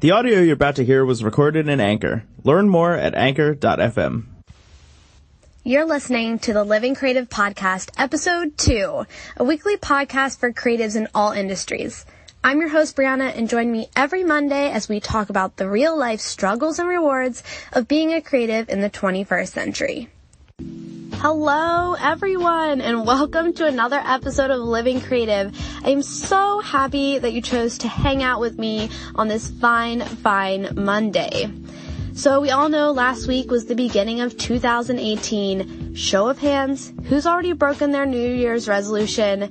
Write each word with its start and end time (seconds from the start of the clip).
The 0.00 0.10
audio 0.10 0.40
you're 0.40 0.52
about 0.52 0.76
to 0.76 0.84
hear 0.84 1.06
was 1.06 1.24
recorded 1.24 1.70
in 1.70 1.80
Anchor. 1.80 2.22
Learn 2.44 2.68
more 2.68 2.92
at 2.92 3.14
anchor.fm. 3.14 4.24
You're 5.64 5.86
listening 5.86 6.38
to 6.40 6.52
the 6.52 6.64
Living 6.64 6.94
Creative 6.94 7.26
Podcast, 7.26 7.88
Episode 7.96 8.58
2, 8.58 9.06
a 9.38 9.44
weekly 9.44 9.78
podcast 9.78 10.38
for 10.38 10.52
creatives 10.52 10.96
in 10.96 11.08
all 11.14 11.32
industries. 11.32 12.04
I'm 12.44 12.60
your 12.60 12.68
host, 12.68 12.94
Brianna, 12.94 13.34
and 13.34 13.48
join 13.48 13.72
me 13.72 13.88
every 13.96 14.22
Monday 14.22 14.70
as 14.70 14.86
we 14.86 15.00
talk 15.00 15.30
about 15.30 15.56
the 15.56 15.66
real 15.66 15.96
life 15.96 16.20
struggles 16.20 16.78
and 16.78 16.88
rewards 16.90 17.42
of 17.72 17.88
being 17.88 18.12
a 18.12 18.20
creative 18.20 18.68
in 18.68 18.82
the 18.82 18.90
21st 18.90 19.48
century. 19.48 20.10
Hello, 21.18 21.94
everyone, 21.94 22.82
and 22.82 23.06
welcome 23.06 23.54
to 23.54 23.66
another 23.66 23.96
episode 24.04 24.50
of 24.50 24.60
Living 24.60 25.00
Creative. 25.00 25.50
I 25.82 25.88
am 25.88 26.02
so 26.02 26.60
happy 26.60 27.18
that 27.18 27.32
you 27.32 27.40
chose 27.40 27.78
to 27.78 27.88
hang 27.88 28.22
out 28.22 28.38
with 28.38 28.58
me 28.58 28.90
on 29.14 29.26
this 29.26 29.50
fine, 29.50 30.02
fine 30.02 30.68
Monday. 30.76 31.50
So 32.12 32.42
we 32.42 32.50
all 32.50 32.68
know 32.68 32.92
last 32.92 33.26
week 33.26 33.50
was 33.50 33.64
the 33.64 33.74
beginning 33.74 34.20
of 34.20 34.36
2018. 34.36 35.94
Show 35.94 36.28
of 36.28 36.38
hands, 36.38 36.92
who's 37.08 37.26
already 37.26 37.54
broken 37.54 37.92
their 37.92 38.04
New 38.04 38.34
Year's 38.34 38.68
resolution? 38.68 39.50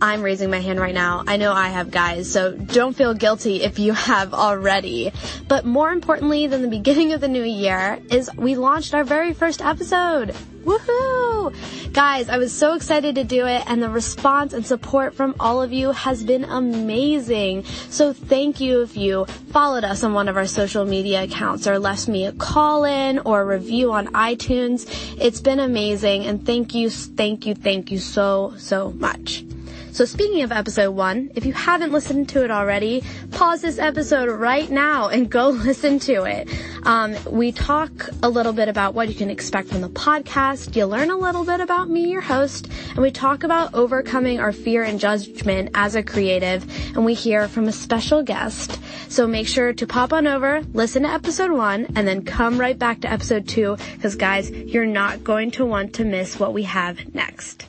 I'm 0.00 0.22
raising 0.22 0.50
my 0.50 0.60
hand 0.60 0.78
right 0.78 0.94
now. 0.94 1.24
I 1.26 1.36
know 1.36 1.52
I 1.52 1.68
have 1.68 1.90
guys, 1.90 2.30
so 2.30 2.52
don't 2.52 2.94
feel 2.94 3.12
guilty 3.12 3.62
if 3.62 3.80
you 3.80 3.92
have 3.92 4.34
already. 4.34 5.12
But 5.48 5.64
more 5.64 5.90
importantly 5.90 6.46
than 6.46 6.62
the 6.62 6.68
beginning 6.68 7.12
of 7.12 7.20
the 7.20 7.28
new 7.28 7.44
year 7.44 7.98
is 8.08 8.30
we 8.36 8.54
launched 8.54 8.94
our 8.94 9.04
very 9.04 9.34
first 9.34 9.60
episode. 9.60 10.34
Woohoo! 10.64 11.92
Guys, 11.92 12.28
I 12.28 12.38
was 12.38 12.52
so 12.52 12.74
excited 12.74 13.16
to 13.16 13.24
do 13.24 13.46
it 13.46 13.64
and 13.66 13.82
the 13.82 13.90
response 13.90 14.52
and 14.52 14.64
support 14.64 15.14
from 15.14 15.34
all 15.38 15.60
of 15.60 15.72
you 15.72 15.90
has 15.90 16.24
been 16.24 16.44
amazing. 16.44 17.64
So 17.90 18.12
thank 18.12 18.60
you 18.60 18.82
if 18.82 18.96
you 18.96 19.26
followed 19.50 19.84
us 19.84 20.02
on 20.02 20.14
one 20.14 20.28
of 20.28 20.36
our 20.36 20.46
social 20.46 20.84
media 20.84 21.24
accounts 21.24 21.66
or 21.66 21.78
left 21.78 22.08
me 22.08 22.24
a 22.26 22.32
call 22.32 22.84
in 22.84 23.18
or 23.20 23.42
a 23.42 23.44
review 23.44 23.92
on 23.92 24.06
iTunes. 24.08 24.86
It's 25.20 25.40
been 25.40 25.60
amazing 25.60 26.24
and 26.24 26.46
thank 26.46 26.74
you, 26.74 26.88
thank 26.88 27.44
you, 27.46 27.54
thank 27.54 27.90
you 27.90 27.98
so, 27.98 28.54
so 28.56 28.92
much. 28.92 29.44
So 29.92 30.06
speaking 30.06 30.42
of 30.42 30.52
episode 30.52 30.92
one, 30.92 31.30
if 31.34 31.44
you 31.44 31.52
haven't 31.52 31.92
listened 31.92 32.30
to 32.30 32.42
it 32.42 32.50
already, 32.50 33.04
pause 33.30 33.60
this 33.60 33.78
episode 33.78 34.30
right 34.30 34.70
now 34.70 35.08
and 35.08 35.28
go 35.28 35.48
listen 35.50 35.98
to 36.00 36.24
it. 36.24 36.48
Um, 36.84 37.14
we 37.30 37.52
talk 37.52 38.08
a 38.22 38.30
little 38.30 38.54
bit 38.54 38.70
about 38.70 38.94
what 38.94 39.10
you 39.10 39.14
can 39.14 39.28
expect 39.28 39.68
from 39.68 39.82
the 39.82 39.90
podcast. 39.90 40.74
You 40.74 40.86
learn 40.86 41.10
a 41.10 41.18
little 41.18 41.44
bit 41.44 41.60
about 41.60 41.90
me, 41.90 42.08
your 42.08 42.22
host, 42.22 42.70
and 42.88 43.00
we 43.00 43.10
talk 43.10 43.44
about 43.44 43.74
overcoming 43.74 44.40
our 44.40 44.50
fear 44.50 44.82
and 44.82 44.98
judgment 44.98 45.68
as 45.74 45.94
a 45.94 46.02
creative, 46.02 46.64
and 46.96 47.04
we 47.04 47.12
hear 47.12 47.46
from 47.46 47.68
a 47.68 47.72
special 47.72 48.22
guest. 48.22 48.80
So 49.10 49.26
make 49.26 49.46
sure 49.46 49.74
to 49.74 49.86
pop 49.86 50.14
on 50.14 50.26
over, 50.26 50.62
listen 50.72 51.02
to 51.02 51.10
episode 51.10 51.50
one, 51.50 51.88
and 51.96 52.08
then 52.08 52.24
come 52.24 52.58
right 52.58 52.78
back 52.78 53.02
to 53.02 53.12
episode 53.12 53.46
two, 53.46 53.76
because 53.96 54.16
guys, 54.16 54.50
you're 54.50 54.86
not 54.86 55.22
going 55.22 55.50
to 55.52 55.66
want 55.66 55.92
to 55.96 56.04
miss 56.06 56.40
what 56.40 56.54
we 56.54 56.62
have 56.62 57.14
next. 57.14 57.66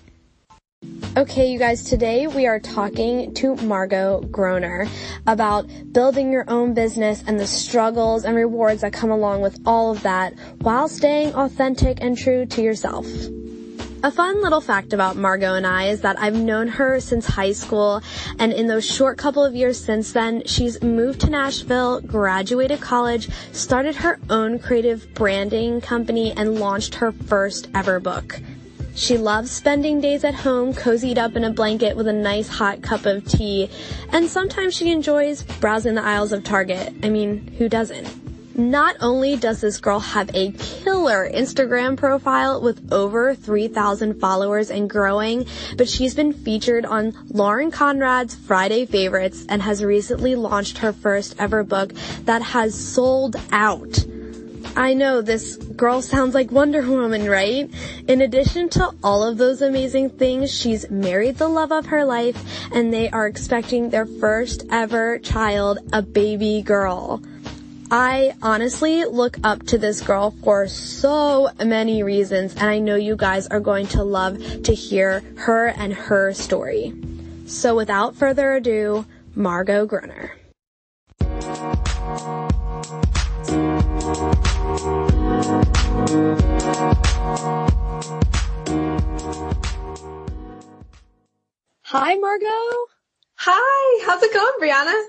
Okay, 1.16 1.52
you 1.52 1.60
guys, 1.60 1.84
today 1.84 2.26
we 2.26 2.48
are 2.48 2.60
talking 2.60 3.36
to 3.36 3.56
Margot 3.58 4.22
Groner 4.32 4.88
about 5.28 5.68
building 5.92 6.32
your 6.32 6.44
own 6.50 6.74
business 6.74 7.24
and 7.28 7.40
the 7.40 7.46
struggles 7.46 8.26
and 8.26 8.36
rewards 8.36 8.82
that 8.82 8.94
come 8.94 9.12
along 9.12 9.42
with 9.42 9.60
all 9.64 9.92
of 9.92 10.02
that 10.02 10.34
while 10.62 10.88
staying 10.88 11.36
authentic 11.36 12.00
and 12.02 12.18
true 12.18 12.48
to 12.48 12.64
yourself. 12.64 13.06
A 14.02 14.10
fun 14.10 14.42
little 14.42 14.60
fact 14.60 14.92
about 14.92 15.16
Margot 15.16 15.54
and 15.54 15.68
I 15.68 15.90
is 15.90 16.02
that 16.02 16.20
I've 16.20 16.36
known 16.36 16.68
her 16.68 17.00
since 17.00 17.28
high 17.28 17.52
school, 17.52 18.02
and 18.40 18.52
in 18.52 18.66
those 18.66 18.84
short 18.84 19.20
couple 19.20 19.46
of 19.46 19.54
years 19.54 19.80
since 19.80 20.14
then, 20.14 20.42
she's 20.48 20.82
moved 20.82 21.22
to 21.22 21.30
Nashville, 21.30 22.02
graduated 22.02 22.82
college, 22.82 23.30
started 23.52 23.98
her 23.98 24.20
own 24.32 24.58
creative 24.58 25.14
branding 25.14 25.80
company, 25.80 26.34
and 26.36 26.60
launched 26.60 26.96
her 26.96 27.12
first 27.12 27.70
ever 27.76 28.00
book. 28.00 28.42
She 28.96 29.18
loves 29.18 29.50
spending 29.50 30.02
days 30.02 30.24
at 30.24 30.36
home, 30.36 30.74
cozied 30.74 31.18
up 31.18 31.36
in 31.36 31.44
a 31.44 31.52
blanket 31.52 31.98
with 31.98 32.08
a 32.08 32.14
nice 32.14 32.48
hot 32.48 32.84
cup 32.84 33.06
of 33.06 33.26
tea, 33.26 33.70
and 34.12 34.30
sometimes 34.30 34.76
she 34.76 34.92
enjoys 34.92 35.42
browsing 35.42 35.96
the 35.96 36.04
aisles 36.04 36.32
of 36.32 36.44
Target. 36.44 36.94
I 37.02 37.10
mean, 37.10 37.56
who 37.58 37.68
doesn't? 37.68 38.08
Not 38.56 38.96
only 39.00 39.36
does 39.36 39.62
this 39.62 39.80
girl 39.80 40.00
have 40.00 40.30
a 40.36 40.52
killer 40.52 41.28
Instagram 41.28 41.98
profile 41.98 42.62
with 42.62 42.94
over 42.94 43.34
3,000 43.34 44.20
followers 44.20 44.70
and 44.70 44.88
growing, 44.88 45.48
but 45.76 45.90
she's 45.90 46.14
been 46.14 46.32
featured 46.32 46.86
on 46.86 47.18
Lauren 47.30 47.72
Conrad's 47.72 48.36
Friday 48.36 48.86
Favorites 48.86 49.44
and 49.50 49.64
has 49.64 49.84
recently 49.84 50.36
launched 50.36 50.78
her 50.78 50.94
first 50.94 51.36
ever 51.40 51.64
book 51.64 51.94
that 52.26 52.44
has 52.44 52.76
sold 52.76 53.38
out. 53.52 54.06
I 54.76 54.96
know 54.96 55.22
this 55.22 55.56
girl 55.56 56.02
sounds 56.02 56.34
like 56.34 56.52
Wonder 56.52 56.82
Woman, 56.82 57.30
right? 57.30 57.70
In 58.08 58.22
addition 58.22 58.70
to 58.70 58.90
all 59.04 59.22
of 59.22 59.38
those 59.38 59.62
amazing 59.62 60.10
things, 60.10 60.52
she's 60.52 60.90
married 60.90 61.38
the 61.38 61.48
love 61.48 61.72
of 61.72 61.86
her 61.88 62.04
life 62.04 62.44
and 62.72 62.92
they 62.92 63.08
are 63.12 63.28
expecting 63.28 63.92
their 63.92 64.08
first 64.08 64.66
ever 64.72 65.20
child, 65.20 65.78
a 65.94 66.02
baby 66.02 66.64
girl. 66.64 67.22
I 67.92 68.34
honestly 68.42 69.06
look 69.06 69.38
up 69.44 69.64
to 69.68 69.78
this 69.78 70.02
girl 70.02 70.32
for 70.44 70.68
so 70.68 71.50
many 71.64 72.02
reasons 72.02 72.54
and 72.56 72.64
I 72.64 72.80
know 72.80 72.96
you 72.96 73.16
guys 73.16 73.46
are 73.48 73.60
going 73.60 73.86
to 73.88 74.04
love 74.04 74.64
to 74.64 74.74
hear 74.74 75.20
her 75.36 75.68
and 75.68 75.94
her 75.94 76.34
story. 76.34 76.96
So 77.46 77.76
without 77.76 78.16
further 78.16 78.56
ado, 78.56 79.06
Margot 79.36 79.86
Groner. 79.86 80.32
Hi, 91.86 92.16
Margot. 92.16 92.86
Hi, 93.38 94.06
how's 94.06 94.22
it 94.22 94.32
going, 94.32 94.54
Brianna? 94.62 95.02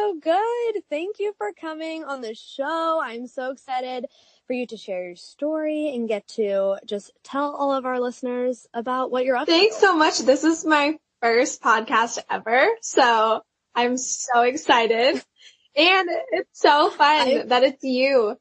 So 0.00 0.14
good. 0.20 0.82
Thank 0.88 1.18
you 1.18 1.34
for 1.38 1.52
coming 1.60 2.04
on 2.04 2.20
the 2.20 2.36
show. 2.36 3.00
I'm 3.02 3.26
so 3.26 3.50
excited 3.50 4.06
for 4.46 4.52
you 4.52 4.68
to 4.68 4.76
share 4.76 5.06
your 5.08 5.16
story 5.16 5.92
and 5.92 6.06
get 6.06 6.28
to 6.36 6.76
just 6.86 7.10
tell 7.24 7.56
all 7.56 7.72
of 7.72 7.84
our 7.84 7.98
listeners 7.98 8.68
about 8.72 9.10
what 9.10 9.24
you're 9.24 9.34
up 9.34 9.48
Thanks 9.48 9.74
to. 9.76 9.80
Thanks 9.80 9.80
so 9.80 9.96
much. 9.96 10.18
This 10.20 10.44
is 10.44 10.64
my 10.64 10.98
first 11.20 11.60
podcast 11.60 12.20
ever, 12.30 12.68
so 12.80 13.42
I'm 13.74 13.96
so 13.96 14.42
excited. 14.42 15.20
And 15.76 16.08
it's 16.30 16.60
so 16.60 16.90
fun 16.90 17.28
I- 17.28 17.42
that 17.46 17.64
it's 17.64 17.82
you. 17.82 18.36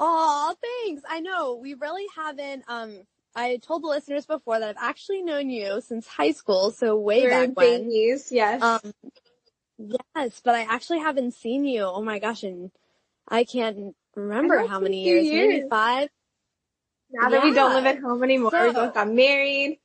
Aw, 0.00 0.54
thanks. 0.62 1.02
I 1.08 1.20
know 1.20 1.54
we 1.54 1.74
really 1.74 2.06
haven't, 2.16 2.64
um, 2.68 3.02
I 3.34 3.58
told 3.58 3.82
the 3.82 3.88
listeners 3.88 4.26
before 4.26 4.58
that 4.60 4.68
I've 4.68 4.88
actually 4.88 5.22
known 5.22 5.50
you 5.50 5.80
since 5.80 6.06
high 6.06 6.32
school, 6.32 6.70
so 6.70 6.96
way 6.96 7.22
We're 7.22 7.30
back 7.30 7.56
when. 7.56 7.82
babies, 7.84 8.30
yes. 8.30 8.62
Um, 8.62 8.92
yes, 9.78 10.40
but 10.44 10.54
I 10.54 10.62
actually 10.62 11.00
haven't 11.00 11.32
seen 11.34 11.64
you. 11.64 11.82
Oh 11.82 12.02
my 12.02 12.18
gosh, 12.18 12.42
and 12.42 12.70
I 13.28 13.44
can't 13.44 13.96
remember 14.14 14.58
know, 14.60 14.68
how 14.68 14.80
many 14.80 15.08
a 15.08 15.22
years, 15.22 15.48
Maybe 15.48 15.68
five. 15.68 16.08
now 17.10 17.28
that 17.30 17.42
we 17.42 17.52
don't 17.52 17.74
live 17.74 17.86
at 17.86 17.98
home 18.00 18.22
anymore, 18.22 18.52
we 18.52 18.72
both 18.72 18.94
got 18.94 19.10
married, 19.10 19.78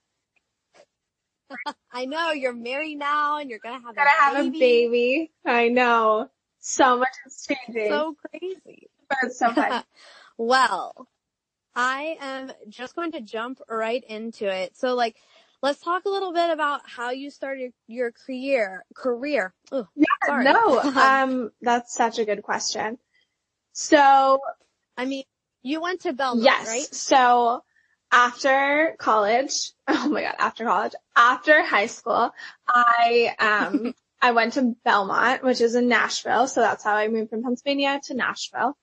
I 1.91 2.05
know 2.05 2.31
you're 2.31 2.53
married 2.53 2.97
now, 2.97 3.37
and 3.39 3.49
you're 3.49 3.59
gonna 3.59 3.81
have 3.85 3.95
gonna 3.95 4.09
a 4.09 4.21
have 4.21 4.45
baby. 4.51 4.57
a 4.57 4.59
baby. 4.59 5.31
I 5.45 5.69
know. 5.69 6.29
So 6.59 6.97
much 6.97 7.09
is 7.25 7.47
changing, 7.47 7.89
So 7.89 8.15
crazy. 8.29 8.88
So 9.31 9.53
fun. 9.53 9.83
well, 10.37 11.07
I 11.75 12.17
am 12.19 12.51
just 12.67 12.95
going 12.95 13.13
to 13.13 13.21
jump 13.21 13.61
right 13.69 14.03
into 14.07 14.47
it. 14.47 14.75
So 14.77 14.95
like, 14.95 15.15
let's 15.61 15.81
talk 15.81 16.05
a 16.05 16.09
little 16.09 16.33
bit 16.33 16.49
about 16.49 16.81
how 16.85 17.11
you 17.11 17.29
started 17.29 17.73
your 17.87 18.11
career, 18.11 18.85
career. 18.95 19.53
Oh, 19.71 19.87
sorry. 20.25 20.45
no, 20.45 20.79
um, 20.95 21.51
that's 21.61 21.93
such 21.93 22.19
a 22.19 22.25
good 22.25 22.43
question. 22.43 22.97
So 23.73 24.39
I 24.97 25.05
mean, 25.05 25.23
you 25.63 25.81
went 25.81 26.01
to 26.01 26.13
Belmont, 26.13 26.43
Yes. 26.43 26.67
right? 26.67 26.93
So 26.93 27.63
after 28.11 28.95
college, 28.99 29.71
oh 29.87 30.09
my 30.09 30.23
god, 30.23 30.35
after 30.39 30.65
college, 30.65 30.93
after 31.15 31.63
high 31.63 31.85
school, 31.85 32.31
I 32.67 33.35
um 33.39 33.93
I 34.21 34.31
went 34.31 34.53
to 34.53 34.75
Belmont, 34.83 35.43
which 35.43 35.61
is 35.61 35.75
in 35.75 35.87
Nashville. 35.87 36.47
So 36.47 36.61
that's 36.61 36.83
how 36.83 36.95
I 36.95 37.07
moved 37.07 37.29
from 37.29 37.43
Pennsylvania 37.43 38.01
to 38.05 38.13
Nashville. 38.13 38.77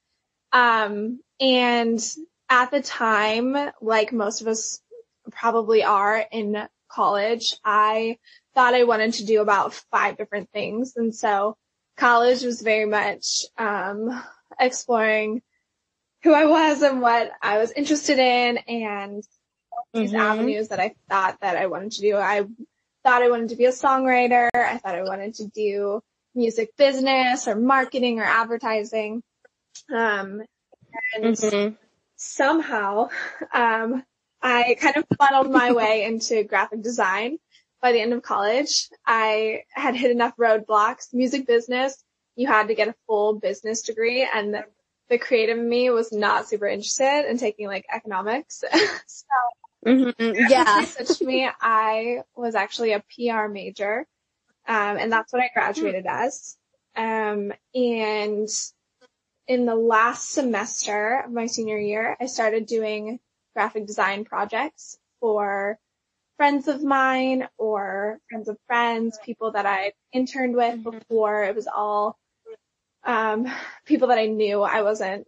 Um 0.57 1.21
and 1.39 2.01
at 2.49 2.71
the 2.71 2.81
time, 2.81 3.57
like 3.83 4.13
most 4.13 4.41
of 4.41 4.47
us 4.49 4.81
probably 5.31 5.85
are 5.85 6.25
in 6.33 6.67
college, 6.89 7.55
I 7.65 8.17
thought 8.55 8.73
I 8.73 8.85
wanted 8.85 9.15
to 9.15 9.27
do 9.27 9.43
about 9.43 9.75
five 9.93 10.17
different 10.17 10.49
things. 10.53 10.95
And 10.97 11.15
so 11.15 11.57
college 11.99 12.43
was 12.43 12.63
very 12.63 12.87
much 12.87 13.45
um 13.59 13.99
exploring 14.59 15.43
who 16.23 16.33
I 16.33 16.47
was 16.47 16.81
and 16.81 17.03
what 17.03 17.31
I 17.43 17.59
was 17.59 17.71
interested 17.73 18.19
in 18.19 18.57
and 18.57 19.23
these 19.93 20.13
Mhm. 20.13 20.19
avenues 20.19 20.69
that 20.69 20.81
I 20.81 20.95
thought 21.11 21.39
that 21.43 21.57
I 21.57 21.67
wanted 21.67 21.93
to 21.93 22.01
do. 22.01 22.17
I 22.17 22.45
thought 23.05 23.23
I 23.23 23.29
wanted 23.31 23.51
to 23.51 23.57
be 23.57 23.67
a 23.67 23.73
songwriter. 23.73 24.49
I 24.55 24.79
thought 24.79 24.95
I 24.95 25.03
wanted 25.03 25.35
to 25.35 25.49
do 25.49 26.01
music 26.35 26.71
business 26.79 27.47
or 27.47 27.57
marketing 27.57 28.21
or 28.21 28.25
advertising. 28.25 29.23
Um, 29.93 30.43
and 31.15 31.37
Mm-hmm. 31.37 31.75
somehow, 32.17 33.09
um, 33.53 34.03
I 34.43 34.77
kind 34.81 34.97
of 34.97 35.05
funneled 35.19 35.51
my 35.51 35.73
way 35.81 36.05
into 36.05 36.45
graphic 36.45 36.83
design 36.83 37.39
by 37.83 37.93
the 37.93 38.01
end 38.01 38.13
of 38.13 38.23
college. 38.23 38.89
I 39.07 39.63
had 39.71 39.95
hit 39.97 40.11
enough 40.11 40.35
roadblocks. 40.37 41.13
Music 41.13 41.47
business, 41.47 42.03
you 42.37 42.47
had 42.47 42.69
to 42.69 42.75
get 42.75 42.89
a 42.89 42.95
full 43.07 43.35
business 43.39 43.83
degree 43.83 44.27
and 44.33 44.55
the, 44.55 44.65
the 45.09 45.19
creative 45.19 45.59
in 45.59 45.69
me 45.69 45.91
was 45.91 46.13
not 46.13 46.49
super 46.49 46.67
interested 46.67 47.29
in 47.31 47.39
taking 47.39 47.67
like 47.67 47.87
economics. 47.93 48.63
so 49.07 49.25
Mm-hmm. 49.87 50.33
Yeah. 50.51 50.83
switched 50.83 51.23
me. 51.23 51.49
I 51.61 52.23
was 52.35 52.55
actually 52.57 52.93
a 52.93 53.05
PR 53.15 53.47
major. 53.49 54.07
Um, 54.67 54.97
and 54.99 55.13
that's 55.13 55.33
what 55.33 55.43
I 55.43 55.51
graduated 55.55 56.07
as. 56.09 56.57
Um, 56.97 57.53
and 57.75 58.49
in 59.49 59.65
the 59.67 59.75
last 59.77 60.31
semester 60.31 61.23
of 61.25 61.31
my 61.33 61.47
senior 61.47 61.79
year, 61.79 62.17
I 62.21 62.27
started 62.27 62.67
doing 62.67 63.21
graphic 63.55 63.87
design 63.87 64.25
projects 64.25 64.99
for 65.21 65.79
friends 66.37 66.69
of 66.69 66.83
mine 66.83 67.49
or 67.57 68.19
friends 68.29 68.49
of 68.49 68.59
friends, 68.67 69.19
people 69.25 69.53
that 69.53 69.65
I 69.65 69.93
interned 70.13 70.55
with 70.55 70.83
Mhm. 70.85 71.01
before. 71.01 71.45
It 71.45 71.55
was 71.55 71.67
all, 71.67 72.19
um, 73.05 73.47
people 73.85 74.09
that 74.09 74.19
I 74.19 74.27
knew. 74.27 74.63
I 74.63 74.83
wasn't, 74.83 75.27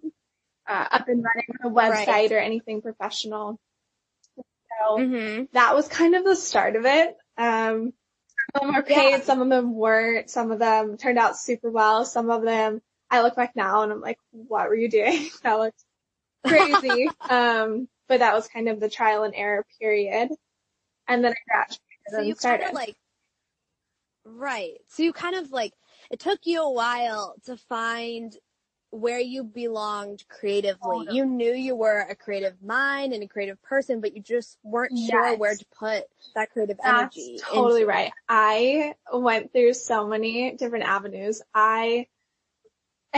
uh, 0.66 0.88
up 0.90 1.08
and 1.08 1.24
running 1.24 1.46
a 1.62 1.70
website 1.70 2.06
Right. 2.08 2.32
or 2.32 2.38
anything 2.38 2.82
professional. 2.82 3.58
So, 4.36 4.98
Mm-hmm. 4.98 5.44
that 5.52 5.74
was 5.74 5.88
kind 5.88 6.14
of 6.14 6.24
the 6.24 6.36
start 6.36 6.76
of 6.76 6.84
it. 6.84 7.16
Um, 7.38 7.92
some 8.52 8.54
of 8.54 8.60
them 8.62 8.74
were 8.74 8.82
paid, 8.82 9.10
Yeah. 9.10 9.20
some 9.20 9.40
of 9.42 9.48
them 9.48 9.74
weren't. 9.74 10.28
Some 10.28 10.50
of 10.50 10.58
them 10.58 10.96
turned 10.98 11.18
out 11.18 11.38
super 11.38 11.70
well. 11.70 12.04
Some 12.04 12.30
of 12.30 12.42
them, 12.42 12.82
I 13.10 13.22
look 13.22 13.36
back 13.36 13.56
now 13.56 13.82
and 13.82 13.92
I'm 13.92 14.00
like, 14.00 14.18
what 14.32 14.68
were 14.68 14.74
you 14.74 14.88
doing? 14.88 15.28
that 15.42 15.58
looks 15.58 15.84
crazy. 16.46 17.10
um, 17.30 17.88
but 18.08 18.20
that 18.20 18.34
was 18.34 18.48
kind 18.48 18.68
of 18.68 18.80
the 18.80 18.88
trial 18.88 19.24
and 19.24 19.34
error 19.34 19.66
period. 19.80 20.30
And 21.06 21.24
then 21.24 21.32
I 21.32 21.50
graduated 21.50 21.80
So 22.10 22.18
and 22.18 22.28
you 22.28 22.34
kind 22.34 22.62
of 22.62 22.72
like, 22.72 22.96
right. 24.24 24.78
So 24.88 25.02
you 25.02 25.12
kind 25.12 25.36
of 25.36 25.50
like, 25.52 25.72
it 26.10 26.20
took 26.20 26.40
you 26.44 26.62
a 26.62 26.70
while 26.70 27.34
to 27.46 27.56
find 27.56 28.36
where 28.90 29.20
you 29.20 29.44
belonged 29.44 30.24
creatively. 30.28 30.78
Totally. 30.82 31.16
You 31.16 31.26
knew 31.26 31.52
you 31.52 31.76
were 31.76 32.06
a 32.08 32.14
creative 32.14 32.62
mind 32.62 33.12
and 33.12 33.22
a 33.22 33.28
creative 33.28 33.60
person, 33.62 34.00
but 34.00 34.14
you 34.16 34.22
just 34.22 34.58
weren't 34.62 34.98
sure 34.98 35.36
where 35.36 35.54
to 35.54 35.64
put 35.78 36.04
that 36.34 36.50
creative 36.50 36.78
That's 36.82 37.16
energy. 37.16 37.40
totally 37.42 37.84
right. 37.84 38.12
I 38.28 38.94
went 39.12 39.52
through 39.52 39.74
so 39.74 40.06
many 40.06 40.52
different 40.52 40.86
avenues. 40.86 41.42
I, 41.54 42.06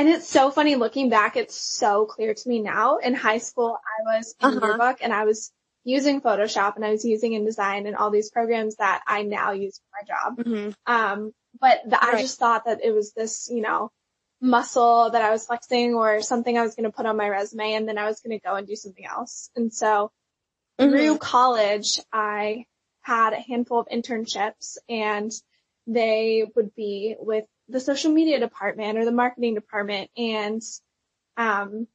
and 0.00 0.08
it's 0.08 0.26
so 0.26 0.50
funny 0.50 0.76
looking 0.76 1.10
back, 1.10 1.36
it's 1.36 1.60
so 1.60 2.06
clear 2.06 2.32
to 2.32 2.48
me 2.48 2.60
now. 2.60 2.96
In 2.96 3.12
high 3.12 3.36
school, 3.36 3.76
I 3.76 4.16
was 4.16 4.34
in 4.40 4.48
Uh-huh. 4.48 4.60
yearbook 4.66 4.98
and 5.02 5.12
I 5.12 5.24
was 5.26 5.52
using 5.84 6.22
Photoshop 6.22 6.76
and 6.76 6.84
I 6.86 6.90
was 6.90 7.04
using 7.04 7.32
InDesign 7.32 7.86
and 7.86 7.94
all 7.94 8.10
these 8.10 8.30
programs 8.30 8.76
that 8.76 9.02
I 9.06 9.22
now 9.22 9.52
use 9.52 9.78
for 9.78 9.90
my 9.92 10.06
job. 10.06 10.38
Mhm. 10.46 10.74
Um, 10.86 11.32
but 11.60 11.82
the, 11.84 12.02
I 12.02 12.22
just 12.22 12.38
thought 12.38 12.64
that 12.64 12.82
it 12.82 12.92
was 12.92 13.12
this, 13.12 13.50
you 13.52 13.60
know, 13.60 13.90
muscle 14.40 15.10
that 15.10 15.20
I 15.20 15.30
was 15.32 15.44
flexing 15.44 15.92
or 15.94 16.22
something 16.22 16.56
I 16.56 16.62
was 16.62 16.74
going 16.74 16.90
to 16.90 16.96
put 16.96 17.04
on 17.04 17.18
my 17.18 17.28
resume 17.28 17.74
and 17.74 17.86
then 17.86 17.98
I 17.98 18.06
was 18.06 18.20
going 18.20 18.38
to 18.38 18.42
go 18.42 18.54
and 18.54 18.66
do 18.66 18.76
something 18.76 19.04
else. 19.04 19.50
And 19.54 19.70
so 19.70 20.10
through 20.78 21.16
Mhm. 21.16 21.20
college, 21.20 22.00
I 22.10 22.64
had 23.02 23.34
a 23.34 23.40
handful 23.40 23.80
of 23.80 23.88
internships 23.88 24.78
and 24.88 25.30
they 25.86 26.46
would 26.56 26.74
be 26.74 27.16
with 27.18 27.44
the 27.70 27.80
social 27.80 28.12
media 28.12 28.40
department 28.40 28.98
or 28.98 29.04
the 29.04 29.12
marketing 29.12 29.54
department. 29.54 30.10
And, 30.16 30.62
um, 31.36 31.86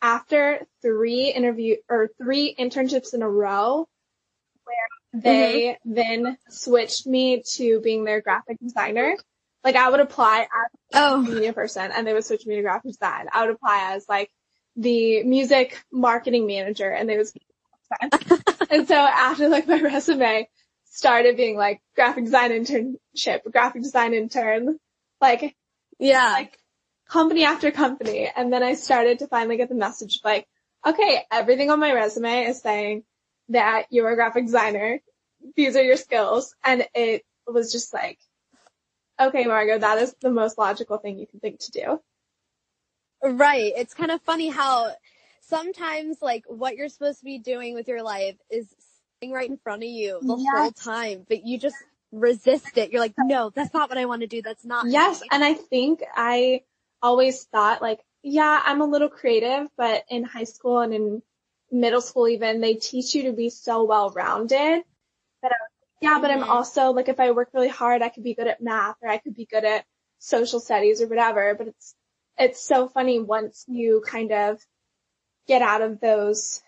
after 0.00 0.66
three 0.82 1.30
interview 1.30 1.76
or 1.88 2.10
three 2.18 2.54
internships 2.58 3.14
in 3.14 3.22
a 3.22 3.28
row 3.30 3.88
where 4.64 5.22
they 5.22 5.78
then 5.84 6.36
switched 6.48 7.06
me 7.06 7.42
to 7.54 7.80
being 7.80 8.04
their 8.04 8.20
graphic 8.20 8.58
designer, 8.60 9.16
like 9.64 9.76
I 9.76 9.88
would 9.90 10.00
apply 10.00 10.40
as 10.42 10.48
Oh, 10.94 11.16
a 11.16 11.22
media 11.22 11.52
person 11.52 11.90
and 11.92 12.06
they 12.06 12.12
would 12.12 12.24
switch 12.24 12.46
me 12.46 12.56
to 12.56 12.62
graphic 12.62 12.92
design. 12.92 13.28
I 13.32 13.46
would 13.46 13.54
apply 13.54 13.92
as 13.94 14.06
like 14.08 14.30
the 14.76 15.22
music 15.22 15.82
marketing 15.92 16.46
manager 16.46 16.90
and 16.90 17.08
they 17.08 17.18
would 17.18 17.28
and 18.70 18.88
so 18.88 18.94
after 18.94 19.48
like 19.48 19.68
my 19.68 19.80
resume 19.80 20.48
started 20.86 21.36
being 21.36 21.56
like 21.56 21.80
graphic 21.94 22.24
design 22.24 22.50
internship, 22.50 23.40
graphic 23.50 23.82
design 23.82 24.14
intern, 24.14 24.78
like 25.22 25.56
yeah. 25.98 26.32
like 26.32 26.58
company 27.12 27.44
after 27.44 27.70
company. 27.70 28.30
And 28.34 28.52
then 28.52 28.62
I 28.62 28.74
started 28.74 29.20
to 29.20 29.28
finally 29.28 29.56
get 29.56 29.68
the 29.68 29.74
message 29.74 30.20
like, 30.24 30.48
okay, 30.86 31.22
everything 31.30 31.70
on 31.70 31.78
my 31.78 31.92
resume 31.92 32.44
is 32.44 32.60
saying 32.60 33.04
that 33.50 33.84
you're 33.90 34.10
a 34.10 34.16
graphic 34.16 34.46
designer. 34.46 35.00
These 35.54 35.76
are 35.76 35.82
your 35.82 35.96
skills. 35.96 36.54
And 36.64 36.86
it 36.94 37.22
was 37.46 37.70
just 37.70 37.92
like, 37.92 38.18
okay, 39.20 39.44
Margot, 39.44 39.78
that 39.78 39.98
is 39.98 40.14
the 40.20 40.30
most 40.30 40.56
logical 40.58 40.98
thing 40.98 41.18
you 41.18 41.26
can 41.26 41.38
think 41.38 41.60
to 41.60 41.70
do. 41.70 42.00
Right. 43.22 43.72
It's 43.76 43.94
kind 43.94 44.10
of 44.10 44.22
funny 44.22 44.48
how 44.48 44.90
sometimes 45.42 46.22
like 46.22 46.44
what 46.48 46.76
you're 46.76 46.88
supposed 46.88 47.18
to 47.18 47.24
be 47.24 47.38
doing 47.38 47.74
with 47.74 47.88
your 47.88 48.02
life 48.02 48.36
is 48.50 48.74
sitting 49.20 49.34
right 49.34 49.48
in 49.48 49.58
front 49.58 49.82
of 49.82 49.88
you 49.88 50.18
the 50.22 50.36
whole 50.36 50.72
time, 50.72 51.26
but 51.28 51.44
you 51.44 51.58
just 51.58 51.76
resist 52.12 52.76
it. 52.78 52.92
You're 52.92 53.00
like, 53.00 53.14
no, 53.18 53.50
that's 53.50 53.72
not 53.74 53.88
what 53.88 53.98
I 53.98 54.04
want 54.04 54.20
to 54.20 54.26
do. 54.26 54.42
That's 54.42 54.64
not. 54.64 54.86
Yes. 54.88 55.22
me." 55.22 55.28
And 55.32 55.42
I 55.42 55.54
think 55.54 56.02
I 56.14 56.62
always 57.02 57.44
thought 57.44 57.82
like, 57.82 58.00
yeah, 58.22 58.62
I'm 58.64 58.80
a 58.80 58.86
little 58.86 59.08
creative, 59.08 59.68
but 59.76 60.04
in 60.08 60.22
high 60.22 60.44
school 60.44 60.80
and 60.80 60.94
in 60.94 61.22
middle 61.70 62.00
school 62.00 62.28
even, 62.28 62.60
they 62.60 62.74
teach 62.74 63.14
you 63.14 63.24
to 63.24 63.32
be 63.32 63.50
so 63.50 63.84
well 63.84 64.10
rounded 64.10 64.84
that 65.42 65.50
I 65.50 65.56
was 65.58 65.70
like, 65.80 66.02
yeah, 66.02 66.18
but 66.20 66.30
I'm 66.30 66.42
Mhm. 66.42 66.48
also 66.48 66.92
like, 66.92 67.08
if 67.08 67.18
I 67.18 67.32
work 67.32 67.50
really 67.52 67.68
hard, 67.68 68.02
I 68.02 68.10
could 68.10 68.22
be 68.22 68.34
good 68.34 68.46
at 68.46 68.60
math 68.60 68.96
or 69.02 69.08
I 69.08 69.18
could 69.18 69.34
be 69.34 69.46
good 69.46 69.64
at 69.64 69.84
social 70.18 70.60
studies 70.60 71.02
or 71.02 71.08
whatever. 71.08 71.54
But 71.54 71.68
it's, 71.68 71.94
it's 72.38 72.60
so 72.60 72.88
funny 72.88 73.18
once 73.18 73.64
you 73.66 74.02
kind 74.06 74.30
of 74.32 74.60
get 75.48 75.62
out 75.62 75.82
of 75.82 76.00
those 76.00 76.62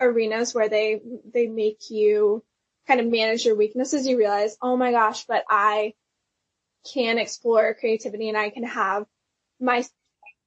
arenas 0.00 0.54
where 0.54 0.68
they, 0.68 1.00
they 1.32 1.46
make 1.46 1.90
you 1.90 2.42
kind 2.88 3.00
of 3.00 3.06
manage 3.06 3.44
your 3.44 3.54
weaknesses, 3.54 4.06
you 4.06 4.18
realize, 4.18 4.56
oh 4.62 4.76
my 4.76 4.90
gosh, 4.90 5.26
but 5.26 5.44
I 5.48 5.94
can 6.92 7.18
explore 7.18 7.74
creativity 7.74 8.28
and 8.28 8.38
I 8.38 8.50
can 8.50 8.64
have 8.64 9.06
my 9.60 9.84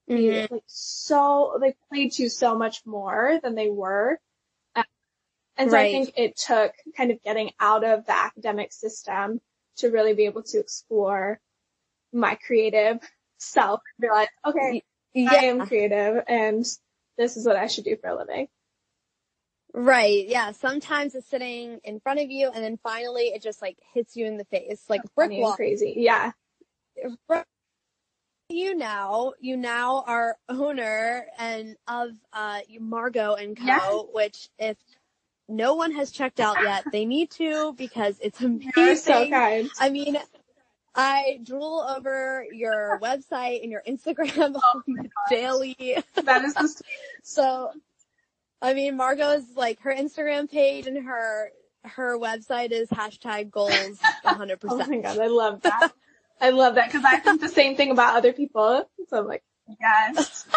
Mhm. 0.10 0.52
like 0.52 0.64
so 0.66 1.58
they 1.62 1.74
played 1.90 2.12
to 2.14 2.30
so 2.30 2.58
much 2.58 2.86
more 2.86 3.40
than 3.42 3.56
they 3.56 3.70
were. 3.70 4.20
Um, 4.76 4.84
and 5.56 5.72
so 5.72 5.78
I 5.78 5.92
think 5.92 6.14
it 6.18 6.36
took 6.36 6.74
kind 6.98 7.12
of 7.12 7.22
getting 7.22 7.54
out 7.60 7.84
of 7.84 8.06
the 8.06 8.14
academic 8.14 8.74
system 8.74 9.40
to 9.78 9.90
really 9.90 10.14
be 10.14 10.26
able 10.26 10.44
to 10.44 10.60
explore 10.60 11.40
my 12.12 12.36
creative 12.36 13.00
self 13.38 13.82
and 13.98 14.10
realize, 14.10 14.28
okay, 14.46 14.84
I 15.16 15.46
am 15.46 15.66
creative 15.66 16.24
and 16.28 16.66
this 17.18 17.38
is 17.38 17.46
what 17.46 17.56
I 17.56 17.68
should 17.68 17.86
do 17.86 17.96
for 17.98 18.10
a 18.10 18.18
living. 18.18 18.48
Right. 19.74 20.28
Yeah. 20.28 20.52
Sometimes 20.52 21.16
it's 21.16 21.28
sitting 21.28 21.80
in 21.84 22.00
front 22.00 22.20
of 22.20 22.30
you 22.30 22.52
and 22.54 22.64
then 22.64 22.78
finally 22.84 23.28
it 23.28 23.42
just 23.42 23.62
like 23.62 23.78
hits 23.94 24.16
you 24.16 24.26
in 24.26 24.38
the 24.38 24.46
face 24.46 24.84
like 24.90 25.04
a 25.04 25.10
brick 25.16 25.32
wall. 25.32 25.56
crazy. 25.56 25.94
Yeah. 25.98 26.32
You 28.50 28.76
now, 28.76 29.32
you 29.40 29.56
now 29.56 30.04
are 30.06 30.36
owner 30.50 31.26
and 31.40 31.78
of 31.88 32.12
uh 32.34 32.60
Margot 32.80 33.36
and 33.36 33.58
Co, 33.58 34.10
which 34.14 34.50
if 34.60 34.78
no 35.48 35.76
one 35.76 35.92
has 35.92 36.12
checked 36.12 36.40
out 36.40 36.62
yet, 36.62 36.86
they 36.92 37.06
need 37.06 37.30
to 37.32 37.74
because 37.78 38.18
it's 38.22 38.42
amazing. 38.42 38.72
You're 38.78 38.96
so 38.96 39.30
kind. 39.30 39.70
I 39.80 39.90
mean, 39.90 40.18
I 40.96 41.40
drool 41.44 41.80
over 41.80 42.46
your 42.52 43.00
website 43.02 43.62
and 43.62 43.72
your 43.72 43.84
Instagram 43.88 44.56
Oh 44.64 44.82
daily. 45.30 45.98
That 46.24 46.44
is 46.44 46.54
the. 46.54 46.84
So, 47.24 47.72
I 48.62 48.74
mean, 48.74 48.96
Margot's 48.98 49.56
like 49.56 49.80
her 49.82 49.94
Instagram 49.94 50.50
page 50.50 50.88
and 50.88 51.06
her 51.06 51.52
her 51.84 52.18
website 52.18 52.72
is 52.72 52.90
hashtag 52.90 53.50
goals 53.50 53.98
100%. 54.24 54.60
Oh 54.70 54.78
my 54.78 54.98
god, 54.98 55.18
I 55.18 55.28
love 55.28 55.62
that. 55.64 55.92
I 56.40 56.52
love 56.52 56.76
that 56.76 56.88
because 56.92 57.04
I 57.06 57.18
think 57.18 57.42
the 57.42 57.50
same 57.50 57.76
thing 57.76 57.92
about 57.92 58.16
other 58.16 58.34
people. 58.34 58.88
So 59.10 59.18
I'm 59.20 59.28
like, 59.28 59.44
yes. 59.80 60.46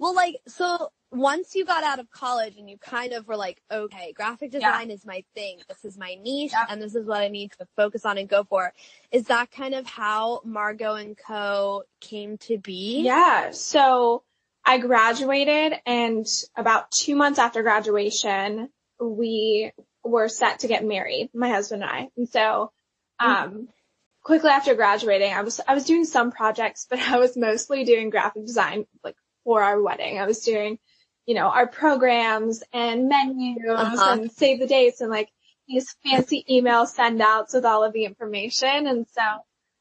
Well, 0.00 0.14
like, 0.14 0.36
so 0.46 0.92
once 1.10 1.56
you 1.56 1.64
got 1.64 1.82
out 1.82 1.98
of 1.98 2.08
college 2.10 2.54
and 2.56 2.70
you 2.70 2.76
kind 2.78 3.12
of 3.12 3.26
were 3.26 3.36
like, 3.36 3.60
okay, 3.68 4.12
graphic 4.12 4.52
Yeah. 4.52 4.60
design 4.60 4.90
is 4.92 5.04
my 5.04 5.24
thing. 5.34 5.58
This 5.68 5.84
is 5.84 5.98
my 5.98 6.14
niche 6.22 6.52
Yep. 6.52 6.66
and 6.70 6.80
this 6.80 6.94
is 6.94 7.04
what 7.06 7.20
I 7.20 7.26
need 7.28 7.50
to 7.58 7.66
focus 7.74 8.04
on 8.04 8.16
and 8.18 8.28
go 8.28 8.44
for. 8.44 8.72
Is 9.10 9.24
that 9.24 9.50
kind 9.50 9.74
of 9.74 9.86
how 9.88 10.40
Margot 10.44 10.94
and 10.94 11.16
Co 11.18 11.82
came 12.00 12.38
to 12.38 12.58
be? 12.58 13.00
Yeah. 13.02 13.50
So 13.50 14.22
I 14.68 14.78
graduated 14.78 15.78
and 15.86 16.26
about 16.54 16.90
two 16.90 17.16
months 17.16 17.38
after 17.38 17.62
graduation, 17.62 18.68
we 19.00 19.72
were 20.04 20.28
set 20.28 20.60
to 20.60 20.68
get 20.68 20.84
married, 20.84 21.30
my 21.34 21.48
husband 21.48 21.82
and 21.82 21.90
I. 21.90 22.08
And 22.16 22.28
so, 22.28 22.70
um, 23.18 23.68
quickly 24.22 24.50
after 24.50 24.74
graduating, 24.74 25.32
I 25.32 25.40
was 25.42 25.60
I 25.66 25.74
was 25.74 25.84
doing 25.86 26.04
some 26.04 26.30
projects, 26.30 26.86
but 26.88 26.98
I 26.98 27.16
was 27.18 27.34
mostly 27.36 27.84
doing 27.84 28.10
graphic 28.10 28.44
design 28.44 28.84
like 29.02 29.16
for 29.44 29.62
our 29.62 29.80
wedding. 29.80 30.18
I 30.18 30.26
was 30.26 30.40
doing, 30.40 30.78
you 31.24 31.34
know, 31.34 31.46
our 31.48 31.66
programs 31.66 32.62
and 32.72 33.08
menus 33.08 33.58
Uh-huh. 33.66 34.16
and 34.18 34.30
save 34.30 34.60
the 34.60 34.66
dates 34.66 35.00
and 35.00 35.10
like 35.10 35.30
these 35.66 35.96
fancy 36.04 36.44
email 36.50 36.84
send 36.86 37.22
outs 37.22 37.54
with 37.54 37.64
all 37.64 37.84
of 37.84 37.94
the 37.94 38.04
information. 38.04 38.86
And 38.86 39.06
so 39.08 39.22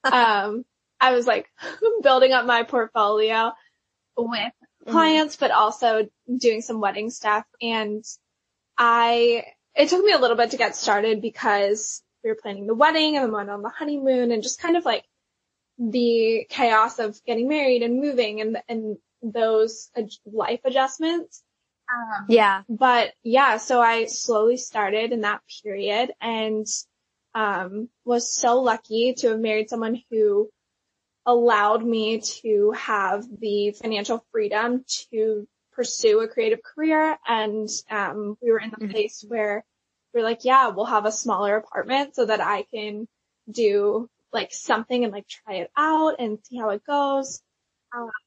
um 0.11 0.63
I 1.01 1.13
was 1.13 1.27
like 1.27 1.49
building 2.01 2.31
up 2.31 2.45
my 2.45 2.63
portfolio 2.63 3.51
with 4.17 4.53
Mhm. 4.87 4.91
clients, 4.91 5.35
but 5.35 5.51
also 5.51 6.07
doing 6.37 6.61
some 6.61 6.79
wedding 6.79 7.09
stuff. 7.09 7.45
And 7.61 8.03
I, 8.77 9.45
it 9.75 9.89
took 9.89 10.03
me 10.03 10.13
a 10.13 10.17
little 10.17 10.37
bit 10.37 10.51
to 10.51 10.57
get 10.57 10.75
started 10.75 11.21
because 11.21 12.01
we 12.23 12.29
were 12.29 12.35
planning 12.41 12.67
the 12.67 12.75
wedding 12.75 13.15
and 13.15 13.25
then 13.25 13.31
went 13.31 13.49
on 13.49 13.61
the 13.61 13.69
honeymoon 13.69 14.31
and 14.31 14.43
just 14.43 14.61
kind 14.61 14.77
of 14.77 14.85
like 14.85 15.05
the 15.77 16.45
chaos 16.49 16.99
of 16.99 17.23
getting 17.25 17.47
married 17.47 17.83
and 17.83 18.01
moving 18.01 18.41
and, 18.41 18.57
and 18.67 18.97
those 19.21 19.89
life 20.25 20.61
adjustments. 20.65 21.43
Um, 21.93 22.25
Yeah. 22.29 22.63
but 22.67 23.13
yeah, 23.23 23.57
so 23.57 23.79
I 23.81 24.05
slowly 24.05 24.57
started 24.57 25.11
in 25.11 25.21
that 25.21 25.41
period 25.63 26.13
and 26.19 26.65
um, 27.35 27.89
was 28.03 28.33
so 28.33 28.61
lucky 28.61 29.13
to 29.19 29.29
have 29.29 29.39
married 29.39 29.69
someone 29.69 30.01
who 30.09 30.49
allowed 31.27 31.85
me 31.85 32.21
to 32.21 32.71
have 32.71 33.25
the 33.39 33.71
financial 33.71 34.25
freedom 34.31 34.83
to 35.11 35.45
pursue 35.73 36.21
a 36.21 36.27
creative 36.27 36.63
career. 36.63 37.17
And 37.27 37.69
um, 37.91 38.37
we 38.41 38.51
were 38.51 38.59
in 38.59 38.71
the 38.71 38.87
Mhm. 38.87 38.91
place 38.91 39.23
where 39.27 39.63
we're 40.13 40.23
like, 40.23 40.45
yeah, 40.45 40.69
we'll 40.69 40.85
have 40.85 41.05
a 41.05 41.11
smaller 41.11 41.57
apartment 41.57 42.15
so 42.15 42.25
that 42.25 42.39
I 42.41 42.63
can 42.63 43.07
do 43.51 44.09
like 44.31 44.53
something 44.53 45.03
and 45.03 45.13
like 45.13 45.27
try 45.27 45.55
it 45.55 45.71
out 45.75 46.15
and 46.19 46.39
see 46.45 46.57
how 46.57 46.69
it 46.69 46.83
goes. 46.85 47.43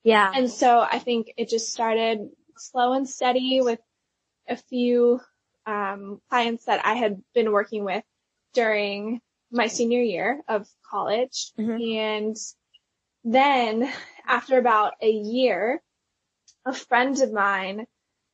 Yeah. 0.04 0.32
And 0.34 0.50
so 0.50 0.80
I 0.80 0.98
think 0.98 1.32
it 1.36 1.48
just 1.48 1.72
started 1.72 2.30
slow 2.56 2.92
and 2.92 3.08
steady 3.08 3.60
with 3.62 3.80
a 4.48 4.56
few 4.56 5.20
um, 5.66 6.20
clients 6.28 6.66
that 6.66 6.84
I 6.84 6.94
had 6.94 7.22
been 7.34 7.52
working 7.52 7.84
with 7.84 8.04
during 8.52 9.20
my 9.50 9.68
senior 9.68 10.02
year 10.02 10.42
of 10.48 10.68
college. 10.90 11.52
Mhm. 11.58 11.98
And 11.98 12.36
then 13.24 13.90
after 14.26 14.58
about 14.58 14.94
a 15.00 15.10
year, 15.10 15.82
a 16.64 16.72
friend 16.72 17.20
of 17.20 17.32
mine 17.32 17.86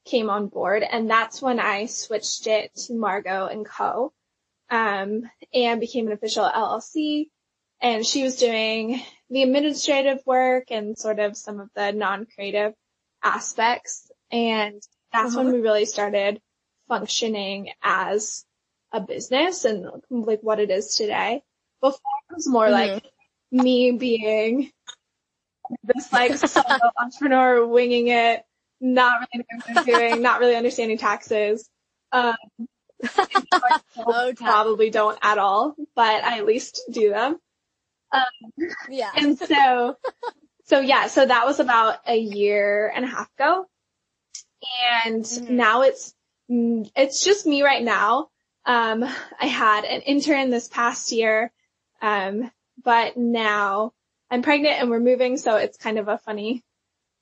came 0.04 0.30
on 0.30 0.46
board 0.48 0.82
and 0.82 1.10
that's 1.10 1.42
when 1.42 1.58
I 1.58 1.86
switched 1.86 2.46
it 2.46 2.74
to 2.86 2.94
Margot 2.94 3.46
and 3.46 3.66
Co. 3.66 4.12
Um, 4.68 5.22
and 5.54 5.80
became 5.80 6.06
an 6.08 6.12
official 6.12 6.44
LLC. 6.44 7.26
And 7.80 8.04
she 8.04 8.24
was 8.24 8.36
doing 8.36 9.00
the 9.30 9.42
administrative 9.42 10.18
work 10.26 10.70
and 10.70 10.98
sort 10.98 11.20
of 11.20 11.36
some 11.36 11.60
of 11.60 11.68
the 11.74 11.92
non-creative 11.92 12.72
aspects. 13.22 14.10
And 14.32 14.82
that's 15.12 15.36
when 15.36 15.46
Uh-huh. 15.46 15.56
we 15.56 15.60
really 15.62 15.84
started 15.84 16.40
functioning 16.88 17.70
as 17.82 18.44
a 18.92 19.00
business 19.00 19.64
and 19.64 19.86
like 20.10 20.40
what 20.42 20.58
it 20.58 20.70
is 20.70 20.96
today. 20.96 21.42
Before 21.80 22.00
it 22.30 22.34
was 22.34 22.48
more 22.48 22.70
like 22.70 23.04
me 23.56 23.92
being 23.92 24.70
this 25.84 26.12
like 26.12 26.36
solo 26.36 26.64
entrepreneur 27.00 27.66
winging 27.66 28.08
it, 28.08 28.44
not 28.80 29.20
really 29.20 29.44
knowing 29.50 29.62
what 29.64 29.76
I'm 29.78 29.82
doing, 29.84 30.22
not 30.22 30.40
really 30.40 30.56
understanding 30.56 30.98
taxes. 30.98 31.68
Um, 32.12 32.36
Oh, 33.98 34.32
probably 34.36 34.90
don't 34.90 35.18
at 35.22 35.38
all, 35.38 35.75
but 35.94 36.22
I 36.25 36.38
at 36.38 36.46
least 36.46 36.82
do 36.90 37.10
them. 37.10 37.38
Yeah. 38.88 39.10
And 39.16 39.38
so, 39.38 39.96
so 40.64 40.80
yeah, 40.80 41.06
so 41.06 41.25
that 41.25 41.46
was 41.46 41.60
about 41.60 41.96
a 42.06 42.16
year 42.16 42.92
and 42.94 43.04
a 43.04 43.08
half 43.08 43.28
ago. 43.38 43.66
And 44.94 45.25
Mhm. 45.25 45.50
now 45.50 45.82
it's, 45.82 46.14
it's 46.48 47.25
just 47.25 47.46
me 47.46 47.62
right 47.62 47.82
now. 47.82 48.28
Um, 48.64 49.02
I 49.04 49.46
had 49.46 49.84
an 49.84 50.02
intern 50.02 50.50
this 50.50 50.68
past 50.68 51.12
year. 51.12 51.52
Um, 52.02 52.50
but 52.83 53.16
now 53.16 53.92
I'm 54.30 54.42
pregnant 54.42 54.80
and 54.80 54.90
we're 54.90 55.00
moving. 55.00 55.37
So 55.37 55.56
it's 55.56 55.76
kind 55.76 55.99
of 55.99 56.09
a 56.09 56.18
funny 56.18 56.64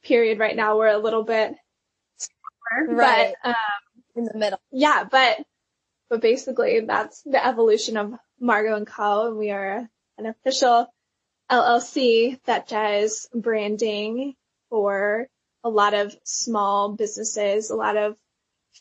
period 0.03 0.39
right 0.39 0.57
now. 0.57 0.79
We're 0.79 0.89
a 0.89 0.99
little 0.99 1.23
bit, 1.25 1.55
slower, 2.17 2.87
Right. 2.95 3.35
but, 3.43 3.49
um, 3.51 3.55
In 4.17 4.25
the 4.25 4.39
middle. 4.39 4.61
yeah, 4.71 5.05
but 5.11 5.39
but 6.11 6.21
basically 6.21 6.81
that's 6.81 7.23
the 7.23 7.45
evolution 7.45 7.97
of 7.97 8.15
Margot 8.39 8.77
and 8.77 8.87
Co. 8.87 9.29
And 9.29 9.39
we 9.39 9.51
are 9.51 9.89
an 10.19 10.27
official 10.27 10.87
LLC 11.51 12.39
that 12.45 12.69
does 12.69 13.29
branding 13.35 14.35
for 14.71 15.27
a 15.65 15.69
lot 15.71 15.95
of 15.95 16.15
small 16.25 16.93
businesses, 16.93 17.71
a 17.71 17.75
lot 17.77 17.97
of 17.97 18.17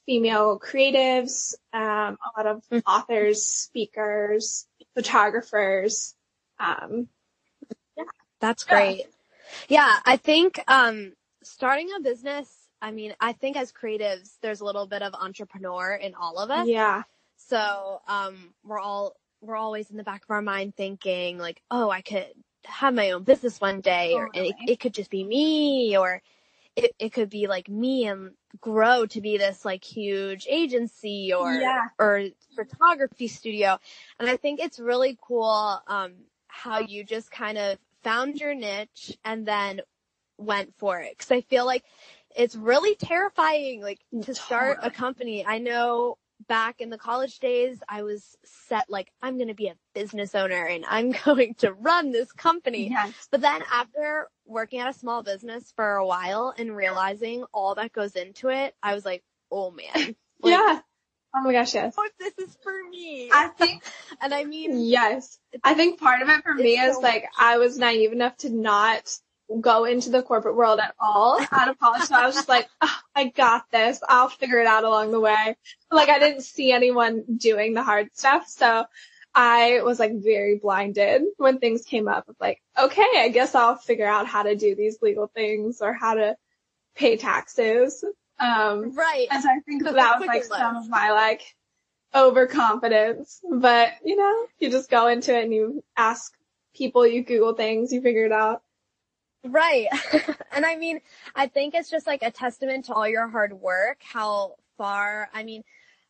female 0.05 0.59
creatives, 0.59 1.55
um, 1.71 2.17
a 2.23 2.29
lot 2.37 2.45
of 2.47 2.63
Mhm. 2.69 2.83
authors, 2.85 3.45
speakers, 3.45 4.67
photographers. 4.95 6.15
Um, 6.63 7.09
That's 8.41 8.63
great. 8.65 9.07
Yeah, 9.69 9.99
I 10.05 10.17
think 10.17 10.61
um 10.69 11.13
starting 11.43 11.89
a 11.97 12.01
business, 12.01 12.49
I 12.81 12.91
mean, 12.91 13.15
I 13.21 13.33
think 13.33 13.57
as 13.57 13.73
creatives 13.73 14.37
there's 14.43 14.61
a 14.61 14.65
little 14.65 14.87
bit 14.87 15.03
of 15.03 15.15
entrepreneur 15.15 15.93
in 15.95 16.15
all 16.15 16.39
of 16.39 16.51
us. 16.51 16.69
yeah, 16.69 17.03
So, 17.37 18.01
um 18.07 18.53
we're 18.65 18.79
all 18.79 19.15
we're 19.41 19.57
always 19.57 19.91
in 19.91 19.97
the 19.97 20.03
back 20.03 20.23
of 20.25 20.31
our 20.31 20.41
mind 20.43 20.75
thinking 20.77 21.37
like, 21.39 21.61
"Oh, 21.71 21.89
I 21.91 22.01
could 22.03 22.27
have 22.65 22.93
my 22.95 23.11
own 23.11 23.23
business 23.23 23.61
one 23.61 23.81
day 23.81 24.15
or 24.15 24.29
and 24.35 24.45
it, 24.47 24.57
it 24.67 24.79
could 24.81 24.93
just 24.95 25.11
be 25.11 25.23
me 25.25 25.97
or 25.97 26.21
it, 26.77 26.95
it 26.99 27.13
could 27.13 27.29
be 27.31 27.47
like 27.47 27.69
me 27.69 28.07
and 28.07 28.31
grow 28.61 29.05
to 29.07 29.21
be 29.21 29.37
this 29.37 29.65
like 29.65 29.85
huge 29.85 30.47
agency 30.49 31.33
or 31.33 31.51
Yeah. 31.61 31.89
or 31.99 32.25
photography 32.55 33.27
studio. 33.29 33.79
And 34.19 34.29
I 34.29 34.37
think 34.37 34.61
it's 34.61 34.79
really 34.79 35.17
cool 35.21 35.81
um 35.87 36.15
how 36.53 36.79
you 36.79 37.03
just 37.03 37.31
kind 37.31 37.57
of 37.57 37.77
found 38.03 38.35
your 38.39 38.53
niche 38.53 39.17
and 39.25 39.45
then 39.45 39.81
went 40.37 40.73
for 40.77 40.99
it 40.99 41.17
cuz 41.17 41.31
I 41.31 41.41
feel 41.41 41.65
like 41.65 41.83
it's 42.35 42.55
really 42.55 42.95
terrifying 42.95 43.81
like 43.81 43.99
mm, 44.13 44.23
to 44.25 44.35
start 44.35 44.77
a 44.81 44.91
company. 44.91 45.45
I 45.45 45.57
know 45.57 46.17
back 46.47 46.81
in 46.81 46.89
the 46.89 46.97
college 46.97 47.39
days 47.39 47.79
I 47.87 48.03
was 48.03 48.35
set 48.43 48.89
like 48.89 49.11
I'm 49.21 49.37
going 49.37 49.47
to 49.47 49.53
be 49.53 49.67
a 49.67 49.75
business 49.93 50.35
owner 50.35 50.65
and 50.65 50.85
I'm 50.87 51.11
going 51.25 51.55
to 51.55 51.73
run 51.73 52.11
this 52.11 52.31
company. 52.31 52.89
yes, 52.89 53.27
But 53.31 53.41
then 53.41 53.63
after 53.71 54.29
working 54.45 54.79
at 54.79 54.89
a 54.89 54.93
small 54.97 55.23
business 55.23 55.71
for 55.75 55.95
a 55.95 56.05
while 56.05 56.53
and 56.57 56.75
realizing 56.75 57.45
all 57.53 57.75
that 57.75 57.93
goes 57.93 58.15
into 58.15 58.49
it, 58.49 58.75
I 58.83 58.93
was 58.93 59.05
like, 59.05 59.23
oh 59.51 59.71
man. 59.71 60.15
Like, 60.41 60.51
yeah. 60.51 60.79
Oh 61.35 61.41
my 61.41 61.51
gosh, 61.51 61.73
yes. 61.73 61.95
If 61.97 62.17
this 62.35 62.47
is 62.49 62.57
for 62.61 62.73
me? 62.91 63.29
I 63.31 63.47
think 63.47 63.83
and 64.21 64.33
I 64.33 64.43
mean, 64.43 64.79
Yes. 64.85 65.39
I 65.63 65.73
think 65.73 65.99
part 65.99 66.21
of 66.21 66.29
it 66.29 66.43
for 66.43 66.53
me 66.53 66.77
is 66.79 66.95
so 66.95 67.01
like 67.01 67.25
I 67.37 67.57
was 67.57 67.77
naive 67.77 68.11
enough 68.11 68.37
to 68.37 68.49
not 68.49 69.11
go 69.59 69.85
into 69.85 70.09
the 70.09 70.23
corporate 70.23 70.55
world 70.55 70.79
at 70.79 70.95
all 70.99 71.39
out 71.51 71.67
of 71.67 71.77
college. 71.79 72.03
So 72.03 72.15
I 72.15 72.25
was 72.25 72.35
just 72.35 72.49
like, 72.49 72.67
"Ah, 72.81 73.01
I 73.15 73.25
got 73.29 73.69
this. 73.71 74.01
I'll 74.07 74.29
figure 74.29 74.59
it 74.59 74.67
out 74.67 74.83
along 74.83 75.11
the 75.11 75.19
way. 75.19 75.55
Like 75.91 76.09
I 76.09 76.19
didn't 76.19 76.41
see 76.41 76.71
anyone 76.71 77.23
doing 77.37 77.73
the 77.73 77.83
hard 77.83 78.09
stuff. 78.13 78.47
So 78.47 78.85
I 79.35 79.81
was 79.81 79.99
like 79.99 80.13
very 80.23 80.59
blinded 80.59 81.23
when 81.37 81.57
things 81.57 81.83
came 81.83 82.07
up 82.07 82.29
of 82.29 82.35
like, 82.39 82.61
okay, 82.77 83.07
I 83.15 83.29
guess 83.29 83.55
I'll 83.55 83.75
figure 83.75 84.07
out 84.07 84.27
how 84.27 84.43
to 84.43 84.55
do 84.55 84.75
these 84.75 84.99
legal 85.01 85.27
things 85.27 85.81
or 85.81 85.93
how 85.93 86.13
to 86.15 86.35
pay 86.95 87.17
taxes. 87.17 88.03
Um, 88.43 88.95
right. 88.95 89.27
and 89.31 89.43
so 89.43 89.49
I 89.49 89.59
think 89.65 89.83
that 89.83 90.19
was 90.19 90.27
like 90.27 90.43
some 90.43 90.77
of 90.77 90.89
my 90.89 91.11
like 91.11 91.41
overconfidence. 92.13 93.41
But 93.49 93.93
you 94.03 94.15
know, 94.15 94.47
you 94.59 94.69
just 94.69 94.89
go 94.89 95.07
into 95.07 95.35
it 95.37 95.43
and 95.43 95.53
you 95.53 95.83
ask 95.95 96.33
people, 96.75 97.05
you 97.05 97.23
Google 97.23 97.53
things, 97.53 97.93
you 97.93 98.01
figure 98.01 98.25
it 98.25 98.31
out. 98.31 98.61
Right. 99.43 99.87
and 100.51 100.65
I 100.65 100.75
mean, 100.75 101.01
I 101.35 101.47
think 101.47 101.73
it's 101.73 101.89
just 101.89 102.07
like 102.07 102.23
a 102.23 102.31
testament 102.31 102.85
to 102.85 102.93
all 102.93 103.07
your 103.07 103.27
hard 103.27 103.53
work, 103.53 104.01
how 104.01 104.55
far, 104.77 105.29
I 105.33 105.43
mean, 105.43 105.63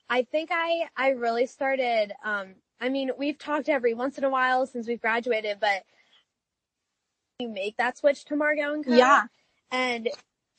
I 0.10 0.24
think 0.24 0.50
I, 0.52 0.88
I 0.96 1.10
really 1.10 1.48
started, 1.48 2.14
um, 2.24 2.56
I 2.80 2.90
mean, 2.90 3.12
we've 3.18 3.38
talked 3.38 3.70
every 3.70 3.94
once 3.94 4.18
in 4.18 4.24
a 4.24 4.30
while 4.30 4.66
since 4.68 4.88
we've 4.88 5.02
graduated, 5.02 5.60
but 5.60 5.84
you 7.40 7.50
make 7.50 7.78
that 7.78 7.98
switch 7.98 8.26
to 8.26 8.36
Margot 8.36 8.74
and 8.74 8.86
Co. 8.86 8.96
Yeah. 8.96 9.24
And 9.72 10.10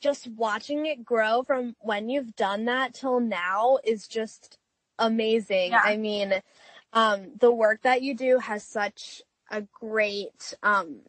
just 0.01 0.27
watching 0.27 0.85
it 0.85 1.03
grow 1.03 1.43
from 1.43 1.75
when 1.79 2.09
you've 2.09 2.35
done 2.35 2.65
that 2.65 2.93
till 2.93 3.19
now 3.19 3.79
is 3.83 4.07
just 4.07 4.57
amazing. 4.99 5.71
Yeah. 5.71 5.81
I 5.83 5.97
mean, 5.97 6.33
um, 6.93 7.31
the 7.39 7.51
work 7.51 7.81
that 7.83 8.01
you 8.01 8.15
do 8.15 8.39
has 8.39 8.63
such 8.63 9.21
a 9.51 9.61
great, 9.61 10.53
um, 10.63 11.01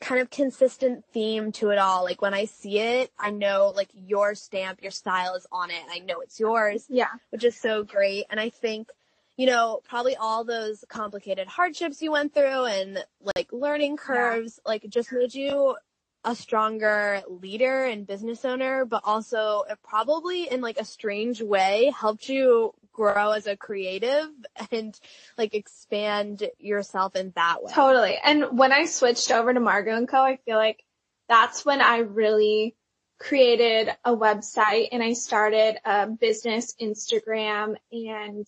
kind 0.00 0.20
of 0.20 0.30
consistent 0.30 1.04
theme 1.12 1.50
to 1.52 1.70
it 1.70 1.78
all. 1.78 2.04
Like 2.04 2.22
when 2.22 2.32
I 2.34 2.44
see 2.44 2.78
it, 2.78 3.10
I 3.18 3.30
know 3.30 3.72
like 3.74 3.88
your 3.92 4.34
stamp, 4.34 4.80
your 4.80 4.92
style 4.92 5.34
is 5.34 5.46
on 5.50 5.70
it. 5.70 5.82
I 5.90 5.98
know 5.98 6.20
it's 6.20 6.38
yours, 6.38 6.86
Yeah. 6.88 7.08
which 7.30 7.42
is 7.44 7.56
so 7.56 7.82
great. 7.82 8.26
And 8.30 8.38
I 8.38 8.48
think, 8.48 8.90
you 9.36 9.46
know, 9.46 9.80
probably 9.88 10.14
all 10.16 10.44
those 10.44 10.84
complicated 10.88 11.48
hardships 11.48 12.00
you 12.00 12.12
went 12.12 12.32
through 12.32 12.64
and 12.66 13.04
like 13.36 13.52
learning 13.52 13.96
curves, 13.96 14.60
yeah. 14.64 14.68
like 14.70 14.88
just 14.88 15.12
made 15.12 15.34
you 15.34 15.76
a 16.24 16.34
stronger 16.34 17.22
leader 17.28 17.84
and 17.84 18.06
business 18.06 18.44
owner, 18.44 18.84
but 18.84 19.02
also 19.04 19.64
it 19.68 19.78
probably 19.82 20.50
in 20.50 20.60
like 20.60 20.78
a 20.78 20.84
strange 20.84 21.40
way 21.40 21.92
helped 21.96 22.28
you 22.28 22.74
grow 22.92 23.30
as 23.30 23.46
a 23.46 23.56
creative 23.56 24.28
and 24.72 24.98
like 25.36 25.54
expand 25.54 26.42
yourself 26.58 27.14
in 27.14 27.32
that 27.36 27.62
way. 27.62 27.72
Totally. 27.72 28.18
And 28.22 28.58
when 28.58 28.72
I 28.72 28.86
switched 28.86 29.30
over 29.30 29.54
to 29.54 29.60
Margot 29.60 29.96
and 29.96 30.08
Co, 30.08 30.20
I 30.20 30.36
feel 30.44 30.56
like 30.56 30.84
that's 31.28 31.64
when 31.64 31.80
I 31.80 31.98
really 31.98 32.74
created 33.18 33.90
a 34.04 34.16
website 34.16 34.88
and 34.92 35.02
I 35.02 35.12
started 35.12 35.76
a 35.84 36.06
business 36.08 36.74
Instagram 36.80 37.74
and 37.92 38.46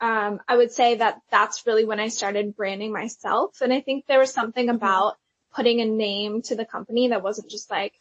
um, 0.00 0.40
I 0.46 0.56
would 0.56 0.72
say 0.72 0.96
that 0.96 1.20
that's 1.30 1.66
really 1.66 1.84
when 1.84 2.00
I 2.00 2.08
started 2.08 2.54
branding 2.56 2.92
myself. 2.92 3.60
And 3.62 3.72
I 3.72 3.80
think 3.80 4.06
there 4.06 4.18
was 4.18 4.32
something 4.32 4.66
mm-hmm. 4.66 4.76
about 4.76 5.16
putting 5.56 5.80
a 5.80 5.86
name 5.86 6.42
to 6.42 6.54
the 6.54 6.66
company 6.66 7.08
that 7.08 7.22
wasn't 7.22 7.50
just 7.50 7.70
like 7.70 7.94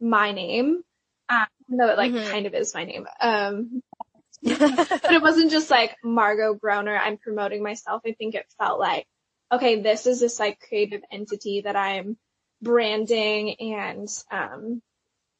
my 0.00 0.32
name, 0.32 0.82
um, 1.28 1.46
though 1.68 1.90
it 1.90 1.98
like 1.98 2.12
mm-hmm. 2.12 2.30
kind 2.30 2.46
of 2.46 2.54
is 2.54 2.74
my 2.74 2.84
name. 2.84 3.06
Um, 3.20 3.82
but 4.42 5.12
it 5.12 5.22
wasn't 5.22 5.50
just 5.50 5.70
like 5.70 5.94
Margot 6.02 6.54
Groner. 6.54 6.96
I'm 6.96 7.18
promoting 7.18 7.62
myself. 7.62 8.02
I 8.06 8.12
think 8.12 8.34
it 8.34 8.46
felt 8.58 8.80
like, 8.80 9.06
okay, 9.52 9.80
this 9.82 10.06
is 10.06 10.20
this 10.20 10.40
like 10.40 10.58
creative 10.66 11.02
entity 11.12 11.62
that 11.62 11.76
I'm 11.76 12.16
branding 12.62 13.54
and, 13.60 14.08
um, 14.30 14.82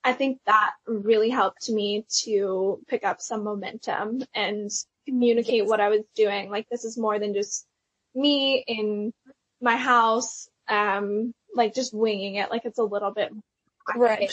I 0.05 0.13
think 0.13 0.39
that 0.47 0.71
really 0.87 1.31
helped 1.31 1.69
me 1.69 2.07
to 2.23 2.81
pick 2.87 3.05
up 3.05 3.21
some 3.21 3.43
momentum 3.43 4.23
and 4.33 4.71
communicate 5.05 5.67
what 5.67 5.81
I 5.81 5.89
was 5.89 6.03
doing. 6.15 6.49
Like 6.49 6.69
this 6.71 6.85
is 6.85 6.97
more 6.97 7.19
than 7.19 7.35
just 7.35 7.67
me 8.15 8.63
in 8.69 9.13
my 9.61 9.77
house, 9.77 10.49
um, 10.69 11.35
like 11.57 11.75
just 11.75 11.95
winging 11.95 12.37
it. 12.37 12.51
Like 12.51 12.65
it's 12.65 12.79
a 12.79 12.85
little 12.85 13.11
bit 13.11 13.33
right. 13.95 14.33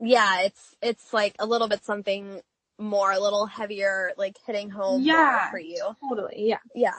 Yeah, 0.00 0.42
it's 0.42 0.76
it's 0.80 1.12
like 1.12 1.34
a 1.38 1.46
little 1.46 1.68
bit 1.68 1.84
something 1.84 2.40
more, 2.78 3.10
a 3.10 3.20
little 3.20 3.46
heavier, 3.46 4.12
like 4.16 4.36
hitting 4.46 4.70
home 4.70 5.02
yeah, 5.02 5.50
for 5.50 5.58
you. 5.58 5.96
Totally. 6.08 6.48
Yeah. 6.48 6.58
Yeah. 6.74 6.94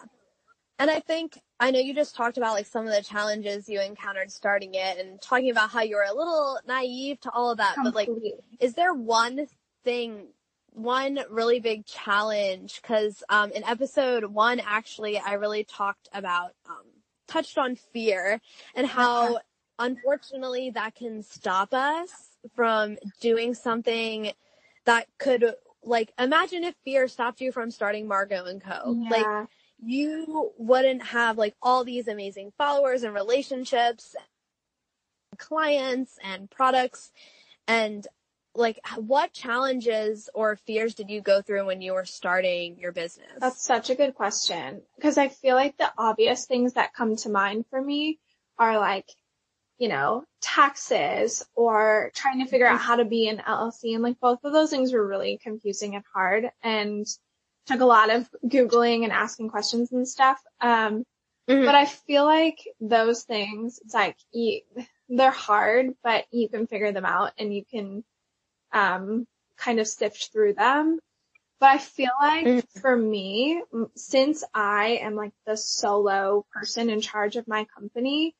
And 0.77 0.89
I 0.89 0.99
think 0.99 1.39
I 1.59 1.71
know 1.71 1.79
you 1.79 1.93
just 1.93 2.15
talked 2.15 2.37
about 2.37 2.53
like 2.53 2.65
some 2.65 2.85
of 2.85 2.93
the 2.93 3.01
challenges 3.01 3.67
you 3.67 3.81
encountered 3.81 4.31
starting 4.31 4.75
it 4.75 4.97
and 4.97 5.21
talking 5.21 5.51
about 5.51 5.69
how 5.69 5.81
you 5.81 5.95
were 5.95 6.05
a 6.09 6.13
little 6.13 6.59
naive 6.67 7.19
to 7.21 7.31
all 7.31 7.51
of 7.51 7.57
that. 7.57 7.75
Completely. 7.75 8.05
But 8.05 8.23
like, 8.23 8.33
is 8.59 8.73
there 8.75 8.93
one 8.93 9.47
thing 9.83 10.27
one 10.71 11.19
really 11.29 11.59
big 11.59 11.85
challenge 11.85 12.81
because 12.81 13.23
um, 13.29 13.51
in 13.51 13.63
episode 13.63 14.25
one, 14.25 14.59
actually, 14.59 15.17
I 15.17 15.33
really 15.33 15.63
talked 15.63 16.07
about, 16.13 16.51
um, 16.69 16.85
touched 17.29 17.57
on 17.57 17.75
fear 17.75 18.41
and 18.75 18.85
uh-huh. 18.85 19.01
how 19.01 19.39
unfortunately 19.79 20.71
that 20.71 20.95
can 20.95 21.23
stop 21.23 21.73
us 21.73 22.37
from 22.55 22.97
doing 23.21 23.53
something 23.53 24.31
that 24.85 25.07
could, 25.17 25.53
like, 25.83 26.11
imagine 26.19 26.63
if 26.63 26.75
fear 26.83 27.07
stopped 27.07 27.41
you 27.41 27.51
from 27.51 27.71
starting 27.71 28.07
Margot 28.07 28.45
and 28.45 28.61
Co. 28.61 28.95
Yeah. 28.97 29.09
Like, 29.09 29.47
you 29.81 30.51
wouldn't 30.57 31.01
have 31.03 31.37
like 31.37 31.55
all 31.61 31.83
these 31.83 32.07
amazing 32.07 32.51
followers 32.57 33.03
and 33.03 33.13
relationships, 33.13 34.15
clients 35.37 36.17
and 36.23 36.49
products. 36.49 37.11
And 37.67 38.05
like 38.55 38.79
what 38.97 39.33
challenges 39.33 40.29
or 40.33 40.55
fears 40.55 40.95
did 40.95 41.09
you 41.09 41.21
go 41.21 41.41
through 41.41 41.65
when 41.65 41.81
you 41.81 41.93
were 41.93 42.05
starting 42.05 42.77
your 42.79 42.91
business? 42.91 43.27
That's 43.39 43.63
such 43.63 43.89
a 43.89 43.95
good 43.95 44.15
question 44.15 44.81
because 44.95 45.17
I 45.17 45.29
feel 45.29 45.55
like 45.55 45.77
the 45.77 45.91
obvious 45.97 46.45
things 46.45 46.73
that 46.73 46.93
come 46.93 47.15
to 47.17 47.29
mind 47.29 47.65
for 47.69 47.81
me 47.81 48.19
are 48.57 48.77
like, 48.79 49.09
you 49.77 49.87
know, 49.87 50.23
taxes 50.41 51.45
or 51.55 52.11
trying 52.15 52.43
to 52.43 52.49
figure 52.49 52.67
out 52.67 52.81
how 52.81 52.97
to 52.97 53.05
be 53.05 53.27
an 53.29 53.37
LLC 53.37 53.93
and 53.93 54.03
like 54.03 54.19
both 54.19 54.43
of 54.43 54.51
those 54.51 54.69
things 54.69 54.91
were 54.91 55.07
really 55.07 55.39
confusing 55.41 55.95
and 55.95 56.03
hard 56.13 56.49
and 56.61 57.05
took 57.65 57.81
a 57.81 57.85
lot 57.85 58.09
of 58.09 58.27
googling 58.45 59.03
and 59.03 59.13
asking 59.13 59.49
questions 59.49 59.91
and 59.91 60.07
stuff. 60.07 60.41
Um, 60.59 61.05
mm-hmm. 61.47 61.65
but 61.65 61.75
I 61.75 61.85
feel 61.85 62.25
like 62.25 62.57
those 62.81 63.23
things, 63.23 63.79
it's 63.85 63.93
like 63.93 64.17
you, 64.33 64.61
they're 65.07 65.31
hard, 65.31 65.93
but 66.03 66.25
you 66.31 66.49
can 66.49 66.67
figure 66.67 66.91
them 66.91 67.05
out 67.05 67.31
and 67.37 67.53
you 67.53 67.63
can 67.63 68.03
um, 68.71 69.27
kind 69.57 69.79
of 69.79 69.87
sift 69.87 70.31
through 70.31 70.53
them. 70.53 70.99
But 71.59 71.71
I 71.71 71.77
feel 71.77 72.11
like 72.21 72.45
mm-hmm. 72.45 72.79
for 72.79 72.95
me, 72.95 73.61
since 73.95 74.43
I 74.53 74.99
am 75.01 75.15
like 75.15 75.33
the 75.45 75.57
solo 75.57 76.45
person 76.53 76.89
in 76.89 77.01
charge 77.01 77.35
of 77.35 77.47
my 77.47 77.65
company, 77.77 78.33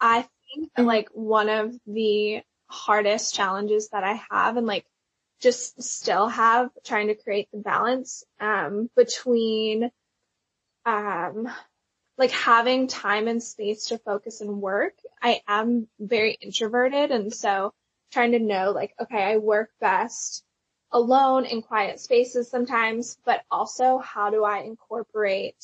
I 0.00 0.22
think 0.22 0.70
mm-hmm. 0.72 0.84
like 0.84 1.08
one 1.12 1.48
of 1.48 1.74
the 1.86 2.42
hardest 2.66 3.34
challenges 3.34 3.88
that 3.88 4.04
I 4.04 4.20
have 4.30 4.56
and 4.56 4.66
like 4.66 4.86
just 5.40 5.82
still 5.82 6.28
have 6.28 6.70
trying 6.84 7.08
to 7.08 7.16
create 7.16 7.48
the 7.52 7.58
balance, 7.58 8.22
um, 8.40 8.88
between, 8.94 9.90
um, 10.86 11.50
like 12.16 12.30
having 12.30 12.86
time 12.86 13.26
and 13.26 13.42
space 13.42 13.86
to 13.86 13.98
focus 13.98 14.40
and 14.40 14.60
work. 14.62 14.94
I 15.20 15.40
am 15.48 15.88
very 15.98 16.38
introverted 16.40 17.10
and 17.10 17.34
so 17.34 17.74
trying 18.12 18.32
to 18.32 18.38
know 18.38 18.70
like, 18.70 18.94
okay, 19.00 19.22
I 19.22 19.38
work 19.38 19.70
best 19.80 20.44
alone 20.92 21.46
in 21.46 21.62
quiet 21.62 21.98
spaces 22.00 22.50
sometimes, 22.50 23.16
but 23.24 23.42
also 23.50 23.98
how 23.98 24.30
do 24.30 24.44
I 24.44 24.60
incorporate 24.60 25.56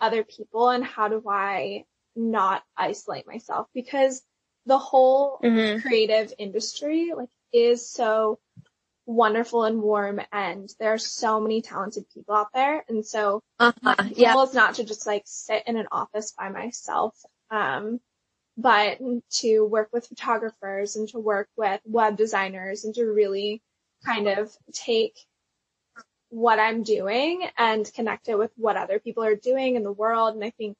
other 0.00 0.24
people 0.24 0.70
and 0.70 0.84
how 0.84 1.08
do 1.08 1.22
I 1.28 1.84
not 2.16 2.62
isolate 2.76 3.26
myself? 3.26 3.66
Because 3.74 4.22
the 4.66 4.78
whole 4.78 5.40
mm-hmm. 5.42 5.80
creative 5.80 6.32
industry 6.38 7.12
like 7.16 7.28
is 7.52 7.90
so 7.90 8.38
wonderful 9.06 9.64
and 9.64 9.82
warm 9.82 10.20
and 10.32 10.68
there 10.78 10.94
are 10.94 10.98
so 10.98 11.40
many 11.40 11.62
talented 11.62 12.04
people 12.14 12.34
out 12.34 12.52
there. 12.54 12.84
And 12.88 13.04
so 13.04 13.42
uh-huh. 13.58 13.72
my 13.82 13.96
goal 13.96 14.12
yeah. 14.16 14.42
is 14.42 14.54
not 14.54 14.76
to 14.76 14.84
just 14.84 15.06
like 15.06 15.24
sit 15.26 15.64
in 15.66 15.76
an 15.76 15.88
office 15.90 16.32
by 16.38 16.48
myself. 16.48 17.14
Um, 17.50 18.00
but 18.60 18.98
to 19.30 19.64
work 19.64 19.88
with 19.92 20.06
photographers 20.06 20.96
and 20.96 21.08
to 21.08 21.18
work 21.18 21.48
with 21.56 21.80
web 21.84 22.16
designers 22.16 22.84
and 22.84 22.94
to 22.94 23.04
really 23.04 23.62
kind 24.04 24.28
of 24.28 24.54
take 24.72 25.18
what 26.28 26.60
I'm 26.60 26.82
doing 26.82 27.48
and 27.56 27.90
connect 27.94 28.28
it 28.28 28.38
with 28.38 28.52
what 28.56 28.76
other 28.76 28.98
people 28.98 29.24
are 29.24 29.34
doing 29.34 29.76
in 29.76 29.82
the 29.82 29.92
world. 29.92 30.34
And 30.34 30.44
I 30.44 30.50
think 30.50 30.76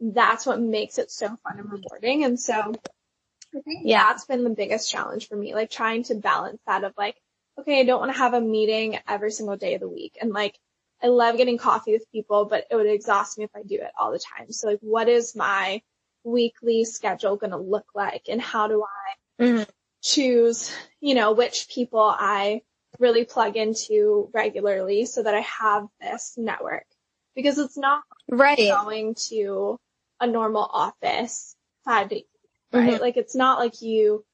that's 0.00 0.46
what 0.46 0.60
makes 0.60 0.98
it 0.98 1.10
so 1.10 1.28
fun 1.28 1.58
and 1.58 1.70
rewarding. 1.70 2.24
And 2.24 2.40
so 2.40 2.54
I 2.54 3.60
think 3.60 3.82
yeah. 3.84 4.04
that's 4.04 4.24
been 4.24 4.42
the 4.42 4.50
biggest 4.50 4.90
challenge 4.90 5.28
for 5.28 5.36
me, 5.36 5.54
like 5.54 5.70
trying 5.70 6.04
to 6.04 6.14
balance 6.14 6.60
that 6.66 6.84
of 6.84 6.94
like, 6.96 7.16
okay, 7.60 7.80
I 7.80 7.84
don't 7.84 8.00
want 8.00 8.12
to 8.12 8.18
have 8.18 8.34
a 8.34 8.40
meeting 8.40 8.98
every 9.06 9.30
single 9.30 9.56
day 9.56 9.74
of 9.74 9.80
the 9.80 9.88
week. 9.88 10.16
And 10.20 10.32
like, 10.32 10.58
I 11.02 11.08
love 11.08 11.36
getting 11.36 11.58
coffee 11.58 11.92
with 11.92 12.10
people, 12.10 12.46
but 12.46 12.64
it 12.70 12.76
would 12.76 12.86
exhaust 12.86 13.36
me 13.36 13.44
if 13.44 13.50
I 13.54 13.62
do 13.62 13.74
it 13.74 13.90
all 13.98 14.12
the 14.12 14.20
time. 14.38 14.50
So 14.50 14.68
like, 14.68 14.78
what 14.80 15.08
is 15.08 15.36
my 15.36 15.82
weekly 16.24 16.84
schedule 16.84 17.36
going 17.36 17.50
to 17.50 17.56
look 17.56 17.86
like 17.94 18.26
and 18.28 18.40
how 18.40 18.68
do 18.68 18.84
I 18.84 19.42
mm-hmm. 19.42 19.62
choose, 20.02 20.72
you 21.00 21.14
know, 21.14 21.32
which 21.32 21.68
people 21.72 22.00
I 22.00 22.62
really 22.98 23.24
plug 23.24 23.56
into 23.56 24.30
regularly 24.32 25.06
so 25.06 25.22
that 25.22 25.34
I 25.34 25.40
have 25.40 25.86
this 26.00 26.34
network 26.36 26.86
because 27.34 27.58
it's 27.58 27.76
not 27.76 28.02
right 28.30 28.58
going 28.58 29.14
to 29.28 29.78
a 30.20 30.26
normal 30.26 30.62
office 30.62 31.56
five 31.84 32.08
days, 32.10 32.24
right? 32.72 32.92
Mm-hmm. 32.92 33.02
Like 33.02 33.16
it's 33.16 33.34
not 33.34 33.58
like 33.58 33.82
you 33.82 34.24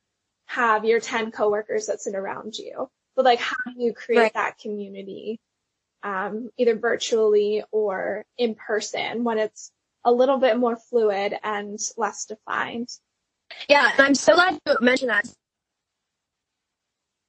have 0.46 0.84
your 0.84 1.00
10 1.00 1.30
coworkers 1.30 1.86
that 1.86 2.00
sit 2.00 2.14
around 2.14 2.56
you, 2.58 2.88
but 3.16 3.24
like 3.24 3.40
how 3.40 3.56
do 3.66 3.82
you 3.82 3.92
create 3.92 4.18
right. 4.18 4.34
that 4.34 4.58
community, 4.58 5.40
um, 6.02 6.50
either 6.56 6.76
virtually 6.76 7.62
or 7.70 8.24
in 8.36 8.54
person 8.54 9.24
when 9.24 9.38
it's 9.38 9.70
a 10.04 10.12
little 10.12 10.38
bit 10.38 10.58
more 10.58 10.76
fluid 10.76 11.34
and 11.42 11.78
less 11.96 12.24
defined. 12.26 12.88
Yeah, 13.68 13.90
and 13.96 14.06
I'm 14.06 14.14
so 14.14 14.34
glad 14.34 14.58
you 14.66 14.76
mentioned 14.80 15.10
that. 15.10 15.26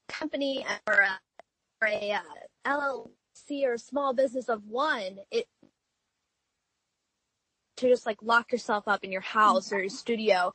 Company 0.07 0.65
or 0.87 0.93
a, 0.93 1.19
or 1.81 1.87
a 1.87 2.11
uh, 2.11 2.19
LLC 2.65 3.65
or 3.65 3.77
small 3.77 4.13
business 4.13 4.49
of 4.49 4.63
one, 4.65 5.17
it 5.31 5.45
to 7.77 7.87
just 7.87 8.05
like 8.05 8.17
lock 8.21 8.51
yourself 8.51 8.87
up 8.87 9.03
in 9.03 9.11
your 9.11 9.21
house 9.21 9.71
or 9.71 9.79
your 9.79 9.89
studio 9.89 10.53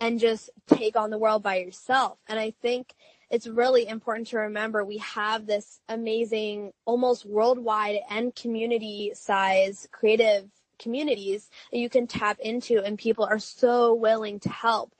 and 0.00 0.18
just 0.18 0.50
take 0.66 0.96
on 0.96 1.10
the 1.10 1.18
world 1.18 1.42
by 1.42 1.56
yourself. 1.56 2.18
And 2.28 2.38
I 2.38 2.52
think 2.62 2.94
it's 3.30 3.46
really 3.46 3.86
important 3.86 4.28
to 4.28 4.38
remember 4.38 4.84
we 4.84 4.98
have 4.98 5.46
this 5.46 5.80
amazing, 5.88 6.72
almost 6.84 7.26
worldwide 7.26 8.00
and 8.08 8.34
community 8.34 9.12
size 9.14 9.88
creative 9.92 10.48
communities 10.80 11.48
that 11.70 11.78
you 11.78 11.88
can 11.88 12.06
tap 12.06 12.38
into 12.40 12.82
and 12.82 12.98
people 12.98 13.24
are 13.24 13.38
so 13.38 13.94
willing 13.94 14.40
to 14.40 14.48
help. 14.48 14.92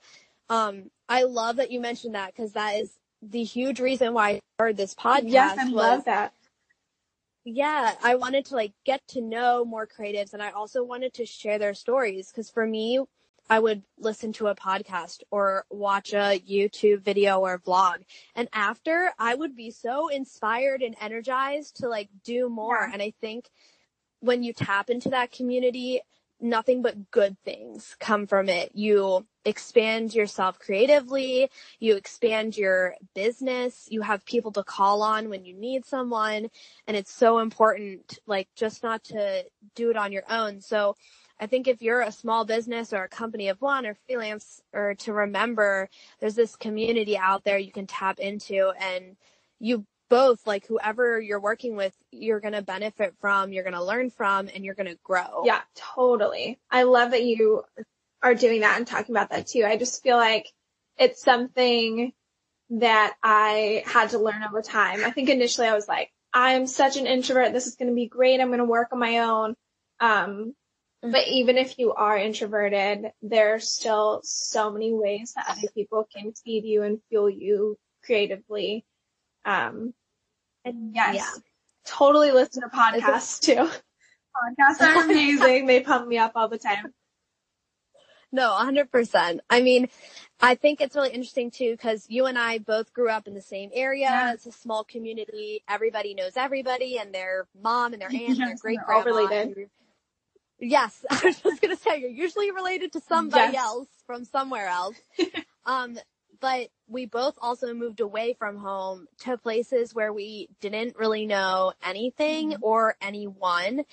Um, 0.49 0.91
I 1.09 1.23
love 1.23 1.57
that 1.57 1.71
you 1.71 1.81
mentioned 1.81 2.15
that 2.15 2.33
because 2.33 2.53
that 2.53 2.75
is 2.75 2.93
the 3.21 3.43
huge 3.43 3.79
reason 3.79 4.13
why 4.13 4.29
I 4.29 4.39
heard 4.59 4.77
this 4.77 4.95
podcast. 4.95 5.23
Yes, 5.25 5.57
I 5.59 5.67
love 5.67 6.05
that. 6.05 6.33
yeah, 7.43 7.93
I 8.03 8.15
wanted 8.15 8.45
to 8.45 8.55
like 8.55 8.73
get 8.85 9.01
to 9.09 9.21
know 9.21 9.65
more 9.65 9.87
creatives 9.87 10.33
and 10.33 10.41
I 10.41 10.51
also 10.51 10.83
wanted 10.83 11.13
to 11.15 11.25
share 11.25 11.59
their 11.59 11.73
stories 11.73 12.29
because 12.29 12.49
for 12.49 12.65
me, 12.65 12.99
I 13.49 13.59
would 13.59 13.83
listen 13.99 14.31
to 14.33 14.47
a 14.47 14.55
podcast 14.55 15.23
or 15.29 15.65
watch 15.69 16.13
a 16.13 16.39
YouTube 16.39 17.01
video 17.01 17.39
or 17.41 17.59
vlog. 17.59 17.97
And 18.33 18.47
after 18.53 19.11
I 19.19 19.35
would 19.35 19.57
be 19.57 19.71
so 19.71 20.07
inspired 20.07 20.81
and 20.81 20.95
energized 21.01 21.77
to 21.77 21.89
like 21.89 22.09
do 22.23 22.47
more. 22.47 22.79
Yeah. 22.79 22.93
And 22.93 23.01
I 23.01 23.13
think 23.19 23.49
when 24.21 24.43
you 24.43 24.53
tap 24.53 24.89
into 24.89 25.09
that 25.09 25.31
community, 25.31 26.01
nothing 26.39 26.81
but 26.81 27.11
good 27.11 27.37
things 27.43 27.95
come 27.99 28.25
from 28.25 28.49
it. 28.49 28.71
You 28.73 29.25
expand 29.45 30.13
yourself 30.15 30.59
creatively, 30.59 31.49
you 31.79 31.95
expand 31.95 32.57
your 32.57 32.95
business, 33.13 33.87
you 33.89 34.01
have 34.01 34.25
people 34.25 34.51
to 34.53 34.63
call 34.63 35.03
on 35.03 35.29
when 35.29 35.45
you 35.45 35.53
need 35.53 35.85
someone, 35.85 36.49
and 36.87 36.97
it's 36.97 37.13
so 37.13 37.39
important 37.39 38.19
like 38.25 38.47
just 38.55 38.83
not 38.83 39.03
to 39.05 39.43
do 39.75 39.89
it 39.89 39.97
on 39.97 40.11
your 40.11 40.23
own. 40.29 40.61
So 40.61 40.95
I 41.39 41.47
think 41.47 41.67
if 41.67 41.81
you're 41.81 42.01
a 42.01 42.11
small 42.11 42.45
business 42.45 42.93
or 42.93 43.03
a 43.03 43.09
company 43.09 43.49
of 43.49 43.61
one 43.61 43.85
or 43.85 43.95
freelance 44.07 44.61
or 44.73 44.93
to 44.99 45.13
remember 45.13 45.89
there's 46.19 46.35
this 46.35 46.55
community 46.55 47.17
out 47.17 47.43
there 47.43 47.57
you 47.57 47.71
can 47.71 47.87
tap 47.87 48.19
into 48.19 48.71
and 48.79 49.15
you 49.59 49.85
both 50.11 50.45
like 50.45 50.67
whoever 50.67 51.19
you're 51.19 51.39
working 51.39 51.77
with 51.77 51.95
you're 52.11 52.41
going 52.41 52.53
to 52.53 52.61
benefit 52.61 53.15
from 53.21 53.53
you're 53.53 53.63
going 53.63 53.73
to 53.73 53.83
learn 53.83 54.09
from 54.09 54.49
and 54.53 54.65
you're 54.65 54.75
going 54.75 54.89
to 54.89 54.99
grow 55.03 55.43
Yeah, 55.45 55.61
totally. 55.73 56.59
I 56.69 56.83
love 56.83 57.11
that 57.11 57.23
you 57.23 57.63
are 58.21 58.35
doing 58.35 58.61
that 58.61 58.77
and 58.77 58.85
talking 58.85 59.15
about 59.15 59.29
that 59.29 59.47
too. 59.47 59.63
I 59.65 59.77
just 59.77 60.03
feel 60.03 60.17
like 60.17 60.47
it's 60.97 61.23
something 61.23 62.11
that 62.71 63.15
I 63.23 63.83
had 63.85 64.09
to 64.09 64.19
learn 64.19 64.43
over 64.43 64.61
time. 64.61 65.03
I 65.03 65.11
think 65.11 65.29
initially 65.29 65.67
I 65.67 65.73
was 65.73 65.87
like, 65.87 66.11
I'm 66.33 66.67
such 66.67 66.97
an 66.97 67.07
introvert. 67.07 67.53
This 67.53 67.67
is 67.67 67.75
going 67.75 67.89
to 67.89 67.95
be 67.95 68.07
great. 68.07 68.39
I'm 68.39 68.49
going 68.49 68.59
to 68.59 68.65
work 68.65 68.89
on 68.91 68.99
my 68.99 69.19
own. 69.19 69.55
Um, 69.99 70.53
but 71.01 71.27
even 71.27 71.57
if 71.57 71.79
you 71.79 71.93
are 71.93 72.17
introverted, 72.17 73.11
there's 73.21 73.71
still 73.71 74.21
so 74.23 74.71
many 74.71 74.93
ways 74.93 75.33
that 75.35 75.45
other 75.49 75.67
people 75.73 76.05
can 76.13 76.33
feed 76.33 76.63
you 76.65 76.83
and 76.83 76.99
fuel 77.09 77.29
you 77.29 77.77
creatively. 78.05 78.85
Um, 79.45 79.93
and 80.65 80.93
yes, 80.95 81.15
Yeah. 81.15 81.41
totally 81.85 82.31
listen 82.31 82.61
to 82.63 82.69
podcasts 82.69 83.39
too. 83.39 83.55
Podcasts 84.35 84.81
are 84.81 85.03
amazing. 85.05 85.65
they 85.65 85.81
pump 85.81 86.07
me 86.07 86.17
up 86.17 86.33
all 86.35 86.47
the 86.47 86.57
time. 86.57 86.93
No, 88.33 88.51
100%. 88.61 89.39
I 89.49 89.61
mean, 89.61 89.89
I 90.39 90.55
think 90.55 90.79
it's 90.79 90.95
really 90.95 91.09
interesting 91.09 91.51
too 91.51 91.71
because 91.71 92.05
you 92.09 92.27
and 92.27 92.37
I 92.39 92.59
both 92.59 92.93
grew 92.93 93.09
up 93.09 93.27
in 93.27 93.33
the 93.33 93.41
same 93.41 93.69
area. 93.73 94.03
Yeah. 94.05 94.33
It's 94.33 94.45
a 94.45 94.53
small 94.53 94.85
community. 94.85 95.63
Everybody 95.67 96.13
knows 96.13 96.37
everybody 96.37 96.97
and 96.97 97.13
their 97.13 97.47
mom 97.61 97.91
and 97.93 98.01
their 98.01 98.09
aunt 98.09 98.29
and 98.29 98.37
their 98.39 98.55
great 98.55 98.79
grandma. 98.85 99.03
related. 99.03 99.69
Yes, 100.59 101.03
I 101.11 101.19
was 101.25 101.39
just 101.41 101.61
gonna 101.61 101.75
say 101.75 101.99
you're 101.99 102.09
usually 102.09 102.51
related 102.51 102.93
to 102.93 103.01
somebody 103.01 103.53
Yes. 103.53 103.65
else 103.65 103.87
from 104.05 104.23
somewhere 104.23 104.67
else. 104.67 104.95
um, 105.65 105.97
but 106.41 106.69
we 106.87 107.05
both 107.05 107.37
also 107.41 107.73
moved 107.73 108.01
away 108.01 108.33
from 108.37 108.57
home 108.57 109.07
to 109.19 109.37
places 109.37 109.95
where 109.95 110.11
we 110.11 110.49
didn't 110.59 110.97
really 110.97 111.25
know 111.25 111.73
anything 111.85 112.51
Mm-hmm. 112.51 112.63
or 112.63 112.95
anyone. 113.01 113.85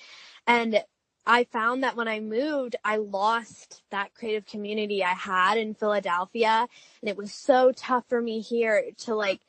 And 0.47 0.83
I 1.25 1.43
found 1.45 1.83
that 1.83 1.95
when 1.95 2.07
I 2.07 2.19
moved, 2.19 2.75
I 2.83 2.97
lost 2.97 3.83
that 3.91 4.13
creative 4.15 4.45
community 4.45 5.03
I 5.03 5.13
had 5.13 5.57
in 5.57 5.75
Philadelphia. 5.75 6.67
And 7.01 7.09
it 7.09 7.17
was 7.17 7.33
so 7.33 7.71
tough 7.71 8.05
for 8.09 8.21
me 8.21 8.41
here 8.41 8.83
to 9.05 9.15
like 9.15 9.39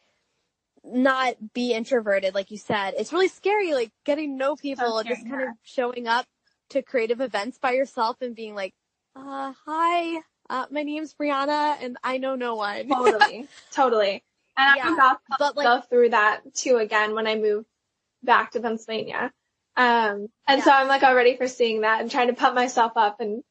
not 0.85 1.53
be 1.55 1.73
introverted, 1.73 2.35
like 2.35 2.51
you 2.51 2.59
said. 2.59 2.95
It's 2.99 3.13
really 3.13 3.29
scary, 3.29 3.73
like 3.75 3.91
getting 4.05 4.33
to 4.33 4.37
know 4.37 4.57
people, 4.57 5.01
scary, 5.01 5.15
just 5.15 5.29
kind 5.29 5.43
of 5.49 5.55
showing 5.63 6.07
up 6.07 6.27
to 6.71 6.83
creative 6.83 7.21
events 7.21 7.59
by 7.59 7.73
yourself 7.73 8.17
and 8.21 8.35
being 8.35 8.55
like, 8.55 8.75
uh, 9.17 9.53
hi, 9.67 9.80
uh, 10.51 10.67
my 10.71 10.83
name's 10.83 11.15
Brianna 11.15 11.77
and 11.81 11.97
I 12.05 12.19
know 12.19 12.35
no 12.35 12.57
one. 12.57 12.89
Totally, 12.91 13.49
totally. 13.73 14.23
And 14.57 14.77
Yeah, 14.77 14.93
about 14.95 15.21
to 15.31 15.37
but 15.39 15.57
like, 15.57 15.65
go 15.65 15.81
through 15.81 16.11
that 16.11 16.55
too 16.55 16.77
again 16.77 17.15
when 17.15 17.27
I 17.27 17.37
move 17.37 17.65
back 18.23 18.53
to 18.53 18.61
Pennsylvania. 18.61 19.33
Um, 19.77 20.29
and 20.47 20.63
so 20.63 20.71
I'm 20.71 20.89
like 20.89 21.03
already 21.03 21.37
for 21.37 21.49
seeing 21.49 21.83
that 21.83 22.01
and 22.03 22.11
trying 22.11 22.29
to 22.29 22.35
pump 22.35 22.55
myself 22.55 22.93
up 22.97 23.21
and 23.21 23.43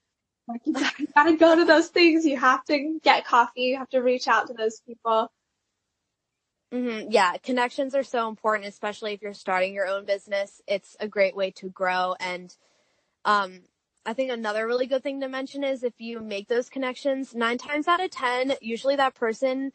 like, 0.47 0.61
you 0.65 0.73
gotta, 0.73 0.93
you 0.99 1.07
gotta 1.15 1.37
go 1.37 1.55
to 1.55 1.65
those 1.65 1.87
things. 1.87 2.25
You 2.25 2.37
have 2.37 2.63
to 2.65 2.99
get 3.03 3.25
coffee. 3.25 3.61
You 3.61 3.77
have 3.77 3.89
to 3.89 3.99
reach 4.01 4.27
out 4.27 4.47
to 4.47 4.53
those 4.53 4.81
people. 4.87 5.31
hmm 6.71 7.01
yeah, 7.09 7.37
connections 7.37 7.95
are 7.95 8.03
so 8.03 8.29
important, 8.29 8.67
especially 8.67 9.13
if 9.13 9.21
you're 9.21 9.33
starting 9.33 9.73
your 9.73 9.87
own 9.87 10.05
business. 10.05 10.61
It's 10.67 10.95
a 10.99 11.07
great 11.07 11.35
way 11.35 11.51
to 11.51 11.69
grow. 11.69 12.15
And, 12.19 12.55
um, 13.25 13.61
I 14.05 14.13
think 14.13 14.31
another 14.31 14.65
really 14.65 14.87
good 14.87 15.03
thing 15.03 15.21
to 15.21 15.27
mention 15.27 15.63
is 15.63 15.83
if 15.83 15.93
you 15.99 16.19
make 16.19 16.47
those 16.47 16.69
connections, 16.69 17.35
nine 17.35 17.57
times 17.57 17.87
out 17.87 18.03
of 18.03 18.09
10, 18.11 18.53
usually 18.61 18.95
that 18.95 19.15
person 19.15 19.71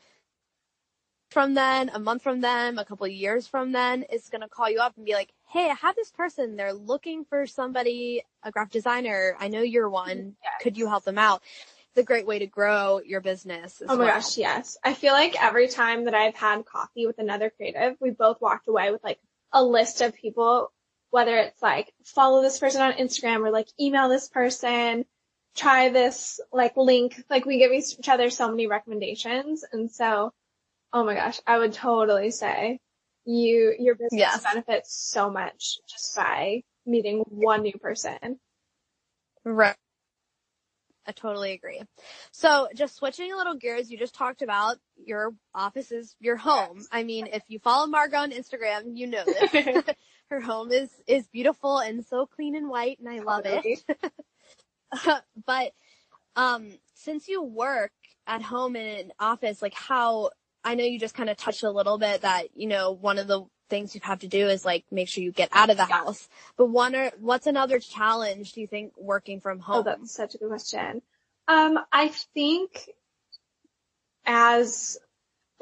from 1.31 1.55
then, 1.55 1.91
a 1.93 1.99
month 1.99 2.23
from 2.23 2.41
then, 2.41 2.79
a 2.79 2.85
couple 2.85 3.07
of 3.07 3.13
years 3.13 3.47
from 3.47 3.73
then 3.73 4.05
is 4.05 4.29
going 4.29 4.41
to 4.41 4.49
call 4.49 4.71
you 4.71 4.79
up 4.79 4.97
and 4.97 5.05
be 5.05 5.15
like, 5.15 5.33
Hey, 5.49 5.71
I 5.71 5.75
have 5.75 5.97
this 5.97 6.11
person. 6.11 6.57
They're 6.57 6.73
looking 6.73 7.25
for 7.25 7.47
somebody, 7.47 8.23
a 8.43 8.51
graphic 8.51 8.73
designer. 8.73 9.37
I 9.39 9.49
know 9.49 9.63
you're 9.63 9.87
mm-hmm. 9.87 9.93
one. 9.93 10.37
Yes. 10.43 10.53
Could 10.63 10.77
you 10.77 10.89
help 10.89 11.05
them 11.05 11.19
out? 11.19 11.43
It's 11.91 12.01
a 12.01 12.05
great 12.05 12.27
way 12.27 12.41
to 12.41 12.47
grow 12.47 13.01
your 13.05 13.21
business. 13.21 13.81
as 13.81 13.89
Oh 13.89 13.97
my 13.97 14.05
well. 14.05 14.15
gosh, 14.15 14.37
yes. 14.37 14.77
I 14.83 14.95
feel 14.95 15.13
like 15.13 15.41
every 15.41 15.69
time 15.69 16.07
that 16.07 16.15
I've 16.15 16.35
had 16.35 16.65
coffee 16.65 17.07
with 17.07 17.19
another 17.19 17.51
creative, 17.51 17.97
we 18.01 18.11
both 18.11 18.41
walked 18.41 18.67
away 18.67 18.91
with 18.91 19.05
like 19.05 19.21
a 19.53 19.63
list 19.63 20.01
of 20.01 20.15
people, 20.15 20.73
whether 21.15 21.37
it's 21.37 21.63
like 21.63 21.95
follow 22.03 22.43
this 22.43 22.59
person 22.59 22.83
on 22.83 22.95
Instagram 22.95 23.47
or 23.47 23.53
like 23.53 23.69
email 23.81 24.09
this 24.09 24.29
person, 24.29 25.05
try 25.55 25.89
this 25.89 26.41
like 26.53 26.77
link. 26.77 27.23
Like 27.31 27.47
we 27.47 27.59
give 27.59 27.71
each 27.71 28.09
other 28.09 28.31
so 28.31 28.51
many 28.51 28.67
recommendations. 28.67 29.65
And 29.73 29.89
so, 29.89 30.33
oh 30.93 31.05
my 31.05 31.15
gosh, 31.15 31.41
I 31.47 31.59
would 31.59 31.73
totally 31.73 32.33
say 32.33 32.81
you, 33.25 33.77
your 33.79 33.95
business 33.95 34.11
Yes. 34.19 34.43
benefits 34.43 34.93
so 34.93 35.31
much 35.31 35.79
just 35.89 36.17
by 36.17 36.65
meeting 36.85 37.23
one 37.29 37.63
new 37.63 37.79
person. 37.79 38.41
Right. 39.45 39.77
I 41.07 41.13
totally 41.13 41.53
agree. 41.53 41.81
So 42.33 42.67
just 42.75 42.97
switching 42.97 43.33
a 43.33 43.37
little 43.37 43.55
gears, 43.55 43.89
you 43.89 43.99
just 43.99 44.17
talked 44.17 44.43
about 44.43 44.79
your 44.97 45.33
office 45.55 45.93
is 45.93 46.17
your 46.19 46.37
home. 46.37 46.85
I 46.91 47.05
mean, 47.05 47.29
if 47.33 47.45
you 47.47 47.61
follow 47.61 47.87
Margot 47.87 48.17
on 48.17 48.33
Instagram, 48.33 48.97
you 48.97 49.07
know 49.07 49.25
this. 49.25 49.85
Her 50.31 50.41
home 50.41 50.73
is, 50.73 50.91
is 51.07 51.27
beautiful 51.29 51.79
and 51.79 52.05
so 52.05 52.27
clean 52.27 52.57
and 52.57 52.69
white 52.69 52.99
and 52.99 53.09
I 53.09 53.21
love 53.21 53.45
it. 53.47 53.85
but, 55.47 55.73
um, 56.37 56.69
since 56.95 57.29
you 57.29 57.43
work 57.43 57.93
at 58.27 58.43
home 58.43 58.77
in 58.77 58.87
an 58.87 59.13
office, 59.21 59.63
like 59.63 59.75
how, 59.75 60.31
I 60.65 60.75
know 60.75 60.85
you 60.85 60.99
just 60.99 61.15
kind 61.15 61.31
of 61.31 61.37
touched 61.37 61.63
a 61.63 61.71
little 61.71 61.99
bit 61.99 62.23
that, 62.23 62.57
you 62.57 62.67
know, 62.67 62.93
one 62.93 63.19
of 63.19 63.27
the 63.27 63.45
things 63.71 63.95
you 63.95 64.01
have 64.05 64.21
to 64.21 64.29
do 64.29 64.49
is 64.49 64.65
like 64.65 64.85
make 64.91 65.09
sure 65.09 65.23
you 65.23 65.33
get 65.33 65.49
out 65.53 65.71
of 65.71 65.77
the 65.77 65.85
house. 65.85 66.29
But 66.57 66.67
one 66.67 66.95
or 66.95 67.11
what's 67.19 67.47
another 67.47 67.79
challenge 67.79 68.53
do 68.53 68.61
you 68.61 68.67
think 68.67 68.93
working 68.97 69.41
from 69.41 69.59
home? 69.59 69.79
Oh, 69.79 69.83
that's 69.83 70.13
such 70.13 70.35
a 70.35 70.39
good 70.39 70.49
question. 70.49 71.03
Um, 71.49 71.79
I 71.93 72.09
think 72.35 72.89
as 74.25 74.99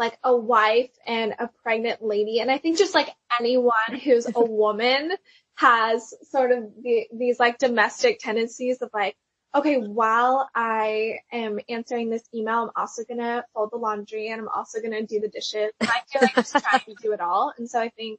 like 0.02 0.18
a 0.24 0.36
wife 0.36 0.90
and 1.06 1.34
a 1.38 1.48
pregnant 1.62 2.02
lady, 2.02 2.40
and 2.40 2.50
I 2.50 2.58
think 2.58 2.76
just 2.76 2.94
like 2.94 3.08
anyone 3.38 4.00
who's 4.02 4.26
a 4.26 4.40
woman 4.44 5.12
has 5.54 6.12
sort 6.30 6.50
of 6.50 6.64
the, 6.82 7.06
these 7.14 7.38
like 7.38 7.58
domestic 7.58 8.18
tendencies 8.18 8.82
of 8.82 8.90
like, 8.92 9.14
okay, 9.54 9.76
while 9.76 10.50
I 10.56 11.18
am 11.30 11.60
answering 11.68 12.10
this 12.10 12.24
email, 12.34 12.64
I'm 12.64 12.70
also 12.74 13.04
gonna 13.04 13.44
fold 13.54 13.70
the 13.70 13.76
laundry 13.76 14.28
and 14.28 14.40
I'm 14.40 14.48
also 14.48 14.80
gonna 14.80 15.06
do 15.06 15.20
the 15.20 15.28
dishes. 15.28 15.70
And 15.80 15.88
I 15.88 16.00
feel 16.10 16.22
like 16.22 16.34
just 16.34 16.56
trying 16.56 16.80
to 16.80 16.94
do 17.00 17.12
it 17.12 17.20
all. 17.20 17.52
And 17.56 17.70
so 17.70 17.80
I 17.80 17.90
think 17.90 18.18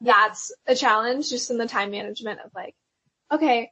that's 0.00 0.52
a 0.66 0.74
challenge 0.74 1.30
just 1.30 1.50
in 1.50 1.58
the 1.58 1.68
time 1.68 1.92
management 1.92 2.40
of 2.44 2.50
like, 2.56 2.74
okay, 3.30 3.70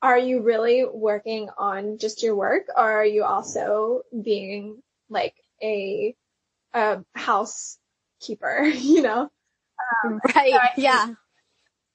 are 0.00 0.18
you 0.18 0.42
really 0.42 0.84
working 0.84 1.48
on 1.58 1.98
just 1.98 2.22
your 2.22 2.36
work 2.36 2.66
or 2.76 2.90
are 3.00 3.04
you 3.04 3.24
also 3.24 4.02
being 4.22 4.80
like 5.08 5.34
a, 5.60 6.14
a 6.72 7.04
housekeeper, 7.14 8.64
you 8.74 9.02
know? 9.02 9.30
right. 10.04 10.52
so 10.52 10.58
I 10.58 10.70
yeah. 10.76 11.04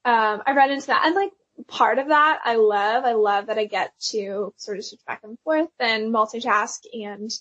um, 0.06 0.42
I 0.46 0.54
run 0.56 0.72
into 0.72 0.88
that. 0.88 1.04
And 1.06 1.16
like 1.16 1.32
part 1.68 2.00
of 2.00 2.10
that 2.10 2.42
I 2.44 2.56
love. 2.56 3.06
I 3.06 3.14
love 3.14 3.48
that 3.48 3.58
I 3.58 3.66
get 3.66 3.94
to 4.12 4.54
sort 4.58 4.78
of 4.78 4.86
switch 4.86 5.06
back 5.08 5.22
and 5.24 5.38
forth 5.44 5.70
and 5.80 6.14
multitask 6.14 6.80
and 6.94 7.32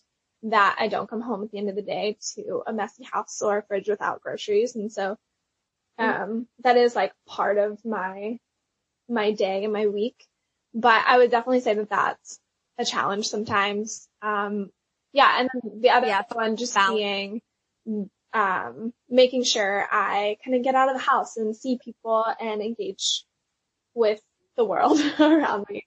that 0.44 0.76
I 0.78 0.88
don't 0.88 1.08
come 1.08 1.22
home 1.22 1.42
at 1.42 1.50
the 1.50 1.58
end 1.58 1.70
of 1.70 1.76
the 1.76 1.82
day 1.82 2.18
to 2.34 2.62
a 2.66 2.72
messy 2.72 3.04
house 3.04 3.40
or 3.42 3.58
a 3.58 3.62
fridge 3.62 3.88
without 3.88 4.20
groceries. 4.20 4.76
And 4.76 4.92
so, 4.92 5.16
um, 5.98 6.46
that 6.62 6.76
is 6.76 6.94
like 6.94 7.12
part 7.26 7.56
of 7.56 7.82
my, 7.84 8.38
my 9.08 9.32
day 9.32 9.64
and 9.64 9.72
my 9.72 9.86
week. 9.86 10.26
But 10.74 11.04
I 11.06 11.18
would 11.18 11.30
definitely 11.30 11.60
say 11.60 11.74
that 11.74 11.88
that's 11.88 12.40
a 12.78 12.84
challenge 12.84 13.28
sometimes. 13.28 14.08
Um, 14.20 14.70
yeah. 15.14 15.40
And 15.40 15.48
then 15.54 15.80
the 15.80 15.90
other 15.90 16.08
Yeah, 16.08 16.22
one 16.32 16.56
just 16.56 16.74
balance. 16.74 16.98
being 16.98 17.40
um, 18.34 18.92
making 19.08 19.44
sure 19.44 19.86
I 19.90 20.36
kind 20.44 20.56
of 20.56 20.62
get 20.64 20.74
out 20.74 20.88
of 20.90 20.96
the 20.96 21.02
house 21.02 21.36
and 21.38 21.56
see 21.56 21.78
people 21.82 22.26
and 22.40 22.60
engage 22.60 23.24
with 23.94 24.20
the 24.56 24.64
world 24.64 25.00
around 25.20 25.64
me. 25.70 25.86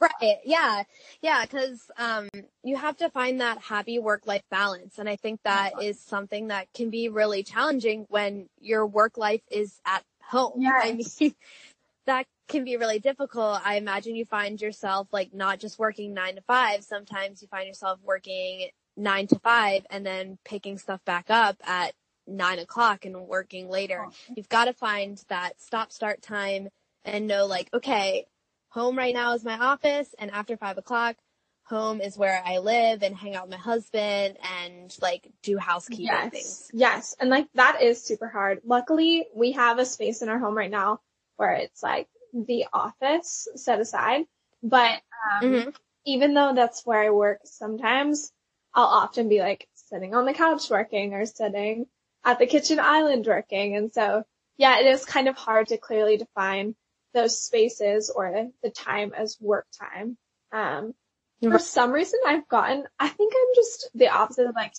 Right. 0.00 0.38
Yeah. 0.44 0.82
Yeah. 1.22 1.46
Cause, 1.46 1.80
um, 1.96 2.28
you 2.64 2.76
have 2.76 2.96
to 2.96 3.08
find 3.10 3.40
that 3.40 3.58
happy 3.58 4.00
work 4.00 4.26
life 4.26 4.42
balance. 4.50 4.98
And 4.98 5.08
I 5.08 5.14
think 5.14 5.40
that 5.44 5.80
is 5.80 6.00
something 6.00 6.48
that 6.48 6.66
can 6.74 6.90
be 6.90 7.08
really 7.08 7.44
challenging 7.44 8.04
when 8.08 8.48
your 8.60 8.84
work 8.84 9.16
life 9.16 9.42
is 9.48 9.80
at 9.86 10.02
home. 10.24 10.60
I 10.66 10.92
mean, 11.20 11.34
that 12.06 12.26
can 12.48 12.64
be 12.64 12.76
really 12.76 12.98
difficult. 12.98 13.60
I 13.64 13.76
imagine 13.76 14.16
you 14.16 14.24
find 14.24 14.60
yourself 14.60 15.08
like 15.12 15.34
not 15.34 15.58
just 15.58 15.78
working 15.78 16.14
nine 16.14 16.36
to 16.36 16.40
five. 16.42 16.84
Sometimes 16.84 17.42
you 17.42 17.48
find 17.48 17.66
yourself 17.66 17.98
working 18.02 18.68
nine 18.96 19.26
to 19.28 19.38
five 19.40 19.84
and 19.90 20.04
then 20.04 20.38
picking 20.44 20.78
stuff 20.78 21.04
back 21.04 21.26
up 21.28 21.56
at 21.64 21.94
nine 22.26 22.58
o'clock 22.58 23.04
and 23.04 23.16
working 23.28 23.68
later. 23.68 24.06
Oh. 24.08 24.12
You've 24.36 24.48
got 24.48 24.66
to 24.66 24.72
find 24.72 25.22
that 25.28 25.60
stop 25.60 25.92
start 25.92 26.22
time 26.22 26.68
and 27.04 27.26
know 27.26 27.46
like, 27.46 27.68
okay, 27.74 28.26
home 28.68 28.96
right 28.96 29.14
now 29.14 29.34
is 29.34 29.44
my 29.44 29.58
office 29.58 30.14
and 30.18 30.30
after 30.30 30.56
five 30.56 30.78
o'clock, 30.78 31.16
home 31.64 32.00
is 32.00 32.16
where 32.16 32.40
I 32.44 32.58
live 32.58 33.02
and 33.02 33.16
hang 33.16 33.34
out 33.34 33.48
with 33.48 33.58
my 33.58 33.62
husband 33.62 34.38
and 34.60 34.96
like 35.02 35.28
do 35.42 35.58
housekeeping 35.58 36.06
Yes. 36.06 36.30
things. 36.30 36.70
Yes. 36.72 37.16
And 37.18 37.28
like 37.28 37.48
that 37.54 37.82
is 37.82 38.02
super 38.02 38.28
hard. 38.28 38.60
Luckily, 38.64 39.26
we 39.34 39.52
have 39.52 39.78
a 39.78 39.84
space 39.84 40.22
in 40.22 40.28
our 40.28 40.38
home 40.38 40.56
right 40.56 40.70
now 40.70 41.00
where 41.36 41.52
it's 41.52 41.82
like 41.82 42.08
the 42.44 42.66
office 42.72 43.48
set 43.54 43.80
aside. 43.80 44.24
But 44.62 45.00
um, 45.42 45.50
Mhm. 45.50 45.74
even 46.04 46.34
though 46.34 46.52
that's 46.54 46.84
where 46.84 47.00
I 47.02 47.10
work, 47.10 47.40
sometimes 47.44 48.32
I'll 48.74 48.84
often 48.86 49.28
be 49.28 49.40
like 49.40 49.68
sitting 49.74 50.14
on 50.14 50.26
the 50.26 50.34
couch 50.34 50.68
working 50.70 51.14
or 51.14 51.24
sitting 51.26 51.86
at 52.24 52.38
the 52.38 52.46
kitchen 52.46 52.78
island 52.80 53.26
working. 53.26 53.76
And 53.76 53.92
so, 53.92 54.24
yeah, 54.56 54.78
it 54.80 54.86
is 54.86 55.04
kind 55.04 55.28
of 55.28 55.36
hard 55.36 55.68
to 55.68 55.78
clearly 55.78 56.16
define 56.16 56.74
those 57.14 57.40
spaces 57.40 58.10
or 58.10 58.48
the 58.62 58.70
time 58.70 59.12
as 59.16 59.38
work 59.40 59.66
time. 59.78 60.18
Um, 60.52 60.94
for 61.42 61.58
some 61.58 61.92
reason 61.92 62.20
I've 62.26 62.48
gotten, 62.48 62.84
I 62.98 63.08
think 63.08 63.32
I'm 63.36 63.54
just 63.54 63.90
the 63.94 64.08
opposite 64.08 64.46
of 64.46 64.54
like, 64.54 64.72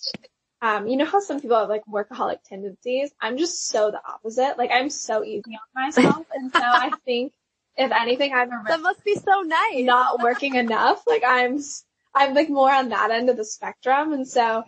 um, 0.60 0.88
you 0.88 0.96
know 0.96 1.04
how 1.04 1.20
some 1.20 1.40
people 1.40 1.56
have 1.58 1.68
like 1.68 1.84
workaholic 1.86 2.42
tendencies? 2.44 3.12
I'm 3.20 3.38
just 3.38 3.68
so 3.68 3.90
the 3.90 4.00
opposite. 4.06 4.58
Like 4.58 4.70
I'm 4.72 4.90
so 4.90 5.24
easy 5.24 5.52
on 5.52 5.82
myself. 5.82 6.26
and 6.32 6.52
so 6.52 6.62
I 6.64 6.90
think 7.04 7.32
if 7.78 7.92
anything, 7.92 8.32
I'm 8.34 8.50
a 8.52 8.64
That 8.66 8.80
must 8.80 9.04
be 9.04 9.14
so 9.14 9.42
nice. 9.42 9.84
not 9.84 10.20
working 10.20 10.56
enough. 10.56 11.06
Like 11.06 11.22
I'm, 11.26 11.60
I'm 12.14 12.34
like 12.34 12.50
more 12.50 12.72
on 12.72 12.88
that 12.88 13.10
end 13.10 13.30
of 13.30 13.36
the 13.36 13.44
spectrum. 13.44 14.12
And 14.12 14.26
so 14.26 14.64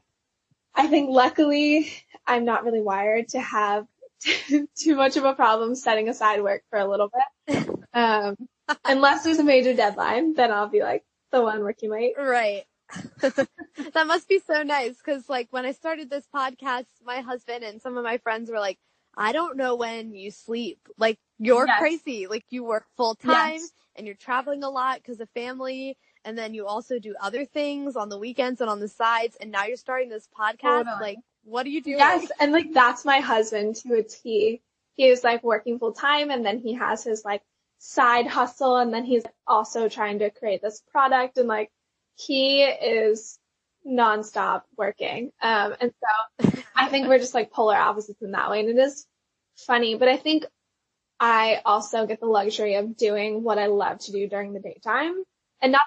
I 0.75 0.87
think 0.87 1.11
luckily 1.11 1.93
I'm 2.27 2.45
not 2.45 2.65
really 2.65 2.81
wired 2.81 3.29
to 3.31 3.41
have 3.41 3.87
too 4.77 4.95
much 4.95 5.17
of 5.17 5.25
a 5.25 5.35
problem 5.35 5.75
setting 5.75 6.09
aside 6.09 6.43
work 6.43 6.63
for 6.71 6.79
a 6.79 6.87
little 6.87 7.11
bit. 7.49 7.69
Um, 7.93 8.37
unless 8.85 9.25
there's 9.25 9.39
a 9.39 9.45
major 9.45 9.75
deadline, 9.75 10.35
then 10.35 10.53
I'll 10.53 10.69
be 10.69 10.81
like 10.81 11.05
the 11.33 11.43
one 11.43 11.61
working 11.61 11.91
late. 11.91 12.15
Right. 12.17 12.65
that 13.21 14.07
must 14.07 14.29
be 14.29 14.41
so 14.45 14.63
nice 14.63 14.97
because 14.97 15.29
like 15.29 15.49
when 15.51 15.65
I 15.65 15.73
started 15.73 16.11
this 16.11 16.27
podcast, 16.33 16.87
my 17.05 17.21
husband 17.21 17.65
and 17.65 17.81
some 17.81 17.97
of 17.97 18.05
my 18.05 18.19
friends 18.19 18.51
were 18.51 18.59
like, 18.61 18.79
I 19.17 19.33
don't 19.33 19.57
know 19.57 19.75
when 19.75 20.15
you 20.15 20.31
sleep. 20.31 20.79
Like 20.97 21.19
you're 21.41 21.67
Yes. 21.67 21.79
crazy. 21.79 22.27
Like 22.27 22.45
you 22.51 22.63
work 22.65 22.87
full 22.97 23.15
time 23.17 23.55
Yes. 23.55 23.73
and 23.97 24.07
you're 24.07 24.15
traveling 24.17 24.63
a 24.63 24.71
lot 24.71 24.97
because 24.99 25.21
of 25.21 25.29
family. 25.31 25.97
And 26.25 26.37
then 26.37 26.53
you 26.53 26.67
also 26.67 26.99
do 26.99 27.15
other 27.21 27.47
things 27.47 27.97
on 27.97 28.11
the 28.11 28.19
weekends 28.19 28.61
and 28.61 28.69
on 28.69 28.79
the 28.79 28.89
sides. 28.89 29.37
And 29.41 29.51
now 29.51 29.65
you're 29.65 29.77
starting 29.79 30.11
this 30.11 30.29
podcast. 30.39 30.85
Totally. 30.85 31.01
Like, 31.01 31.19
what 31.45 31.65
are 31.65 31.71
you 31.71 31.81
doing? 31.83 31.97
Yes, 31.99 32.31
and 32.39 32.53
like 32.53 32.73
that's 32.75 33.05
my 33.07 33.21
husband 33.21 33.77
to 33.77 33.95
a 33.95 34.03
T. 34.03 34.61
He 34.97 35.07
is 35.07 35.25
like 35.25 35.43
working 35.43 35.79
full 35.79 35.93
time 35.95 36.31
and 36.31 36.45
then 36.45 36.59
he 36.59 36.75
has 36.75 37.03
his 37.03 37.25
like 37.25 37.43
side 37.79 38.27
hustle 38.27 38.77
and 38.77 38.93
then 38.93 39.05
he's 39.05 39.25
also 39.47 39.89
trying 39.89 40.19
to 40.19 40.29
create 40.31 40.61
this 40.61 40.83
product 40.93 41.39
and 41.39 41.49
like 41.49 41.71
he 42.17 42.63
is 42.65 43.39
nonstop 43.87 44.63
working. 44.77 45.33
Um 45.41 45.75
and 45.81 45.93
so 46.43 46.51
I 46.77 46.89
think 46.89 47.09
we're 47.09 47.19
just 47.19 47.33
like 47.33 47.51
polar 47.51 47.77
opposites 47.77 48.21
in 48.21 48.33
that 48.33 48.51
way 48.51 48.61
and 48.61 48.69
it 48.69 48.77
is 48.77 49.07
funny, 49.57 49.95
but 49.95 50.09
I 50.09 50.19
think 50.19 50.45
I 51.21 51.61
also 51.67 52.07
get 52.07 52.19
the 52.21 52.27
luxury 52.27 52.77
of 52.77 52.97
doing 52.97 53.43
what 53.43 53.59
I 53.59 53.67
love 53.67 53.99
to 54.01 54.13
do 54.13 54.27
during 54.27 54.55
the 54.55 54.61
daytime 54.61 55.23
and 55.61 55.73
not 55.73 55.83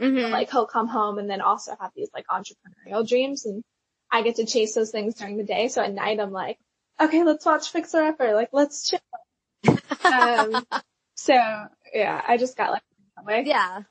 Mhm. 0.00 0.30
like 0.30 0.50
he'll 0.50 0.66
come 0.66 0.86
home 0.86 1.18
and 1.18 1.28
then 1.28 1.40
also 1.40 1.76
have 1.80 1.90
these 1.96 2.10
like 2.14 2.26
entrepreneurial 2.28 3.06
dreams 3.06 3.44
and 3.46 3.64
I 4.10 4.22
get 4.22 4.36
to 4.36 4.46
chase 4.46 4.74
those 4.74 4.92
things 4.92 5.16
during 5.16 5.36
the 5.36 5.44
day. 5.44 5.68
So 5.68 5.82
at 5.82 5.92
night 5.92 6.20
I'm 6.20 6.30
like, 6.30 6.58
okay, 7.00 7.24
let's 7.24 7.44
watch 7.44 7.70
Fixer 7.70 8.02
Upper. 8.02 8.34
Like 8.34 8.50
let's 8.52 8.88
chill. 8.88 9.00
um, 10.04 10.64
so 11.16 11.34
yeah, 11.92 12.22
I 12.26 12.36
just 12.36 12.56
got 12.56 12.70
like 12.70 12.82
that 13.16 13.24
way. 13.24 13.42
Yeah. 13.44 13.82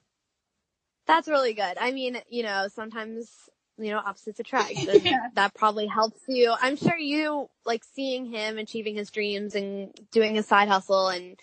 That's 1.07 1.27
really 1.27 1.53
good. 1.53 1.77
I 1.79 1.91
mean, 1.91 2.19
you 2.29 2.43
know, 2.43 2.67
sometimes, 2.73 3.29
you 3.77 3.91
know, 3.91 3.97
opposites 3.99 4.39
attract. 4.41 4.73
Yeah. 4.73 5.27
That 5.35 5.53
probably 5.53 5.87
helps 5.87 6.21
you. 6.27 6.53
I'm 6.59 6.75
sure 6.77 6.97
you 6.97 7.49
like 7.65 7.83
seeing 7.95 8.25
him 8.25 8.57
achieving 8.57 8.95
his 8.95 9.11
dreams 9.11 9.55
and 9.55 9.91
doing 10.11 10.35
his 10.35 10.47
side 10.47 10.67
hustle 10.67 11.07
and 11.09 11.39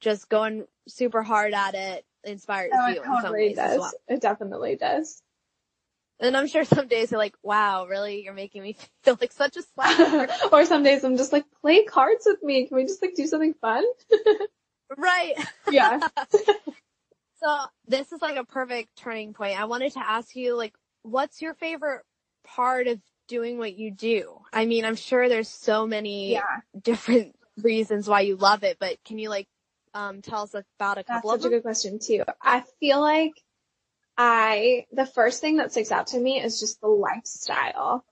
just 0.00 0.28
going 0.28 0.66
super 0.88 1.22
hard 1.22 1.52
at 1.54 1.74
it 1.74 2.04
inspires 2.24 2.70
Oh, 2.74 2.88
you 2.88 2.94
it 2.94 2.98
in 2.98 3.04
some 3.04 3.16
totally 3.22 3.48
ways 3.48 3.56
does. 3.56 3.78
well. 3.78 3.92
It 4.08 4.20
definitely 4.20 4.76
does. 4.76 5.22
And 6.22 6.36
I'm 6.36 6.48
sure 6.48 6.64
some 6.64 6.86
days 6.86 7.10
you're 7.10 7.18
like, 7.18 7.34
wow, 7.42 7.86
really? 7.86 8.22
You're 8.22 8.34
making 8.34 8.62
me 8.62 8.76
feel 9.04 9.16
like 9.20 9.32
such 9.32 9.56
a 9.56 9.62
slacker. 9.62 10.28
or 10.52 10.66
some 10.66 10.82
days 10.82 11.02
I'm 11.02 11.16
just 11.16 11.32
like, 11.32 11.44
play 11.62 11.84
cards 11.84 12.24
with 12.26 12.42
me. 12.42 12.66
Can 12.66 12.76
we 12.76 12.84
just 12.84 13.00
like 13.00 13.14
do 13.14 13.26
something 13.26 13.54
fun? 13.54 13.84
right. 14.98 15.34
Yeah. 15.70 16.00
So 17.42 17.56
this 17.88 18.12
is 18.12 18.20
like 18.20 18.36
a 18.36 18.44
perfect 18.44 18.96
turning 18.96 19.32
point. 19.32 19.58
I 19.58 19.64
wanted 19.64 19.92
to 19.94 20.00
ask 20.00 20.36
you, 20.36 20.56
like, 20.58 20.74
what's 21.02 21.42
your 21.42 21.54
favorite 21.54 22.02
part 22.44 22.86
of 22.86 23.00
doing 23.28 23.58
what 23.58 23.74
you 23.74 23.90
do? 23.90 24.40
I 24.52 24.66
mean, 24.66 24.84
I'm 24.84 24.96
sure 24.96 25.28
there's 25.28 25.48
so 25.48 25.86
many 25.86 26.32
yeah. 26.32 26.60
different 26.80 27.36
reasons 27.62 28.08
why 28.08 28.22
you 28.22 28.36
love 28.36 28.64
it, 28.64 28.78
but 28.78 28.96
can 29.04 29.18
you 29.18 29.28
like, 29.28 29.48
um, 29.92 30.22
tell 30.22 30.42
us 30.42 30.54
about 30.54 30.98
a 30.98 31.04
couple 31.04 31.30
That's 31.30 31.42
such 31.42 31.48
a 31.48 31.54
good 31.54 31.62
question 31.62 31.98
too. 31.98 32.22
I 32.40 32.62
feel 32.78 33.00
like 33.00 33.32
I, 34.16 34.86
the 34.92 35.06
first 35.06 35.40
thing 35.40 35.56
that 35.56 35.72
sticks 35.72 35.90
out 35.90 36.08
to 36.08 36.18
me 36.18 36.40
is 36.40 36.60
just 36.60 36.80
the 36.80 36.88
lifestyle. 36.88 38.04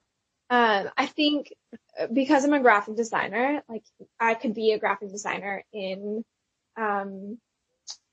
Um, 0.49 0.89
I 0.97 1.05
think 1.05 1.53
uh, 1.99 2.07
because 2.11 2.43
I'm 2.43 2.53
a 2.53 2.59
graphic 2.59 2.95
designer, 2.95 3.61
like 3.69 3.83
I 4.19 4.33
could 4.33 4.55
be 4.55 4.71
a 4.71 4.79
graphic 4.79 5.11
designer 5.11 5.63
in, 5.71 6.25
um, 6.75 7.37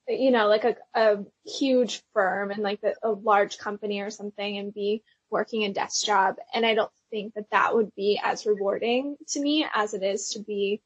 you 0.08 0.30
know, 0.30 0.48
like 0.48 0.64
a, 0.64 0.76
a 0.94 1.24
huge 1.44 2.02
firm 2.12 2.50
and 2.50 2.62
like 2.62 2.80
a, 2.84 2.94
a 3.08 3.10
large 3.10 3.58
company 3.58 4.00
or 4.00 4.10
something 4.10 4.58
and 4.58 4.72
be 4.74 5.02
working 5.30 5.64
a 5.64 5.72
desk 5.72 6.04
job. 6.06 6.36
And 6.54 6.64
I 6.64 6.74
don't 6.74 6.92
think 7.10 7.34
that 7.34 7.50
that 7.50 7.74
would 7.74 7.94
be 7.94 8.20
as 8.22 8.46
rewarding 8.46 9.16
to 9.28 9.40
me 9.40 9.66
as 9.74 9.94
it 9.94 10.02
is 10.02 10.30
to 10.30 10.40
be 10.40 10.80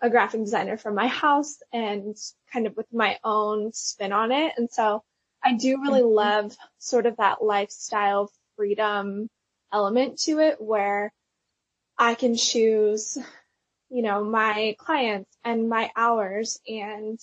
a 0.00 0.10
graphic 0.10 0.40
designer 0.42 0.76
from 0.76 0.94
my 0.94 1.06
house 1.06 1.58
and 1.72 2.16
kind 2.52 2.66
of 2.66 2.76
with 2.76 2.92
my 2.92 3.18
own 3.24 3.72
spin 3.72 4.12
on 4.12 4.32
it. 4.32 4.54
And 4.56 4.70
so 4.70 5.02
I 5.42 5.54
do 5.54 5.80
really 5.80 6.02
Mhm. 6.02 6.14
love 6.14 6.56
sort 6.78 7.06
of 7.06 7.16
that 7.18 7.42
lifestyle 7.42 8.30
freedom 8.56 9.30
element 9.72 10.18
to 10.22 10.40
it 10.40 10.60
where 10.60 11.12
I 11.98 12.14
can 12.14 12.36
choose, 12.36 13.16
you 13.90 14.02
know, 14.02 14.24
my 14.24 14.76
clients 14.78 15.36
and 15.44 15.68
my 15.68 15.90
hours 15.96 16.60
and 16.66 17.20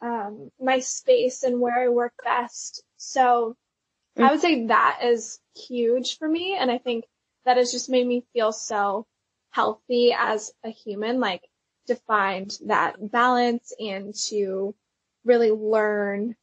um, 0.00 0.50
my 0.60 0.80
space 0.80 1.42
and 1.42 1.60
where 1.60 1.78
I 1.78 1.88
work 1.88 2.12
best. 2.24 2.82
So 2.96 3.56
I 4.16 4.30
would 4.30 4.40
say 4.40 4.66
that 4.66 5.00
is 5.02 5.40
huge 5.56 6.18
for 6.18 6.28
me. 6.28 6.56
And 6.58 6.70
I 6.70 6.78
think 6.78 7.04
that 7.44 7.56
has 7.56 7.72
just 7.72 7.90
made 7.90 8.06
me 8.06 8.24
feel 8.32 8.52
so 8.52 9.06
healthy 9.50 10.14
as 10.16 10.52
a 10.64 10.70
human, 10.70 11.20
like 11.20 11.42
to 11.86 11.94
find 11.94 12.56
that 12.66 13.10
balance 13.10 13.72
and 13.78 14.14
to 14.28 14.74
really 15.24 15.50
learn 15.50 16.36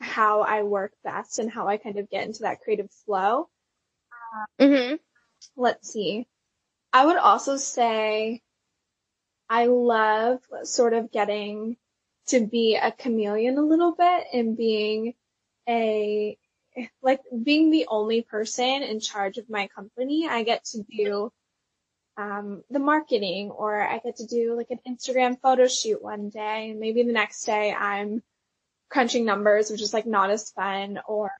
how 0.00 0.42
I 0.42 0.62
work 0.62 0.92
best 1.04 1.38
and 1.38 1.50
how 1.50 1.68
I 1.68 1.76
kind 1.76 1.98
of 1.98 2.10
get 2.10 2.26
into 2.26 2.42
that 2.42 2.60
creative 2.60 2.90
flow. 3.06 3.48
Mm-hmm. 4.60 4.96
Let's 5.56 5.92
see. 5.92 6.26
I 6.92 7.06
would 7.06 7.16
also 7.16 7.56
say 7.56 8.42
I 9.48 9.66
love 9.66 10.40
sort 10.64 10.94
of 10.94 11.12
getting 11.12 11.76
to 12.32 12.46
be 12.46 12.76
a 12.76 12.90
chameleon 12.90 13.58
a 13.58 13.62
little 13.62 13.94
bit 13.94 14.24
and 14.32 14.56
being 14.56 15.12
a, 15.68 16.38
like 17.02 17.20
being 17.42 17.70
the 17.70 17.86
only 17.88 18.22
person 18.22 18.82
in 18.82 19.00
charge 19.00 19.36
of 19.36 19.50
my 19.50 19.68
company. 19.68 20.26
I 20.26 20.42
get 20.42 20.64
to 20.66 20.82
do, 20.82 21.30
um, 22.16 22.64
the 22.70 22.78
marketing 22.78 23.50
or 23.50 23.80
I 23.80 23.98
get 23.98 24.16
to 24.16 24.26
do 24.26 24.56
like 24.56 24.70
an 24.70 24.80
Instagram 24.88 25.38
photo 25.40 25.66
shoot 25.66 26.02
one 26.02 26.30
day 26.30 26.70
and 26.70 26.80
maybe 26.80 27.02
the 27.02 27.12
next 27.12 27.44
day 27.44 27.70
I'm 27.70 28.22
crunching 28.88 29.26
numbers, 29.26 29.70
which 29.70 29.82
is 29.82 29.92
like 29.92 30.06
not 30.06 30.30
as 30.30 30.50
fun 30.50 31.00
or, 31.06 31.30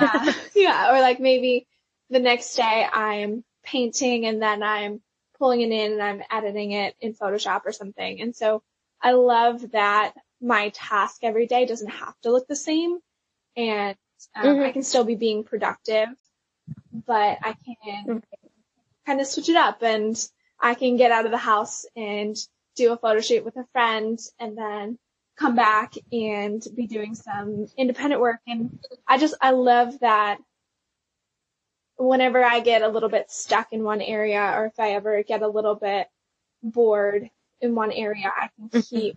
uh, 0.00 0.32
yeah, 0.54 0.94
or 0.94 1.00
like 1.00 1.20
maybe 1.20 1.66
the 2.08 2.20
next 2.20 2.54
day 2.54 2.86
I'm 2.90 3.44
painting 3.64 4.24
and 4.24 4.40
then 4.40 4.62
I'm 4.62 5.02
pulling 5.38 5.60
it 5.60 5.70
in 5.70 5.92
and 5.92 6.02
I'm 6.02 6.22
editing 6.30 6.72
it 6.72 6.94
in 7.02 7.12
Photoshop 7.12 7.62
or 7.66 7.72
something. 7.72 8.22
And 8.22 8.34
so 8.34 8.62
I 9.02 9.12
love 9.12 9.72
that 9.72 10.14
my 10.40 10.70
task 10.70 11.20
every 11.22 11.46
day 11.46 11.66
doesn't 11.66 11.90
have 11.90 12.14
to 12.22 12.30
look 12.30 12.46
the 12.46 12.56
same 12.56 12.98
and 13.56 13.96
um, 14.34 14.44
mm-hmm. 14.44 14.64
I 14.64 14.72
can 14.72 14.82
still 14.82 15.04
be 15.04 15.14
being 15.14 15.44
productive, 15.44 16.08
but 17.06 17.38
I 17.42 17.54
can 17.64 18.04
mm-hmm. 18.06 18.18
kind 19.06 19.20
of 19.20 19.26
switch 19.26 19.48
it 19.48 19.56
up 19.56 19.82
and 19.82 20.16
I 20.60 20.74
can 20.74 20.96
get 20.96 21.10
out 21.10 21.24
of 21.24 21.32
the 21.32 21.38
house 21.38 21.84
and 21.96 22.36
do 22.76 22.92
a 22.92 22.96
photo 22.96 23.20
shoot 23.20 23.44
with 23.44 23.56
a 23.56 23.66
friend 23.72 24.18
and 24.38 24.56
then 24.56 24.98
come 25.36 25.56
back 25.56 25.94
and 26.12 26.64
be 26.74 26.86
doing 26.86 27.14
some 27.14 27.66
independent 27.76 28.20
work. 28.20 28.40
And 28.46 28.78
I 29.06 29.18
just, 29.18 29.34
I 29.40 29.50
love 29.50 29.98
that 30.00 30.38
whenever 31.96 32.44
I 32.44 32.60
get 32.60 32.82
a 32.82 32.88
little 32.88 33.08
bit 33.08 33.30
stuck 33.30 33.72
in 33.72 33.82
one 33.82 34.00
area 34.00 34.54
or 34.56 34.66
if 34.66 34.78
I 34.78 34.92
ever 34.92 35.22
get 35.22 35.42
a 35.42 35.48
little 35.48 35.74
bit 35.74 36.08
bored 36.62 37.28
in 37.62 37.74
one 37.74 37.92
area, 37.92 38.30
I 38.36 38.48
can 38.56 38.68
mm-hmm. 38.68 38.96
keep 38.96 39.16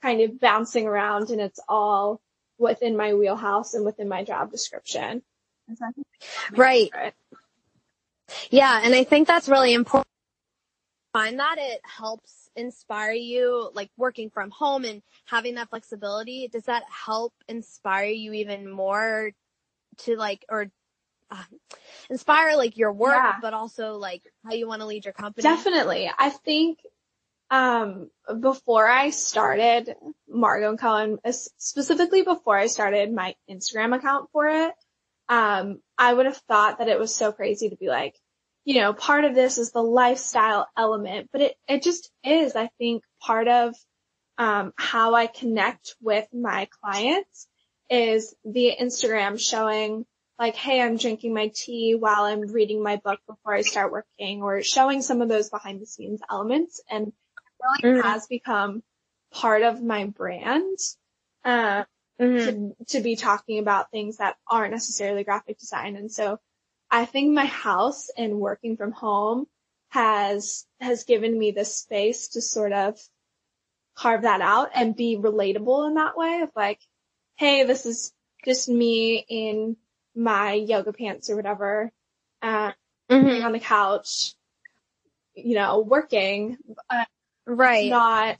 kind 0.00 0.20
of 0.22 0.40
bouncing 0.40 0.86
around 0.86 1.30
and 1.30 1.40
it's 1.40 1.60
all 1.68 2.20
within 2.58 2.96
my 2.96 3.14
wheelhouse 3.14 3.74
and 3.74 3.84
within 3.84 4.08
my 4.08 4.22
job 4.22 4.50
description. 4.50 5.22
Right. 6.52 6.90
Yeah. 8.50 8.80
And 8.82 8.94
I 8.94 9.04
think 9.04 9.26
that's 9.26 9.48
really 9.48 9.74
important. 9.74 10.06
I 11.14 11.24
find 11.24 11.38
that 11.40 11.56
it 11.58 11.80
helps 11.84 12.48
inspire 12.56 13.12
you, 13.12 13.70
like 13.74 13.90
working 13.96 14.30
from 14.30 14.50
home 14.50 14.84
and 14.84 15.02
having 15.26 15.56
that 15.56 15.70
flexibility. 15.70 16.48
Does 16.48 16.64
that 16.64 16.84
help 16.88 17.32
inspire 17.48 18.06
you 18.06 18.32
even 18.34 18.70
more 18.70 19.32
to 19.98 20.16
like, 20.16 20.44
or 20.48 20.70
uh, 21.30 21.42
inspire 22.10 22.56
like 22.56 22.76
your 22.76 22.92
work, 22.92 23.14
yeah. 23.14 23.36
but 23.40 23.54
also 23.54 23.94
like 23.94 24.22
how 24.44 24.52
you 24.52 24.68
want 24.68 24.82
to 24.82 24.86
lead 24.86 25.04
your 25.04 25.14
company? 25.14 25.42
Definitely. 25.42 26.10
I 26.16 26.30
think 26.30 26.78
um, 27.54 28.10
before 28.40 28.88
I 28.88 29.10
started 29.10 29.94
Margot 30.28 30.70
and 30.70 30.78
Co., 30.78 31.18
specifically 31.30 32.22
before 32.22 32.58
I 32.58 32.66
started 32.66 33.12
my 33.12 33.36
Instagram 33.48 33.94
account 33.94 34.28
for 34.32 34.48
it, 34.48 34.74
um, 35.28 35.80
I 35.96 36.12
would 36.12 36.26
have 36.26 36.36
thought 36.48 36.78
that 36.78 36.88
it 36.88 36.98
was 36.98 37.14
so 37.14 37.30
crazy 37.30 37.70
to 37.70 37.76
be 37.76 37.86
like, 37.86 38.16
you 38.64 38.80
know, 38.80 38.92
part 38.92 39.24
of 39.24 39.36
this 39.36 39.58
is 39.58 39.70
the 39.70 39.84
lifestyle 39.84 40.66
element, 40.76 41.28
but 41.30 41.42
it, 41.42 41.54
it 41.68 41.84
just 41.84 42.10
is, 42.24 42.56
I 42.56 42.70
think, 42.78 43.04
part 43.20 43.46
of, 43.46 43.76
um, 44.36 44.72
how 44.76 45.14
I 45.14 45.28
connect 45.28 45.94
with 46.02 46.26
my 46.32 46.66
clients 46.82 47.46
is 47.88 48.34
via 48.44 48.74
Instagram 48.82 49.38
showing 49.38 50.04
like, 50.40 50.56
hey, 50.56 50.82
I'm 50.82 50.96
drinking 50.96 51.32
my 51.32 51.52
tea 51.54 51.94
while 51.94 52.24
I'm 52.24 52.50
reading 52.50 52.82
my 52.82 52.96
book 52.96 53.20
before 53.28 53.54
I 53.54 53.60
start 53.60 53.92
working 53.92 54.42
or 54.42 54.60
showing 54.64 55.02
some 55.02 55.22
of 55.22 55.28
those 55.28 55.50
behind 55.50 55.80
the 55.80 55.86
scenes 55.86 56.20
elements. 56.28 56.82
And 56.90 57.12
really 57.82 57.98
mm-hmm. 57.98 58.08
has 58.08 58.26
become 58.26 58.82
part 59.32 59.62
of 59.62 59.82
my 59.82 60.06
brand. 60.06 60.78
Uh, 61.44 61.84
mm-hmm. 62.20 62.70
to, 62.78 62.98
to 62.98 63.00
be 63.02 63.16
talking 63.16 63.58
about 63.58 63.90
things 63.90 64.18
that 64.18 64.36
aren't 64.48 64.72
necessarily 64.72 65.24
graphic 65.24 65.58
design. 65.58 65.96
And 65.96 66.10
so 66.10 66.38
I 66.90 67.04
think 67.04 67.32
my 67.32 67.46
house 67.46 68.08
and 68.16 68.40
working 68.40 68.76
from 68.76 68.92
home 68.92 69.46
has, 69.88 70.64
has 70.80 71.04
given 71.04 71.38
me 71.38 71.50
the 71.50 71.64
space 71.64 72.28
to 72.28 72.40
sort 72.40 72.72
of 72.72 72.98
carve 73.96 74.22
that 74.22 74.40
out 74.40 74.70
and 74.74 74.96
be 74.96 75.16
relatable 75.16 75.86
in 75.88 75.94
that 75.94 76.16
way 76.16 76.40
of 76.42 76.50
like, 76.56 76.80
hey, 77.36 77.64
this 77.64 77.86
is 77.86 78.12
just 78.44 78.68
me 78.68 79.24
in 79.28 79.76
my 80.14 80.52
yoga 80.52 80.92
pants 80.92 81.30
or 81.30 81.36
whatever, 81.36 81.90
uh, 82.42 82.72
mm-hmm. 83.10 83.44
on 83.44 83.52
the 83.52 83.60
couch, 83.60 84.34
you 85.34 85.54
know, 85.54 85.80
working. 85.80 86.56
Uh, 86.88 87.04
Right. 87.46 87.84
It's 87.84 87.90
not, 87.90 88.38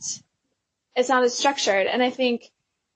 it's 0.96 1.08
not 1.08 1.24
as 1.24 1.36
structured. 1.36 1.86
And 1.86 2.02
I 2.02 2.10
think 2.10 2.50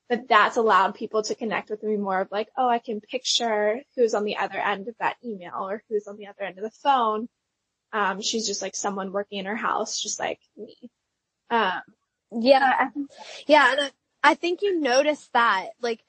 that 0.08 0.28
that's 0.28 0.56
allowed 0.56 0.94
people 0.94 1.22
to 1.22 1.34
connect 1.34 1.68
with 1.68 1.82
me 1.82 1.96
more 1.96 2.20
of 2.20 2.30
like, 2.30 2.48
oh, 2.56 2.68
I 2.68 2.78
can 2.78 3.00
picture 3.00 3.80
who's 3.94 4.14
on 4.14 4.24
the 4.24 4.38
other 4.38 4.58
end 4.58 4.88
of 4.88 4.94
that 5.00 5.16
email 5.24 5.54
or 5.68 5.82
who's 5.88 6.06
on 6.06 6.16
the 6.16 6.28
other 6.28 6.42
end 6.42 6.58
of 6.58 6.64
the 6.64 6.70
phone. 6.70 7.28
Um, 7.92 8.22
she's 8.22 8.46
just 8.46 8.62
like 8.62 8.74
someone 8.74 9.12
working 9.12 9.38
in 9.38 9.46
her 9.46 9.56
house, 9.56 10.00
just 10.00 10.18
like 10.18 10.40
me. 10.56 10.76
Um, 11.50 11.80
yeah. 12.30 12.88
Yeah. 13.46 13.72
And 13.72 13.80
I, 13.80 13.90
I 14.22 14.34
think 14.34 14.62
you 14.62 14.80
notice 14.80 15.28
that 15.34 15.68
like 15.80 16.02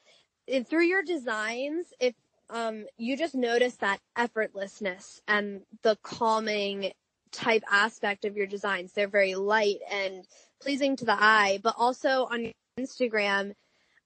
through 0.70 0.86
your 0.86 1.04
designs, 1.04 1.88
if, 2.00 2.16
um, 2.50 2.86
you 2.98 3.16
just 3.16 3.36
notice 3.36 3.76
that 3.76 4.00
effortlessness 4.18 5.20
and 5.28 5.62
the 5.84 5.98
calming 6.02 6.94
type 7.32 7.63
aspect 7.70 8.26
of 8.26 8.36
your 8.36 8.48
designs. 8.48 8.94
They're 8.94 9.08
very 9.08 9.36
light 9.36 9.80
and 9.92 10.26
pleasing 10.62 10.96
to 10.98 11.06
the 11.06 11.18
eye, 11.18 11.60
but 11.63 11.76
also 11.78 12.26
on 12.26 12.52
Instagram, 12.80 13.54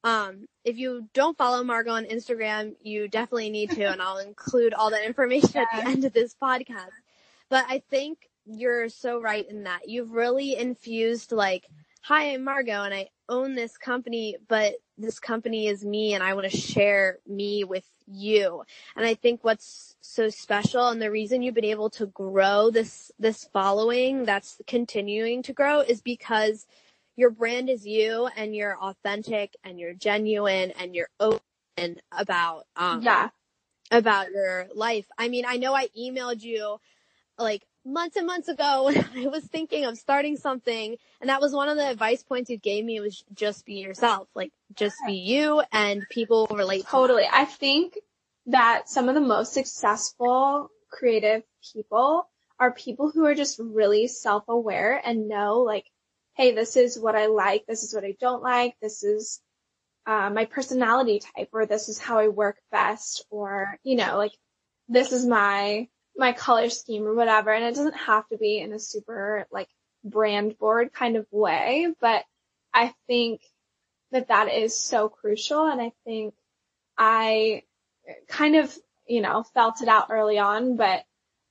um, 0.03 0.45
if 0.65 0.77
you 0.77 1.07
don't 1.13 1.37
follow 1.37 1.63
Margot 1.63 1.91
on 1.91 2.05
Instagram, 2.05 2.75
you 2.81 3.07
definitely 3.07 3.49
need 3.49 3.71
to, 3.71 3.85
and 3.85 4.01
I'll 4.01 4.17
include 4.17 4.73
all 4.73 4.91
that 4.91 5.05
information 5.05 5.51
yeah. 5.55 5.61
at 5.61 5.83
the 5.83 5.89
end 5.89 6.03
of 6.03 6.13
this 6.13 6.35
podcast. 6.41 6.91
But 7.49 7.65
I 7.69 7.83
think 7.89 8.29
you're 8.45 8.89
so 8.89 9.21
right 9.21 9.47
in 9.49 9.63
that. 9.63 9.87
You've 9.87 10.11
really 10.11 10.57
infused 10.57 11.31
like, 11.31 11.67
hi, 12.01 12.33
I'm 12.33 12.43
Margot 12.43 12.83
and 12.83 12.93
I 12.93 13.09
own 13.29 13.55
this 13.55 13.77
company, 13.77 14.37
but 14.47 14.73
this 15.03 15.19
company 15.19 15.67
is 15.67 15.83
me 15.85 16.13
and 16.13 16.23
I 16.23 16.33
want 16.33 16.49
to 16.49 16.57
share 16.57 17.19
me 17.27 17.63
with 17.63 17.85
you. 18.07 18.63
And 18.95 19.05
I 19.05 19.13
think 19.13 19.43
what's 19.43 19.95
so 20.01 20.29
special 20.29 20.89
and 20.89 21.01
the 21.01 21.11
reason 21.11 21.41
you've 21.41 21.55
been 21.55 21.65
able 21.65 21.89
to 21.91 22.07
grow 22.07 22.69
this, 22.71 23.11
this 23.19 23.45
following 23.53 24.25
that's 24.25 24.59
continuing 24.67 25.43
to 25.43 25.53
grow 25.53 25.81
is 25.81 26.01
because 26.01 26.65
your 27.15 27.29
brand 27.29 27.69
is 27.69 27.85
you 27.85 28.27
and 28.35 28.55
you're 28.55 28.77
authentic 28.79 29.55
and 29.63 29.79
you're 29.79 29.93
genuine 29.93 30.71
and 30.71 30.95
you're 30.95 31.09
open 31.19 31.41
about, 32.11 32.65
um, 32.75 33.01
yeah. 33.01 33.29
about 33.91 34.31
your 34.31 34.67
life. 34.73 35.05
I 35.17 35.27
mean, 35.29 35.45
I 35.47 35.57
know 35.57 35.73
I 35.73 35.87
emailed 35.97 36.41
you 36.41 36.77
like 37.37 37.63
months 37.85 38.15
and 38.15 38.27
months 38.27 38.47
ago 38.47 38.83
when 38.85 39.05
I 39.15 39.27
was 39.27 39.43
thinking 39.43 39.85
of 39.85 39.97
starting 39.97 40.37
something 40.37 40.97
and 41.21 41.29
that 41.29 41.41
was 41.41 41.53
one 41.53 41.69
of 41.69 41.77
the 41.77 41.89
advice 41.89 42.23
points 42.23 42.49
you 42.49 42.57
gave 42.57 42.85
me 42.85 42.97
It 42.97 43.01
was 43.01 43.23
just 43.33 43.65
be 43.65 43.75
yourself. 43.75 44.27
Like 44.35 44.51
just 44.75 44.95
be 45.05 45.13
you 45.13 45.63
and 45.71 46.03
people 46.09 46.47
relate. 46.51 46.85
Totally. 46.87 47.23
To 47.23 47.35
I 47.35 47.45
think 47.45 47.97
that 48.47 48.89
some 48.89 49.09
of 49.09 49.15
the 49.15 49.21
most 49.21 49.53
successful 49.53 50.69
creative 50.89 51.43
people 51.73 52.27
are 52.59 52.71
people 52.71 53.09
who 53.09 53.25
are 53.25 53.35
just 53.35 53.59
really 53.59 54.07
self-aware 54.07 55.01
and 55.03 55.27
know 55.27 55.59
like, 55.59 55.85
hey, 56.35 56.53
this 56.53 56.75
is 56.75 56.99
what 56.99 57.15
I 57.15 57.27
like. 57.27 57.65
This 57.67 57.83
is 57.83 57.93
what 57.93 58.03
I 58.03 58.15
don't 58.19 58.43
like. 58.43 58.75
This 58.81 59.03
is 59.03 59.41
uh, 60.05 60.29
my 60.29 60.45
personality 60.45 61.21
type 61.35 61.49
or 61.53 61.65
this 61.65 61.89
is 61.89 61.99
how 61.99 62.19
I 62.19 62.27
work 62.27 62.57
best 62.71 63.25
or, 63.29 63.79
you 63.83 63.95
know, 63.95 64.17
like 64.17 64.33
this 64.89 65.11
is 65.11 65.25
my 65.25 65.87
my 66.15 66.33
color 66.33 66.69
scheme 66.69 67.05
or 67.05 67.13
whatever. 67.13 67.51
And 67.51 67.63
it 67.63 67.75
doesn't 67.75 67.95
have 67.95 68.27
to 68.29 68.37
be 68.37 68.59
in 68.59 68.73
a 68.73 68.79
super 68.79 69.47
like 69.51 69.69
brand 70.03 70.57
board 70.57 70.93
kind 70.93 71.15
of 71.15 71.25
way, 71.31 71.93
but 71.99 72.23
I 72.73 72.93
think 73.07 73.41
that 74.11 74.27
that 74.27 74.51
is 74.51 74.77
so 74.77 75.09
crucial. 75.09 75.65
And 75.65 75.81
I 75.81 75.91
think 76.05 76.33
I 76.97 77.63
kind 78.27 78.55
of, 78.55 78.75
you 79.07 79.21
know, 79.21 79.43
felt 79.43 79.81
it 79.81 79.87
out 79.87 80.07
early 80.09 80.39
on, 80.39 80.77
but 80.77 81.03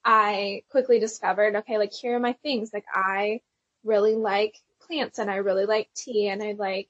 I 0.05 0.63
quickly 0.71 0.99
discovered, 0.99 1.57
okay, 1.57 1.79
like 1.79 1.93
here 1.93 2.17
are 2.17 2.21
my 2.21 2.35
things. 2.43 2.71
Like 2.73 2.87
I 2.93 3.41
really 3.85 4.15
like 4.15 4.57
plants 4.87 5.19
and 5.19 5.31
I 5.31 5.37
really 5.37 5.67
like 5.67 5.89
tea 5.95 6.29
and 6.29 6.43
I 6.43 6.53
like 6.53 6.89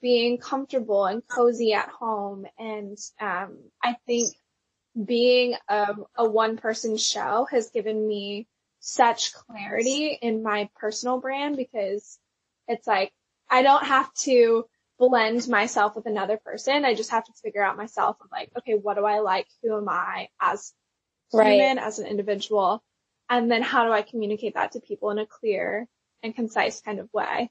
being 0.00 0.38
comfortable 0.38 1.06
and 1.06 1.26
cozy 1.26 1.72
at 1.72 1.88
home. 1.88 2.46
And, 2.58 2.98
um, 3.20 3.58
I 3.82 3.96
think 4.06 4.34
being 5.04 5.54
a, 5.68 5.94
a 6.16 6.28
one 6.28 6.56
person 6.56 6.96
show 6.96 7.46
has 7.50 7.70
given 7.70 8.06
me 8.06 8.46
such 8.80 9.34
clarity 9.34 10.18
in 10.20 10.42
my 10.42 10.68
personal 10.76 11.20
brand 11.20 11.56
because 11.56 12.18
it's 12.66 12.86
like, 12.86 13.12
I 13.48 13.62
don't 13.62 13.84
have 13.84 14.12
to 14.22 14.64
blend 14.98 15.48
myself 15.48 15.96
with 15.96 16.06
another 16.06 16.36
person. 16.36 16.84
I 16.84 16.94
just 16.94 17.10
have 17.10 17.24
to 17.24 17.32
figure 17.42 17.64
out 17.64 17.76
myself 17.76 18.16
of 18.20 18.28
like, 18.30 18.50
okay, 18.58 18.74
what 18.74 18.96
do 18.96 19.04
I 19.04 19.20
like? 19.20 19.46
Who 19.62 19.76
am 19.76 19.88
I 19.88 20.28
as 20.40 20.72
right. 21.32 21.52
human, 21.52 21.78
as 21.78 21.98
an 21.98 22.06
individual? 22.06 22.82
And 23.28 23.50
then 23.50 23.62
how 23.62 23.84
do 23.84 23.92
I 23.92 24.02
communicate 24.02 24.54
that 24.54 24.72
to 24.72 24.80
people 24.80 25.10
in 25.10 25.18
a 25.18 25.26
clear 25.26 25.86
and 26.22 26.34
concise 26.34 26.80
kind 26.80 26.98
of 26.98 27.08
way? 27.12 27.50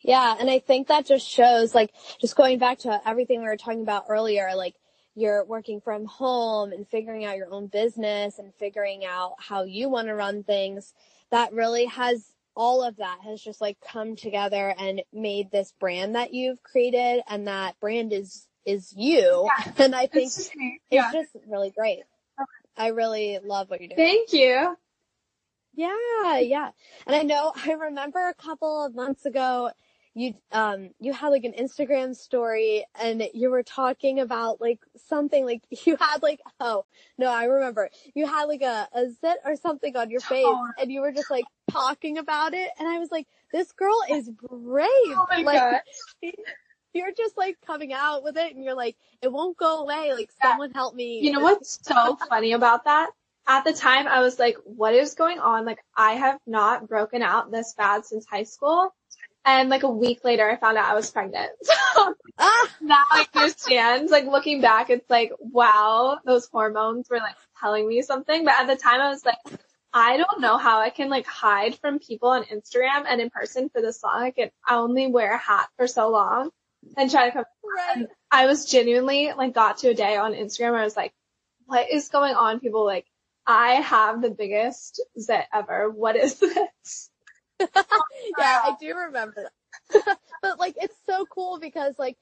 Yeah. 0.00 0.34
And 0.38 0.50
I 0.50 0.58
think 0.58 0.88
that 0.88 1.06
just 1.06 1.28
shows 1.28 1.74
like, 1.74 1.92
just 2.20 2.34
going 2.34 2.58
back 2.58 2.78
to 2.80 3.00
everything 3.06 3.40
we 3.40 3.46
were 3.46 3.56
talking 3.56 3.82
about 3.82 4.06
earlier, 4.08 4.50
like 4.56 4.74
you're 5.14 5.44
working 5.44 5.80
from 5.80 6.06
home 6.06 6.72
and 6.72 6.88
figuring 6.88 7.24
out 7.24 7.36
your 7.36 7.52
own 7.52 7.66
business 7.66 8.38
and 8.38 8.54
figuring 8.54 9.04
out 9.04 9.34
how 9.38 9.64
you 9.64 9.88
want 9.88 10.08
to 10.08 10.14
run 10.14 10.42
things, 10.42 10.94
that 11.30 11.52
really 11.52 11.86
has 11.86 12.24
all 12.54 12.82
of 12.82 12.96
that 12.96 13.18
has 13.24 13.40
just 13.40 13.60
like 13.60 13.78
come 13.80 14.14
together 14.16 14.74
and 14.78 15.02
made 15.12 15.50
this 15.50 15.72
brand 15.80 16.14
that 16.14 16.34
you've 16.34 16.62
created 16.62 17.22
and 17.28 17.48
that 17.48 17.78
brand 17.80 18.12
is 18.12 18.46
is 18.64 18.92
you. 18.96 19.48
Yeah, 19.58 19.72
and 19.84 19.94
i 19.94 20.06
think 20.06 20.26
it's, 20.26 20.50
yeah. 20.90 21.10
it's, 21.12 21.32
just 21.32 21.46
really 21.48 21.70
great. 21.70 22.00
I 22.76 22.88
really 22.88 23.38
love 23.42 23.68
what 23.68 23.80
you're 23.80 23.88
doing. 23.88 23.96
Thank 23.96 24.32
you. 24.32 24.76
Yeah, 25.74 26.38
yeah. 26.38 26.70
And 27.06 27.16
I 27.16 27.22
know, 27.22 27.52
I 27.54 27.72
remember 27.72 28.28
a 28.28 28.34
couple 28.34 28.84
of 28.84 28.94
months 28.94 29.24
ago, 29.26 29.70
you, 30.14 30.34
um, 30.52 30.90
you 31.00 31.12
had 31.12 31.28
like 31.28 31.44
an 31.44 31.54
Instagram 31.54 32.14
story 32.14 32.84
and 33.00 33.26
you 33.32 33.50
were 33.50 33.62
talking 33.62 34.20
about 34.20 34.60
like 34.60 34.80
something 35.08 35.44
like 35.44 35.62
you 35.86 35.96
had 35.96 36.22
like, 36.22 36.40
oh, 36.60 36.84
no, 37.18 37.28
I 37.30 37.44
remember 37.44 37.88
you 38.14 38.26
had 38.26 38.44
like 38.44 38.62
a, 38.62 38.88
a 38.92 39.10
zit 39.10 39.38
or 39.44 39.56
something 39.56 39.96
on 39.96 40.10
your 40.10 40.20
face 40.20 40.46
and 40.78 40.92
you 40.92 41.00
were 41.00 41.12
just 41.12 41.30
like 41.30 41.44
talking 41.70 42.18
about 42.18 42.54
it. 42.54 42.70
And 42.78 42.88
I 42.88 42.98
was 42.98 43.10
like, 43.10 43.26
this 43.52 43.72
girl 43.72 43.98
is 44.10 44.30
brave. 44.30 44.88
Oh 44.88 45.26
like, 45.44 45.82
you're 46.94 47.12
just 47.12 47.36
like 47.38 47.58
coming 47.66 47.92
out 47.92 48.22
with 48.22 48.36
it 48.36 48.54
and 48.54 48.62
you're 48.62 48.74
like, 48.74 48.96
it 49.22 49.32
won't 49.32 49.56
go 49.56 49.82
away. 49.82 50.12
Like 50.14 50.30
someone 50.42 50.72
help 50.72 50.94
me. 50.94 51.20
You 51.20 51.32
know 51.32 51.40
what's 51.40 51.78
so 51.82 52.16
funny 52.28 52.52
about 52.52 52.84
that? 52.84 53.10
At 53.46 53.64
the 53.64 53.72
time, 53.72 54.06
I 54.06 54.20
was 54.20 54.38
like, 54.38 54.56
what 54.64 54.94
is 54.94 55.14
going 55.14 55.40
on? 55.40 55.64
Like, 55.64 55.80
I 55.96 56.12
have 56.12 56.38
not 56.46 56.88
broken 56.88 57.22
out 57.22 57.50
this 57.50 57.74
bad 57.76 58.04
since 58.04 58.24
high 58.24 58.44
school. 58.44 58.94
And 59.44 59.68
like 59.68 59.82
a 59.82 59.90
week 59.90 60.24
later, 60.24 60.48
I 60.48 60.56
found 60.56 60.78
out 60.78 60.90
I 60.90 60.94
was 60.94 61.10
pregnant. 61.10 61.50
So 61.94 62.14
Ah! 62.38 62.68
now 62.80 63.04
I 63.10 63.26
understand. 63.34 64.08
Like 64.08 64.24
looking 64.24 64.62
back, 64.62 64.88
it's 64.88 65.08
like, 65.10 65.30
wow, 65.38 66.18
those 66.24 66.48
hormones 66.48 67.08
were 67.10 67.18
like 67.18 67.36
telling 67.60 67.86
me 67.86 68.00
something. 68.00 68.44
But 68.46 68.54
at 68.58 68.66
the 68.66 68.76
time, 68.76 69.00
I 69.00 69.10
was 69.10 69.24
like, 69.26 69.36
I 69.92 70.16
don't 70.16 70.40
know 70.40 70.56
how 70.56 70.80
I 70.80 70.88
can 70.88 71.10
like 71.10 71.26
hide 71.26 71.74
from 71.78 71.98
people 71.98 72.30
on 72.30 72.44
Instagram 72.44 73.04
and 73.06 73.20
in 73.20 73.28
person 73.28 73.68
for 73.68 73.82
this 73.82 74.02
long. 74.02 74.22
I 74.22 74.30
can 74.30 74.50
only 74.68 75.06
wear 75.06 75.34
a 75.34 75.38
hat 75.38 75.68
for 75.76 75.86
so 75.86 76.08
long 76.10 76.50
and 76.96 77.10
try 77.10 77.26
to 77.26 77.32
come. 77.32 77.44
Right. 77.96 78.06
I 78.30 78.46
was 78.46 78.64
genuinely 78.64 79.32
like 79.36 79.52
got 79.54 79.78
to 79.78 79.90
a 79.90 79.94
day 79.94 80.16
on 80.16 80.32
Instagram 80.32 80.72
where 80.72 80.80
I 80.80 80.84
was 80.84 80.96
like, 80.96 81.12
what 81.66 81.90
is 81.90 82.08
going 82.08 82.34
on? 82.34 82.60
People 82.60 82.86
like, 82.86 83.06
I 83.46 83.74
have 83.74 84.22
the 84.22 84.30
biggest 84.30 85.02
zit 85.20 85.44
ever. 85.52 85.90
What 85.90 86.16
is 86.16 86.34
this? 86.40 87.10
yeah, 88.38 88.60
I 88.64 88.76
do 88.80 88.94
remember 88.94 89.48
that. 89.92 90.18
but 90.42 90.58
like, 90.58 90.76
it's 90.80 90.96
so 91.06 91.26
cool 91.26 91.58
because 91.58 91.98
like 91.98 92.16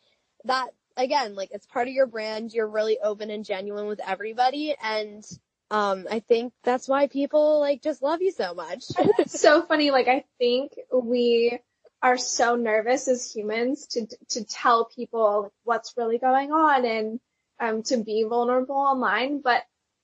that, 0.45 0.69
again, 0.97 1.35
like 1.35 1.51
it's 1.53 1.67
part 1.67 1.89
of 1.89 1.95
your 1.95 2.07
brand. 2.07 2.53
You're 2.53 2.69
really 2.69 2.99
open 3.03 3.31
and 3.31 3.45
genuine 3.45 3.87
with 3.87 4.01
everybody. 4.07 4.75
And, 4.83 5.25
um, 5.71 6.07
I 6.11 6.21
think 6.21 6.53
that's 6.65 6.89
why 6.89 7.07
people 7.07 7.61
like 7.61 7.83
just 7.83 8.03
love 8.03 8.23
you 8.23 8.33
so 8.33 8.55
much. 8.55 8.85
It's 9.19 9.41
so 9.41 9.63
funny. 9.63 9.91
Like 9.91 10.09
I 10.09 10.25
think 10.39 10.73
we 10.93 11.59
are 12.03 12.19
so 12.19 12.57
nervous 12.57 13.09
as 13.09 13.31
humans 13.31 13.87
to 13.89 14.07
to 14.31 14.45
tell 14.45 14.87
people 14.87 15.43
like, 15.45 15.53
what's 15.65 15.95
really 15.97 16.19
going 16.19 16.51
on 16.51 16.85
and 16.85 17.21
um 17.61 17.83
to 17.85 17.99
be 17.99 18.25
vulnerable 18.25 18.77
online. 18.77 19.41
But 19.43 19.63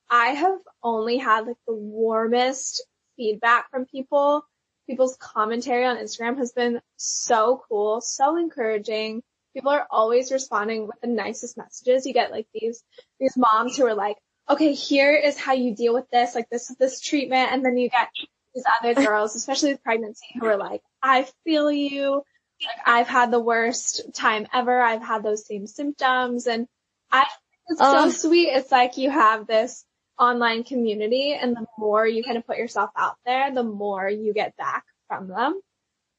I 0.09 0.28
have 0.28 0.59
only 0.82 1.16
had 1.18 1.47
like 1.47 1.57
the 1.66 1.74
warmest 1.74 2.84
feedback 3.16 3.70
from 3.70 3.87
people. 3.87 4.45
People's 4.87 5.16
commentary 5.16 5.84
on 5.84 5.97
Instagram 5.97 6.39
has 6.39 6.53
been 6.53 6.80
so 6.97 7.62
cool, 7.68 8.01
so 8.01 8.37
encouraging. 8.37 9.22
People 9.55 9.70
are 9.70 9.87
always 9.91 10.30
responding 10.30 10.87
with 10.87 11.01
the 11.01 11.09
nicest 11.09 11.57
messages. 11.57 12.07
You 12.07 12.12
get 12.12 12.30
like 12.30 12.47
these 12.55 12.82
these 13.18 13.37
moms 13.37 13.76
who 13.76 13.87
are 13.87 13.95
like, 13.95 14.16
okay, 14.49 14.72
here 14.74 15.14
is 15.14 15.37
how 15.37 15.55
you 15.55 15.74
deal 15.74 15.95
with 15.95 16.09
this, 16.11 16.34
like 16.34 16.49
this 16.51 16.70
is 16.70 16.76
this 16.76 17.01
treatment, 17.01 17.53
and 17.53 17.64
then 17.64 17.76
you 17.76 17.89
get 17.89 18.09
these 18.55 18.64
other 18.80 18.95
girls, 18.95 19.34
especially 19.34 19.72
with 19.72 19.82
pregnancy, 19.82 20.26
who 20.39 20.47
are 20.47 20.57
like, 20.57 20.82
I 21.03 21.28
feel 21.45 21.70
you. 21.70 22.22
Like 22.62 22.76
I've 22.87 23.07
had 23.07 23.30
the 23.30 23.41
worst 23.41 24.14
time 24.14 24.47
ever. 24.53 24.80
I've 24.80 25.03
had 25.03 25.22
those 25.22 25.47
same 25.47 25.66
symptoms 25.66 26.47
and 26.47 26.66
I 27.11 27.20
think 27.20 27.30
it's 27.68 27.80
so 27.80 28.11
sweet. 28.11 28.49
It's 28.49 28.72
like 28.72 28.97
you 28.97 29.11
have 29.11 29.47
this 29.47 29.84
online 30.19 30.64
community 30.64 31.35
and 31.35 31.55
the 31.55 31.67
more 31.79 32.07
you 32.07 32.23
kind 32.25 32.37
of 32.39 32.47
put 32.47 32.57
yourself 32.59 32.91
out 32.97 33.17
there, 33.27 33.53
the 33.55 33.62
more 33.62 34.09
you 34.09 34.33
get 34.33 34.57
back 34.57 34.85
from 35.09 35.29
them. 35.29 35.61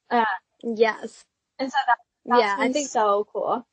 Uh, 0.10 0.26
yes. 0.64 1.26
and 1.60 1.72
so 1.72 1.78
that, 1.88 1.98
that's 2.26 2.42
Yeah, 2.42 2.56
I 2.60 2.72
think 2.72 2.90
so 2.90 3.28
cool. 3.34 3.66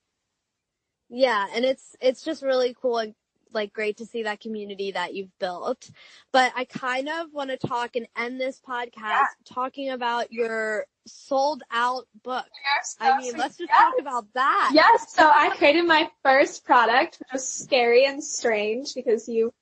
Yeah, 1.08 1.46
and 1.54 1.64
it's 1.64 1.94
it's 2.00 2.22
just 2.22 2.42
really 2.42 2.74
cool 2.80 2.98
and 2.98 3.14
like 3.52 3.72
great 3.72 3.98
to 3.98 4.06
see 4.06 4.24
that 4.24 4.40
community 4.40 4.90
that 4.92 5.14
you've 5.14 5.36
built. 5.38 5.88
But 6.32 6.52
I 6.56 6.64
kind 6.64 7.08
of 7.08 7.32
want 7.32 7.50
to 7.50 7.56
talk 7.56 7.94
and 7.94 8.08
end 8.16 8.40
this 8.40 8.60
podcast 8.60 8.98
Yeah. 9.00 9.26
talking 9.44 9.90
about 9.90 10.32
your 10.32 10.86
sold 11.06 11.62
out 11.70 12.06
book. 12.24 12.46
So 12.84 13.04
I 13.04 13.18
mean, 13.18 13.30
sweet. 13.30 13.38
let's 13.38 13.56
just 13.58 13.70
Yes. 13.70 13.78
talk 13.78 13.94
about 14.00 14.26
that. 14.34 14.70
Yes, 14.74 15.14
so 15.14 15.30
I 15.32 15.54
created 15.56 15.84
my 15.86 16.10
first 16.24 16.64
product, 16.64 17.18
which 17.20 17.28
was 17.32 17.46
scary 17.48 18.06
and 18.06 18.24
strange 18.24 18.94
because 18.94 19.28
you, 19.28 19.52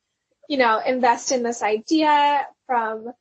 you 0.49 0.59
know, 0.59 0.81
invest 0.85 1.33
in 1.33 1.43
this 1.43 1.63
idea 1.63 2.47
from 2.67 3.13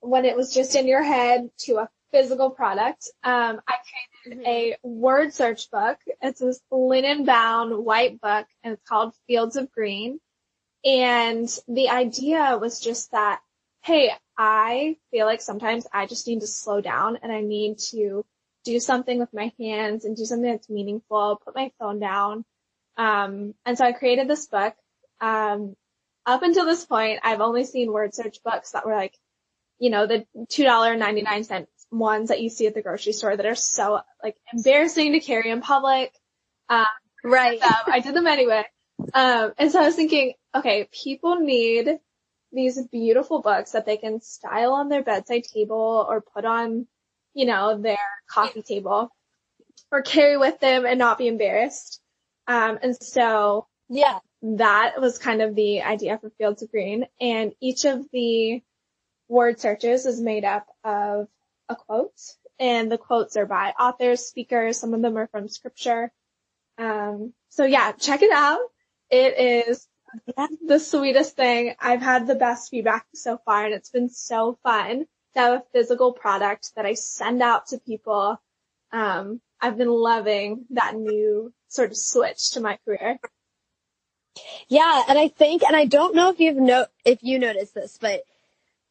when 0.00 0.24
it 0.24 0.36
was 0.36 0.52
just 0.52 0.74
in 0.74 0.86
your 0.86 1.02
head 1.02 1.50
to 1.58 1.76
a 1.76 1.88
physical 2.12 2.50
product. 2.50 3.08
Um, 3.22 3.60
I 3.66 3.76
created 4.24 4.44
Mhm. 4.44 4.46
a 4.46 4.76
word 4.82 5.34
search 5.34 5.70
book. 5.70 5.98
It's 6.22 6.40
this 6.40 6.60
linen 6.70 7.24
bound 7.24 7.84
white 7.84 8.20
book 8.20 8.46
and 8.62 8.74
it's 8.74 8.88
called 8.88 9.14
Fields 9.26 9.56
of 9.56 9.70
Green. 9.72 10.20
And 10.84 11.48
the 11.66 11.88
idea 11.88 12.58
was 12.60 12.80
just 12.80 13.10
that, 13.12 13.40
hey, 13.82 14.12
I 14.36 14.98
feel 15.10 15.26
like 15.26 15.40
sometimes 15.40 15.86
I 15.92 16.06
just 16.06 16.26
need 16.26 16.40
to 16.40 16.46
slow 16.46 16.80
down 16.80 17.18
and 17.22 17.32
I 17.32 17.40
need 17.40 17.78
to 17.90 18.24
do 18.64 18.80
something 18.80 19.18
with 19.18 19.32
my 19.32 19.52
hands 19.58 20.04
and 20.04 20.16
do 20.16 20.24
something 20.24 20.50
that's 20.50 20.70
meaningful, 20.70 21.40
put 21.44 21.54
my 21.54 21.70
phone 21.78 21.98
down. 22.00 22.44
Um, 22.96 23.54
and 23.64 23.76
so 23.76 23.84
I 23.84 23.92
created 23.92 24.28
this 24.28 24.46
book. 24.46 24.74
Um, 25.20 25.76
up 26.26 26.42
until 26.42 26.64
this 26.64 26.84
point, 26.84 27.20
I've 27.22 27.40
only 27.40 27.64
seen 27.64 27.92
word 27.92 28.14
search 28.14 28.38
books 28.44 28.72
that 28.72 28.86
were 28.86 28.94
like, 28.94 29.14
you 29.78 29.90
know, 29.90 30.06
the 30.06 30.26
$2.99 30.36 31.66
ones 31.90 32.28
that 32.28 32.40
you 32.40 32.48
see 32.48 32.66
at 32.66 32.74
the 32.74 32.82
grocery 32.82 33.12
store 33.12 33.36
that 33.36 33.46
are 33.46 33.54
so 33.54 34.00
like 34.22 34.36
embarrassing 34.52 35.12
to 35.12 35.20
carry 35.20 35.50
in 35.50 35.60
public. 35.60 36.12
Um, 36.68 36.86
Right. 37.24 37.58
I 37.62 38.00
did 38.00 38.14
them 38.14 38.26
anyway. 38.26 38.64
Um, 39.14 39.54
and 39.58 39.72
so 39.72 39.80
I 39.80 39.86
was 39.86 39.96
thinking, 39.96 40.34
okay, 40.54 40.88
people 40.92 41.36
need 41.36 41.98
these 42.52 42.80
beautiful 42.86 43.40
books 43.40 43.72
that 43.72 43.86
they 43.86 43.96
can 43.96 44.20
style 44.20 44.74
on 44.74 44.88
their 44.90 45.02
bedside 45.02 45.44
table 45.44 46.06
or 46.08 46.20
put 46.20 46.44
on, 46.44 46.86
you 47.32 47.46
know, 47.46 47.80
their 47.80 47.96
coffee 48.28 48.62
table 48.62 49.10
or 49.90 50.02
carry 50.02 50.36
with 50.36 50.60
them 50.60 50.84
and 50.84 50.98
not 50.98 51.18
be 51.18 51.26
embarrassed. 51.26 52.00
Um, 52.46 52.78
and 52.82 52.94
so 52.94 53.66
Yeah. 53.88 54.18
That 54.44 55.00
was 55.00 55.18
kind 55.18 55.40
of 55.40 55.54
the 55.54 55.82
idea 55.82 56.18
for 56.18 56.30
Fields 56.36 56.62
of 56.62 56.70
Green. 56.70 57.06
And 57.18 57.54
each 57.60 57.86
of 57.86 58.04
the 58.12 58.62
word 59.26 59.58
searches 59.58 60.04
is 60.04 60.20
made 60.20 60.44
up 60.44 60.66
of 60.84 61.28
a 61.68 61.76
quote. 61.76 62.20
And 62.58 62.92
the 62.92 62.98
quotes 62.98 63.36
are 63.36 63.46
by 63.46 63.70
authors, 63.70 64.26
speakers. 64.26 64.78
Some 64.78 64.92
of 64.92 65.00
them 65.00 65.16
are 65.16 65.28
from 65.28 65.48
scripture. 65.48 66.12
Um, 66.76 67.32
so 67.48 67.64
yeah, 67.64 67.92
check 67.92 68.20
it 68.20 68.30
out. 68.30 68.60
It 69.10 69.66
is 69.68 69.88
the 70.66 70.78
sweetest 70.78 71.36
thing. 71.36 71.74
I've 71.80 72.02
had 72.02 72.26
the 72.26 72.34
best 72.34 72.70
feedback 72.70 73.06
so 73.14 73.40
far 73.46 73.64
and 73.64 73.74
it's 73.74 73.90
been 73.90 74.10
so 74.10 74.58
fun 74.62 75.06
to 75.34 75.40
have 75.40 75.52
a 75.54 75.64
physical 75.72 76.12
product 76.12 76.72
that 76.76 76.84
I 76.84 76.94
send 76.94 77.42
out 77.42 77.68
to 77.68 77.78
people. 77.78 78.40
Um, 78.92 79.40
I've 79.58 79.78
been 79.78 79.90
loving 79.90 80.66
that 80.70 80.94
new 80.94 81.52
sort 81.68 81.90
of 81.90 81.96
switch 81.96 82.52
to 82.52 82.60
my 82.60 82.78
career. 82.84 83.18
Yeah, 84.68 85.02
and 85.08 85.18
I 85.18 85.28
think, 85.28 85.62
and 85.62 85.76
I 85.76 85.84
don't 85.86 86.14
know 86.14 86.30
if 86.30 86.40
you've 86.40 86.56
no, 86.56 86.86
if 87.04 87.22
you 87.22 87.38
noticed 87.38 87.74
this, 87.74 87.98
but 88.00 88.22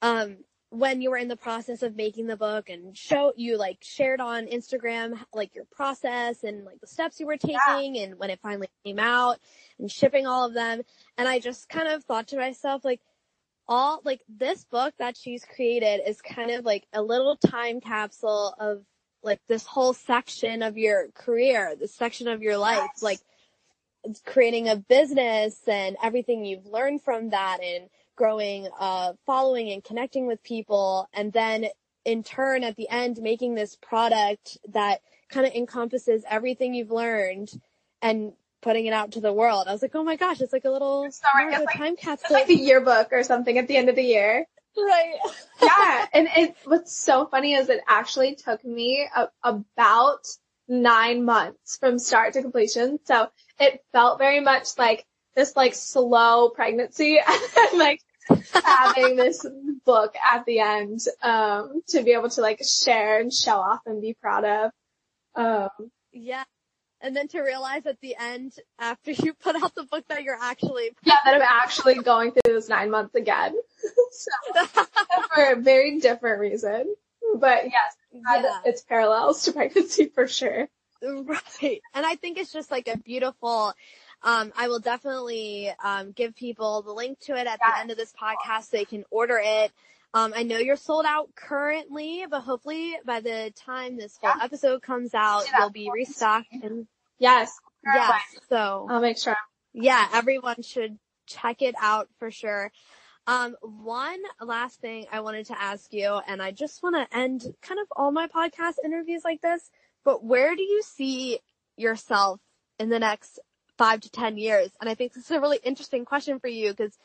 um, 0.02 0.38
when 0.70 1.02
you 1.02 1.12
were 1.12 1.18
in 1.18 1.28
the 1.28 1.36
process 1.36 1.84
of 1.84 1.96
making 1.96 2.28
the 2.28 2.38
book 2.38 2.70
and 2.70 2.98
show 2.98 3.32
you 3.36 3.58
like 3.58 3.78
shared 3.82 4.20
on 4.20 4.48
Instagram 4.48 5.20
like 5.34 5.54
your 5.56 5.66
process 5.72 6.44
and 6.44 6.66
like 6.66 6.80
the 6.82 6.88
steps 6.88 7.20
you 7.20 7.28
were 7.28 7.38
taking 7.38 7.98
and 8.00 8.18
when 8.18 8.30
it 8.30 8.40
finally 8.42 8.68
came 8.84 8.98
out 9.00 9.38
and 9.80 9.92
shipping 9.92 10.26
all 10.26 10.48
of 10.48 10.54
them, 10.54 10.82
and 11.18 11.28
I 11.28 11.40
just 11.40 11.70
kind 11.70 11.88
of 11.88 12.04
thought 12.04 12.28
to 12.30 12.38
myself 12.38 12.84
like 12.84 13.02
all 13.68 14.02
like 14.04 14.22
this 14.28 14.66
book 14.66 14.94
that 15.00 15.16
she's 15.16 15.46
created 15.46 16.02
is 16.08 16.22
kind 16.22 16.52
of 16.52 16.66
like 16.66 16.86
a 16.94 17.02
little 17.02 17.36
time 17.38 17.80
capsule 17.80 18.54
of 18.60 18.84
like 19.24 19.40
this 19.48 19.66
whole 19.66 19.94
section 19.94 20.62
of 20.62 20.78
your 20.78 21.08
career, 21.14 21.76
this 21.80 21.96
section 21.96 22.28
of 22.28 22.42
your 22.42 22.58
life, 22.58 22.90
Yes. 22.96 23.04
like 23.04 23.20
creating 24.26 24.68
a 24.70 24.76
business 24.76 25.60
and 25.68 25.96
everything 26.04 26.46
you've 26.46 26.66
learned 26.66 27.02
from 27.02 27.30
that 27.30 27.60
and 27.64 27.90
growing 28.16 28.68
uh 28.80 29.14
following 29.26 29.72
and 29.72 29.84
connecting 29.84 30.28
with 30.28 30.44
people 30.44 31.08
and 31.14 31.34
then 31.34 31.66
in 32.06 32.22
turn 32.22 32.64
at 32.64 32.76
the 32.76 32.88
end 32.90 33.18
making 33.22 33.56
this 33.56 33.76
product 33.78 34.58
that 34.70 35.02
kind 35.30 35.48
of 35.48 35.54
encompasses 35.54 36.24
everything 36.30 36.74
you've 36.76 36.92
learned 36.92 37.50
and 38.02 38.34
putting 38.62 38.86
it 38.86 38.94
out 38.94 39.12
to 39.14 39.20
the 39.20 39.34
world. 39.34 39.66
I 39.68 39.74
was 39.74 39.82
like, 39.82 39.96
"Oh 39.96 40.04
my 40.04 40.16
gosh, 40.16 40.40
it's 40.42 40.54
like 40.54 40.64
a 40.66 40.70
little 40.70 41.10
Sorry, 41.12 41.54
it's 41.54 41.66
like- 41.66 41.76
time 41.78 41.94
It's 41.94 42.02
capsule." 42.04 42.34
like 42.36 42.50
a 42.50 42.56
yearbook 42.56 43.10
or 43.12 43.24
something 43.24 43.58
at 43.58 43.68
the 43.68 43.76
end 43.78 43.90
of 43.90 43.96
the 43.96 44.04
year. 44.04 44.46
right. 44.78 45.16
Yeah. 45.62 46.06
and 46.14 46.28
it, 46.36 46.56
what's 46.66 46.96
so 46.96 47.26
funny 47.26 47.54
is 47.56 47.70
it 47.70 47.82
actually 47.88 48.36
took 48.36 48.64
me 48.66 49.08
a, 49.16 49.28
about 49.44 50.28
nine 50.68 51.24
months 51.26 51.78
from 51.78 51.98
start 52.00 52.34
to 52.34 52.42
completion. 52.42 53.00
So 53.06 53.28
it 53.60 53.84
felt 53.92 54.20
very 54.20 54.40
much 54.40 54.78
like 54.78 55.06
this 55.36 55.56
like 55.56 55.74
slow 55.74 56.50
pregnancy 56.50 57.20
and 57.28 57.80
like 57.80 58.02
having 58.54 59.16
this 59.16 59.46
book 59.86 60.16
at 60.24 60.46
the 60.46 60.60
end 60.60 61.00
um, 61.22 61.82
to 61.88 62.04
be 62.04 62.14
able 62.14 62.30
to 62.30 62.42
like 62.42 62.62
share 62.64 63.20
and 63.20 63.34
show 63.34 63.58
off 63.58 63.82
and 63.86 64.02
be 64.02 64.14
proud 64.14 64.46
of. 64.46 64.72
Um, 65.36 65.92
yeah. 66.12 66.44
And 67.02 67.14
then 67.14 67.28
to 67.30 67.42
realize 67.42 67.86
at 67.86 68.00
the 68.00 68.16
end, 68.18 68.54
after 68.80 69.12
you 69.12 69.34
put 69.44 69.62
out 69.62 69.76
the 69.76 69.84
book, 69.84 70.06
that 70.08 70.24
you're 70.24 70.40
actually 70.42 70.92
yeah, 71.04 71.18
that 71.26 71.36
I'm 71.36 71.42
actually 71.42 71.96
going 71.96 72.32
through 72.32 72.54
this 72.54 72.70
nine 72.70 72.90
months 72.90 73.16
again. 73.16 73.54
so 74.12 74.66
for 75.34 75.52
a 75.52 75.56
very 75.58 76.00
different 76.00 76.40
reason, 76.40 76.96
but 77.36 77.66
yes, 77.66 77.96
yeah. 78.14 78.60
it's 78.64 78.84
parallels 78.84 79.44
to 79.44 79.52
pregnancy 79.52 80.06
for 80.06 80.28
sure. 80.28 80.70
Right. 81.26 81.82
And 81.94 82.06
I 82.06 82.16
think 82.16 82.38
it's 82.38 82.54
just 82.54 82.72
like 82.72 82.88
a 82.88 82.98
beautiful 82.98 83.74
um, 84.24 84.54
I 84.58 84.70
will 84.70 84.80
definitely 84.80 85.72
um, 85.84 86.12
give 86.14 86.36
people 86.36 86.82
the 86.82 86.94
link 86.94 87.20
to 87.22 87.36
it 87.36 87.46
at 87.46 87.60
the 87.60 87.78
end 87.78 87.92
of 87.92 87.98
this 87.98 88.14
podcast 88.14 88.70
so 88.70 88.78
they 88.78 88.86
can 88.86 89.04
order 89.12 89.40
it. 89.44 89.72
Um, 90.14 90.34
I 90.36 90.44
know 90.44 90.58
you're 90.58 90.76
sold 90.76 91.06
out 91.08 91.36
currently, 91.36 92.26
but 92.30 92.42
hopefully 92.42 92.96
by 93.06 93.20
the 93.20 93.52
time 93.56 93.98
this 93.98 94.18
whole 94.22 94.32
yeah. 94.38 94.44
episode 94.44 94.82
comes 94.82 95.14
out, 95.14 95.44
you'll 95.58 95.72
be 95.72 95.90
restocked. 95.94 96.54
And 96.62 96.88
yes, 97.20 97.60
yes. 97.84 98.22
So 98.48 98.88
I'll 98.90 99.02
make 99.02 99.18
sure. 99.18 99.36
Yeah, 99.74 100.08
everyone 100.14 100.62
should 100.62 100.98
check 101.26 101.62
it 101.62 101.76
out 101.82 102.08
for 102.20 102.32
sure. 102.32 102.72
Um, 103.26 103.56
one 103.62 104.20
last 104.40 104.82
thing 104.82 105.06
I 105.12 105.22
wanted 105.22 105.48
to 105.48 105.60
ask 105.60 105.92
you, 105.94 106.20
and 106.28 106.42
I 106.42 106.52
just 106.52 106.84
want 106.84 106.96
to 106.96 107.18
end 107.18 107.54
kind 107.62 107.80
of 107.80 107.88
all 107.96 108.12
my 108.12 108.28
podcast 108.28 108.76
interviews 108.86 109.24
like 109.24 109.42
this, 109.42 109.72
but 110.04 110.24
where 110.24 110.56
do 110.56 110.64
you 110.64 110.82
see 110.84 111.40
yourself 111.78 112.40
in 112.80 112.90
the 112.90 113.00
next 113.00 113.40
five 113.78 114.02
to 114.02 114.10
10 114.10 114.38
years? 114.38 114.70
And 114.80 114.90
I 114.90 114.96
think 114.96 115.14
this 115.14 115.26
is 115.26 115.32
a 115.32 115.40
really 115.40 115.60
interesting 115.64 116.06
question 116.06 116.40
for 116.40 116.48
you 116.48 116.72
because 116.72 116.98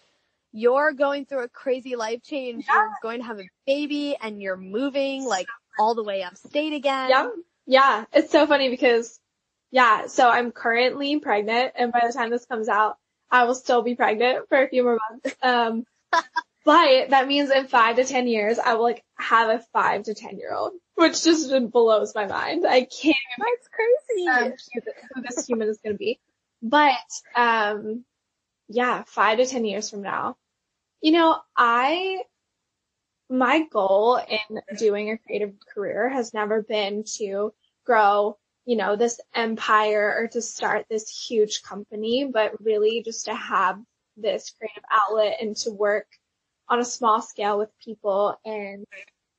you're 0.52 0.92
going 0.92 1.26
through 1.26 1.44
a 1.44 1.48
crazy 1.48 1.96
life 1.96 2.22
change. 2.22 2.64
Yeah. 2.66 2.76
You're 2.76 2.90
going 3.02 3.20
to 3.20 3.26
have 3.26 3.40
a 3.40 3.48
baby 3.66 4.16
and 4.20 4.40
you're 4.40 4.56
moving 4.56 5.24
like 5.24 5.46
all 5.78 5.94
the 5.94 6.04
way 6.04 6.22
upstate 6.22 6.72
again. 6.72 7.10
Yeah. 7.10 7.28
Yeah. 7.66 8.04
It's 8.12 8.32
so 8.32 8.46
funny 8.46 8.70
because 8.70 9.20
yeah, 9.70 10.06
so 10.06 10.28
I'm 10.28 10.50
currently 10.50 11.18
pregnant 11.20 11.72
and 11.76 11.92
by 11.92 12.02
the 12.06 12.12
time 12.12 12.30
this 12.30 12.46
comes 12.46 12.68
out, 12.68 12.96
I 13.30 13.44
will 13.44 13.54
still 13.54 13.82
be 13.82 13.94
pregnant 13.94 14.48
for 14.48 14.62
a 14.62 14.68
few 14.68 14.82
more 14.82 14.98
months. 15.10 15.36
Um, 15.42 15.84
but 16.64 17.10
that 17.10 17.28
means 17.28 17.50
in 17.50 17.66
five 17.66 17.96
to 17.96 18.04
10 18.04 18.26
years, 18.26 18.58
I 18.58 18.74
will 18.74 18.84
like 18.84 19.04
have 19.18 19.50
a 19.50 19.62
five 19.72 20.04
to 20.04 20.14
10 20.14 20.38
year 20.38 20.54
old, 20.54 20.72
which 20.98 21.22
just 21.22 21.50
blows 21.70 22.12
my 22.12 22.26
mind. 22.26 22.66
I 22.66 22.80
can't. 22.80 23.16
That's 23.38 23.68
crazy. 23.72 24.28
Um, 24.28 24.52
who 25.14 25.22
this 25.22 25.46
human 25.46 25.68
is 25.68 25.78
going 25.78 25.94
to 25.94 25.98
be. 25.98 26.18
But, 26.60 26.96
um, 27.36 28.04
yeah, 28.68 29.04
five 29.06 29.38
to 29.38 29.46
10 29.46 29.64
years 29.64 29.88
from 29.88 30.02
now, 30.02 30.36
you 31.00 31.12
know, 31.12 31.38
I, 31.56 32.22
my 33.30 33.64
goal 33.70 34.16
in 34.16 34.60
doing 34.76 35.12
a 35.12 35.18
creative 35.18 35.54
career 35.72 36.08
has 36.08 36.34
never 36.34 36.62
been 36.62 37.04
to 37.18 37.54
grow, 37.86 38.36
you 38.66 38.76
know, 38.76 38.96
this 38.96 39.20
empire 39.32 40.12
or 40.18 40.26
to 40.28 40.42
start 40.42 40.86
this 40.90 41.08
huge 41.08 41.62
company, 41.62 42.28
but 42.32 42.60
really 42.60 43.04
just 43.04 43.26
to 43.26 43.34
have 43.34 43.78
this 44.16 44.50
creative 44.50 44.82
outlet 44.90 45.36
and 45.40 45.54
to 45.58 45.70
work 45.70 46.08
on 46.68 46.80
a 46.80 46.84
small 46.84 47.22
scale 47.22 47.56
with 47.56 47.70
people 47.84 48.36
and 48.44 48.84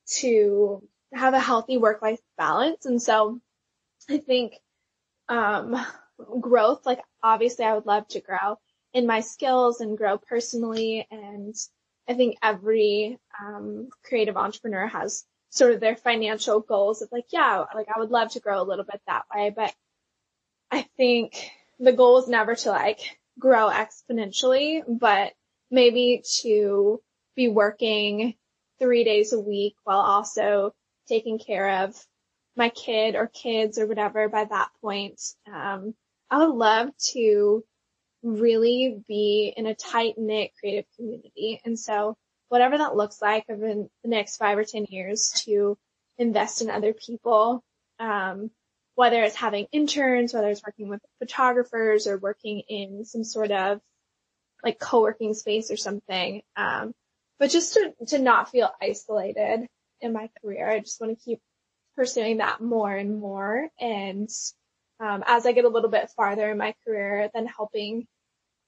to 0.06 0.82
have 1.12 1.34
a 1.34 1.40
healthy 1.40 1.78
work 1.78 2.02
life 2.02 2.20
balance. 2.38 2.86
And 2.86 3.00
so 3.00 3.40
I 4.08 4.18
think, 4.18 4.54
um, 5.28 5.76
growth, 6.40 6.84
like 6.86 7.00
obviously 7.22 7.64
I 7.64 7.74
would 7.74 7.86
love 7.86 8.06
to 8.08 8.20
grow 8.20 8.58
in 8.92 9.06
my 9.06 9.20
skills 9.20 9.80
and 9.80 9.96
grow 9.96 10.18
personally. 10.18 11.06
And 11.10 11.54
I 12.08 12.14
think 12.14 12.36
every, 12.42 13.18
um, 13.40 13.88
creative 14.04 14.36
entrepreneur 14.36 14.86
has 14.86 15.24
sort 15.50 15.72
of 15.72 15.80
their 15.80 15.96
financial 15.96 16.60
goals 16.60 17.02
of 17.02 17.08
like, 17.10 17.26
yeah, 17.32 17.64
like 17.74 17.88
I 17.94 17.98
would 17.98 18.10
love 18.10 18.30
to 18.32 18.40
grow 18.40 18.62
a 18.62 18.64
little 18.64 18.84
bit 18.84 19.00
that 19.06 19.24
way, 19.34 19.50
but 19.50 19.74
I 20.70 20.82
think 20.96 21.50
the 21.78 21.92
goal 21.92 22.18
is 22.18 22.28
never 22.28 22.54
to 22.54 22.70
like 22.70 23.18
grow 23.38 23.68
exponentially, 23.68 24.82
but 24.86 25.32
maybe 25.70 26.22
to 26.42 27.00
be 27.34 27.48
working 27.48 28.34
three 28.78 29.04
days 29.04 29.32
a 29.32 29.40
week 29.40 29.74
while 29.84 30.00
also 30.00 30.72
taking 31.10 31.38
care 31.38 31.82
of 31.82 31.94
my 32.56 32.68
kid 32.68 33.16
or 33.16 33.26
kids 33.26 33.78
or 33.78 33.86
whatever 33.86 34.28
by 34.28 34.44
that 34.44 34.68
point. 34.80 35.20
Um, 35.52 35.94
I 36.30 36.38
would 36.38 36.54
love 36.54 36.90
to 37.12 37.64
really 38.22 39.02
be 39.08 39.52
in 39.56 39.66
a 39.66 39.74
tight 39.74 40.14
knit 40.16 40.52
creative 40.58 40.84
community. 40.96 41.60
And 41.64 41.78
so 41.78 42.16
whatever 42.48 42.78
that 42.78 42.96
looks 42.96 43.20
like 43.20 43.44
over 43.48 43.66
the 43.66 43.88
next 44.04 44.36
five 44.36 44.58
or 44.58 44.64
10 44.64 44.86
years 44.88 45.32
to 45.46 45.76
invest 46.18 46.62
in 46.62 46.70
other 46.70 46.92
people, 46.92 47.62
um, 47.98 48.50
whether 48.94 49.22
it's 49.22 49.36
having 49.36 49.66
interns, 49.72 50.34
whether 50.34 50.48
it's 50.48 50.62
working 50.66 50.88
with 50.88 51.00
photographers 51.18 52.06
or 52.06 52.18
working 52.18 52.62
in 52.68 53.04
some 53.04 53.24
sort 53.24 53.50
of 53.50 53.80
like 54.62 54.78
co-working 54.78 55.32
space 55.32 55.70
or 55.70 55.76
something. 55.76 56.42
Um, 56.56 56.92
but 57.38 57.50
just 57.50 57.72
to, 57.74 57.94
to 58.08 58.18
not 58.18 58.50
feel 58.50 58.70
isolated 58.82 59.66
in 60.00 60.12
my 60.12 60.30
career. 60.40 60.68
I 60.70 60.80
just 60.80 61.00
want 61.00 61.16
to 61.16 61.24
keep 61.24 61.40
pursuing 61.96 62.38
that 62.38 62.60
more 62.60 62.94
and 62.94 63.20
more. 63.20 63.68
And 63.78 64.28
um, 65.00 65.24
as 65.26 65.46
I 65.46 65.52
get 65.52 65.64
a 65.64 65.68
little 65.68 65.90
bit 65.90 66.10
farther 66.16 66.50
in 66.50 66.58
my 66.58 66.74
career, 66.84 67.30
then 67.34 67.46
helping 67.46 68.06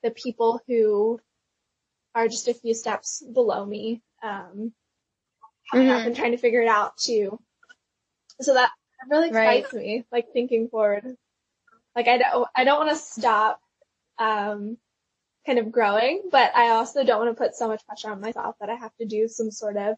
the 0.02 0.10
people 0.10 0.60
who 0.66 1.20
are 2.14 2.28
just 2.28 2.48
a 2.48 2.54
few 2.54 2.74
steps 2.74 3.22
below 3.32 3.64
me, 3.64 4.02
um, 4.22 4.72
mm-hmm. 5.72 5.90
up 5.90 6.06
and 6.06 6.16
trying 6.16 6.32
to 6.32 6.38
figure 6.38 6.62
it 6.62 6.68
out 6.68 6.96
too. 6.96 7.38
So 8.40 8.54
that 8.54 8.70
really 9.08 9.28
excites 9.28 9.72
right. 9.72 9.82
me, 9.82 10.04
like 10.10 10.32
thinking 10.32 10.68
forward. 10.68 11.16
Like 11.94 12.08
I 12.08 12.18
don't, 12.18 12.48
I 12.54 12.64
don't 12.64 12.86
want 12.86 12.90
to 12.90 13.04
stop, 13.04 13.60
um, 14.18 14.76
kind 15.46 15.58
of 15.58 15.72
growing, 15.72 16.22
but 16.30 16.54
I 16.54 16.70
also 16.70 17.04
don't 17.04 17.24
want 17.24 17.36
to 17.36 17.42
put 17.42 17.54
so 17.54 17.68
much 17.68 17.84
pressure 17.86 18.10
on 18.10 18.20
myself 18.20 18.56
that 18.60 18.70
I 18.70 18.76
have 18.76 18.94
to 19.00 19.06
do 19.06 19.28
some 19.28 19.50
sort 19.50 19.76
of 19.76 19.96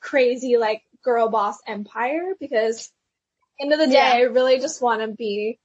crazy 0.00 0.56
like 0.56 0.82
girl 1.02 1.28
boss 1.28 1.58
empire 1.66 2.34
because 2.40 2.90
end 3.60 3.72
of 3.72 3.78
the 3.78 3.86
day, 3.86 3.92
yeah. 3.92 4.12
I 4.14 4.20
really 4.22 4.58
just 4.58 4.82
want 4.82 5.00
to 5.02 5.08
be 5.08 5.58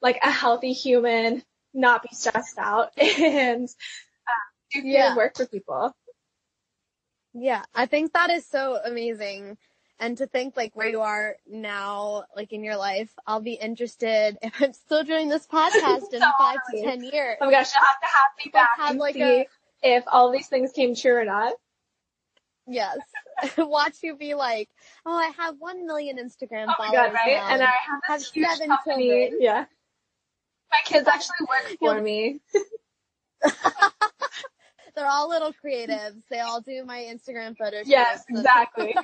like 0.00 0.18
a 0.22 0.30
healthy 0.30 0.72
human, 0.72 1.42
not 1.74 2.02
be 2.02 2.08
stressed 2.12 2.58
out 2.58 2.90
and 2.98 3.64
uh, 3.68 4.72
do 4.72 4.86
yeah. 4.86 5.16
work 5.16 5.36
for 5.36 5.46
people. 5.46 5.94
Yeah, 7.34 7.62
I 7.74 7.86
think 7.86 8.12
that 8.12 8.30
is 8.30 8.46
so 8.46 8.78
amazing. 8.84 9.58
And 10.00 10.16
to 10.18 10.26
think 10.26 10.56
like 10.56 10.76
where 10.76 10.88
you 10.88 11.00
are 11.00 11.36
now, 11.48 12.24
like 12.36 12.52
in 12.52 12.62
your 12.62 12.76
life, 12.76 13.12
I'll 13.26 13.40
be 13.40 13.54
interested 13.54 14.38
if 14.42 14.54
I'm 14.60 14.72
still 14.72 15.02
doing 15.02 15.28
this 15.28 15.46
podcast 15.46 16.12
in 16.12 16.20
so 16.20 16.30
five 16.38 16.58
to 16.70 16.82
ten 16.82 17.02
years. 17.02 17.36
Oh 17.40 17.46
my 17.46 17.52
gosh, 17.52 17.72
you'll 17.74 17.84
have 17.84 18.00
to 18.00 18.06
have 18.06 18.30
me 18.44 18.50
back 18.52 18.70
have 18.76 18.90
and 18.90 18.98
like 19.00 19.14
see 19.14 19.22
a, 19.22 19.46
if 19.82 20.04
all 20.06 20.30
these 20.30 20.46
things 20.46 20.70
came 20.72 20.94
true 20.94 21.16
or 21.16 21.24
not. 21.24 21.54
Yes. 22.68 22.98
Watch 23.58 23.98
you 24.02 24.16
be 24.16 24.34
like, 24.34 24.68
oh, 25.06 25.16
I 25.16 25.30
have 25.38 25.56
one 25.58 25.86
million 25.86 26.18
Instagram 26.18 26.66
oh 26.68 26.74
followers. 26.76 26.92
God, 26.92 27.14
right? 27.14 27.40
And 27.50 27.62
I 27.62 27.66
have, 27.66 28.02
have 28.06 28.22
seven 28.22 28.68
company. 28.68 29.08
children. 29.08 29.38
Yeah. 29.40 29.64
My 30.70 30.80
kids 30.84 31.08
actually 31.08 31.46
work 31.48 31.78
for 31.78 32.00
me. 32.00 32.40
They're 34.94 35.06
all 35.06 35.28
little 35.28 35.52
creatives. 35.64 36.22
They 36.28 36.40
all 36.40 36.60
do 36.60 36.84
my 36.84 36.98
Instagram 36.98 37.56
photos. 37.56 37.86
Yes, 37.86 38.24
exactly. 38.28 38.94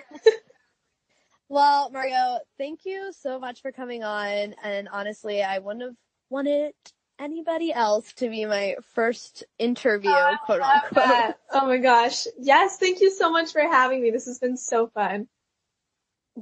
well, 1.48 1.90
Margot, 1.90 2.40
thank 2.58 2.80
you 2.84 3.12
so 3.18 3.38
much 3.38 3.62
for 3.62 3.70
coming 3.70 4.02
on. 4.02 4.54
And 4.62 4.88
honestly, 4.90 5.42
I 5.42 5.60
wouldn't 5.60 5.84
have 5.84 5.94
wanted 6.30 6.74
anybody 7.18 7.72
else 7.72 8.12
to 8.14 8.28
be 8.28 8.44
my 8.44 8.76
first 8.94 9.44
interview, 9.58 10.10
oh, 10.12 10.36
quote 10.44 10.60
unquote. 10.60 10.94
That. 10.94 11.38
Oh 11.52 11.66
my 11.66 11.78
gosh. 11.78 12.26
Yes, 12.38 12.78
thank 12.78 13.00
you 13.00 13.10
so 13.10 13.30
much 13.30 13.52
for 13.52 13.60
having 13.60 14.02
me. 14.02 14.10
This 14.10 14.26
has 14.26 14.38
been 14.38 14.56
so 14.56 14.88
fun. 14.88 15.28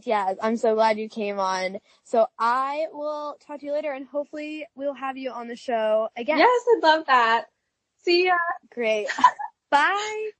Yeah, 0.05 0.35
I'm 0.41 0.57
so 0.57 0.75
glad 0.75 0.99
you 0.99 1.09
came 1.09 1.39
on. 1.39 1.79
So 2.05 2.27
I 2.39 2.87
will 2.93 3.37
talk 3.47 3.61
to 3.61 3.67
you 3.67 3.73
later 3.73 3.93
and 3.93 4.07
hopefully 4.07 4.67
we'll 4.75 4.95
have 4.95 5.19
you 5.19 5.31
on 5.31 5.49
the 5.49 5.57
show 5.57 6.09
again. 6.17 6.39
Yes, 6.39 6.65
I'd 6.77 6.83
love 6.83 7.07
that. 7.07 7.47
See 8.05 8.27
ya. 8.27 8.37
Great. 8.73 9.09
Bye. 9.71 10.31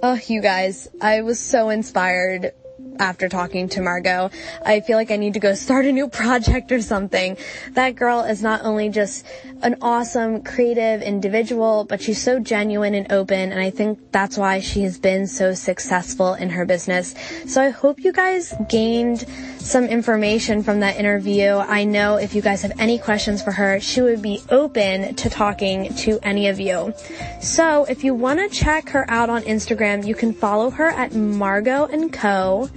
Oh, 0.00 0.18
you 0.28 0.40
guys, 0.40 0.86
I 1.00 1.22
was 1.22 1.40
so 1.40 1.70
inspired 1.70 2.52
after 2.98 3.28
talking 3.28 3.68
to 3.70 3.82
Margot. 3.82 4.30
I 4.64 4.80
feel 4.80 4.96
like 4.96 5.10
I 5.10 5.16
need 5.16 5.34
to 5.34 5.40
go 5.40 5.54
start 5.54 5.86
a 5.86 5.92
new 5.92 6.08
project 6.08 6.72
or 6.72 6.80
something. 6.80 7.36
That 7.72 7.96
girl 7.96 8.20
is 8.20 8.42
not 8.42 8.64
only 8.64 8.88
just 8.88 9.26
an 9.62 9.76
awesome 9.82 10.42
creative 10.42 11.02
individual, 11.02 11.84
but 11.84 12.00
she's 12.00 12.22
so 12.22 12.38
genuine 12.38 12.94
and 12.94 13.10
open. 13.12 13.52
And 13.52 13.60
I 13.60 13.70
think 13.70 14.12
that's 14.12 14.38
why 14.38 14.60
she 14.60 14.82
has 14.82 14.98
been 14.98 15.26
so 15.26 15.54
successful 15.54 16.34
in 16.34 16.50
her 16.50 16.64
business. 16.64 17.14
So 17.46 17.62
I 17.62 17.70
hope 17.70 18.04
you 18.04 18.12
guys 18.12 18.54
gained 18.68 19.26
some 19.58 19.84
information 19.84 20.62
from 20.62 20.80
that 20.80 20.96
interview. 20.96 21.54
I 21.54 21.84
know 21.84 22.16
if 22.16 22.34
you 22.34 22.42
guys 22.42 22.62
have 22.62 22.72
any 22.78 22.98
questions 22.98 23.42
for 23.42 23.52
her, 23.52 23.80
she 23.80 24.00
would 24.00 24.22
be 24.22 24.42
open 24.50 25.14
to 25.16 25.28
talking 25.28 25.94
to 25.96 26.18
any 26.22 26.48
of 26.48 26.60
you. 26.60 26.94
So 27.40 27.84
if 27.84 28.04
you 28.04 28.14
want 28.14 28.40
to 28.40 28.48
check 28.48 28.88
her 28.90 29.04
out 29.10 29.28
on 29.30 29.42
Instagram, 29.42 30.06
you 30.06 30.14
can 30.14 30.32
follow 30.32 30.70
her 30.70 30.88
at 30.88 31.14
Margot 31.14 31.86
and 31.86 32.12
Co. 32.12 32.70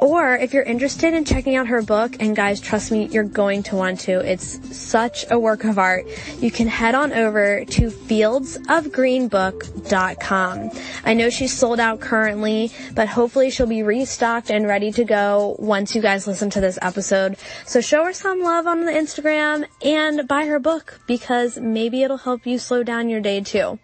Or 0.00 0.34
if 0.34 0.54
you're 0.54 0.62
interested 0.62 1.12
in 1.12 1.26
checking 1.26 1.56
out 1.56 1.66
her 1.66 1.82
book, 1.82 2.16
and 2.20 2.34
guys, 2.34 2.58
trust 2.60 2.90
me, 2.90 3.08
you're 3.08 3.22
going 3.22 3.62
to 3.64 3.76
want 3.76 4.00
to. 4.00 4.20
It's 4.20 4.58
such 4.76 5.26
a 5.30 5.38
work 5.38 5.64
of 5.64 5.78
art. 5.78 6.06
You 6.38 6.50
can 6.50 6.68
head 6.68 6.94
on 6.94 7.12
over 7.12 7.66
to 7.66 7.90
fieldsofgreenbook.com. 7.90 10.70
I 11.04 11.14
know 11.14 11.28
she's 11.28 11.52
sold 11.52 11.80
out 11.80 12.00
currently, 12.00 12.72
but 12.94 13.08
hopefully 13.08 13.50
she'll 13.50 13.66
be 13.66 13.82
restocked 13.82 14.50
and 14.50 14.66
ready 14.66 14.90
to 14.92 15.04
go 15.04 15.54
once 15.58 15.94
you 15.94 16.00
guys 16.00 16.26
listen 16.26 16.48
to 16.50 16.62
this 16.62 16.78
episode. 16.80 17.36
So 17.66 17.82
show 17.82 18.06
her 18.06 18.14
some 18.14 18.42
love 18.42 18.66
on 18.66 18.86
the 18.86 18.92
Instagram 18.92 19.66
and 19.82 20.26
buy 20.26 20.46
her 20.46 20.58
book 20.58 20.98
because 21.06 21.58
maybe 21.58 22.02
it'll 22.02 22.16
help 22.16 22.46
you 22.46 22.58
slow 22.58 22.82
down 22.82 23.10
your 23.10 23.20
day 23.20 23.42
too. 23.42 23.78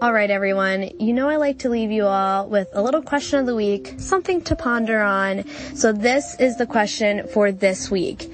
All 0.00 0.12
right, 0.12 0.30
everyone. 0.30 0.92
You 1.00 1.12
know 1.12 1.28
I 1.28 1.38
like 1.38 1.58
to 1.60 1.70
leave 1.70 1.90
you 1.90 2.06
all 2.06 2.48
with 2.48 2.68
a 2.72 2.80
little 2.80 3.02
question 3.02 3.40
of 3.40 3.46
the 3.46 3.56
week, 3.56 3.94
something 3.98 4.40
to 4.42 4.54
ponder 4.54 5.00
on. 5.00 5.44
So 5.74 5.90
this 5.90 6.38
is 6.38 6.56
the 6.56 6.66
question 6.66 7.26
for 7.26 7.50
this 7.50 7.90
week. 7.90 8.30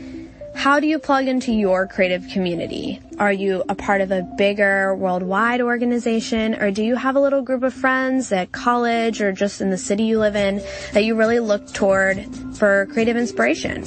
How 0.55 0.79
do 0.79 0.87
you 0.87 0.99
plug 0.99 1.27
into 1.27 1.55
your 1.55 1.87
creative 1.87 2.29
community? 2.29 3.01
Are 3.19 3.33
you 3.33 3.65
a 3.67 3.75
part 3.75 4.03
of 4.03 4.11
a 4.11 4.29
bigger 4.37 4.95
worldwide 4.95 5.63
organization 5.63 6.55
or 6.55 6.71
do 6.71 6.85
you 6.85 6.97
have 6.97 7.17
a 7.17 7.21
little 7.21 7.41
group 7.41 7.63
of 7.63 7.73
friends 7.73 8.31
at 8.31 8.53
college 8.53 9.23
or 9.23 9.33
just 9.33 9.63
in 9.63 9.71
the 9.71 9.79
city 9.79 10.03
you 10.03 10.19
live 10.19 10.37
in 10.37 10.63
that 10.93 11.05
you 11.05 11.15
really 11.15 11.41
look 11.41 11.73
toward 11.73 12.27
for 12.57 12.85
creative 12.93 13.17
inspiration? 13.17 13.85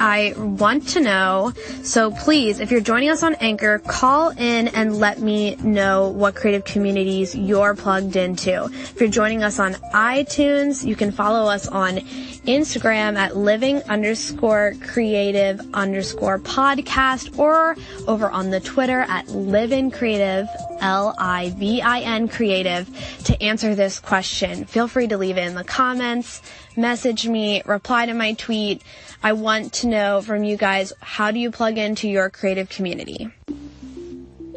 I 0.00 0.34
want 0.36 0.88
to 0.90 1.00
know. 1.00 1.52
So 1.82 2.10
please, 2.10 2.60
if 2.60 2.70
you're 2.70 2.80
joining 2.80 3.10
us 3.10 3.22
on 3.22 3.34
Anchor, 3.36 3.78
call 3.78 4.30
in 4.30 4.68
and 4.68 4.98
let 4.98 5.20
me 5.20 5.56
know 5.56 6.08
what 6.08 6.34
creative 6.34 6.64
communities 6.64 7.34
you're 7.34 7.74
plugged 7.74 8.16
into. 8.16 8.64
If 8.64 9.00
you're 9.00 9.08
joining 9.08 9.42
us 9.42 9.58
on 9.58 9.74
iTunes, 9.94 10.84
you 10.84 10.96
can 10.96 11.12
follow 11.12 11.48
us 11.50 11.68
on 11.68 12.00
Instagram 12.46 13.16
at 13.16 13.36
living 13.36 13.82
underscore 13.84 14.74
creative 14.80 15.60
underscore 15.74 16.38
podcast 16.38 17.38
or 17.38 17.76
over 18.06 18.30
on 18.30 18.50
the 18.50 18.60
Twitter 18.60 19.00
at 19.00 19.28
living 19.28 19.90
creative, 19.90 20.46
L-I-V-I-N 20.80 22.28
creative 22.28 22.88
to 23.24 23.42
answer 23.42 23.74
this 23.74 23.98
question. 23.98 24.64
Feel 24.64 24.88
free 24.88 25.08
to 25.08 25.16
leave 25.16 25.38
it 25.38 25.46
in 25.46 25.54
the 25.54 25.64
comments, 25.64 26.42
message 26.76 27.26
me, 27.26 27.62
reply 27.64 28.06
to 28.06 28.14
my 28.14 28.34
tweet. 28.34 28.82
I 29.22 29.32
want 29.32 29.72
to 29.74 29.86
know 29.86 30.20
from 30.20 30.44
you 30.44 30.56
guys, 30.56 30.92
how 31.00 31.30
do 31.30 31.38
you 31.38 31.50
plug 31.50 31.78
into 31.78 32.08
your 32.08 32.28
creative 32.30 32.68
community? 32.68 33.30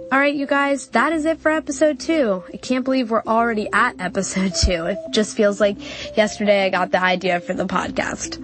All 0.10 0.18
right, 0.18 0.34
you 0.34 0.46
guys, 0.46 0.88
that 0.90 1.12
is 1.12 1.26
it 1.26 1.40
for 1.40 1.52
episode 1.52 2.00
two. 2.00 2.42
I 2.54 2.56
can't 2.56 2.86
believe 2.86 3.12
we're 3.12 3.24
already 3.24 3.68
at 3.74 3.96
episode 4.00 4.56
two. 4.56 4.86
It 4.86 4.98
just 5.12 5.36
feels 5.36 5.60
like 5.60 5.78
yesterday 6.16 6.66
I 6.66 6.70
got 6.70 6.92
the 6.92 7.04
idea 7.04 7.42
for 7.42 7.54
the 7.54 7.66
podcast. 7.66 8.42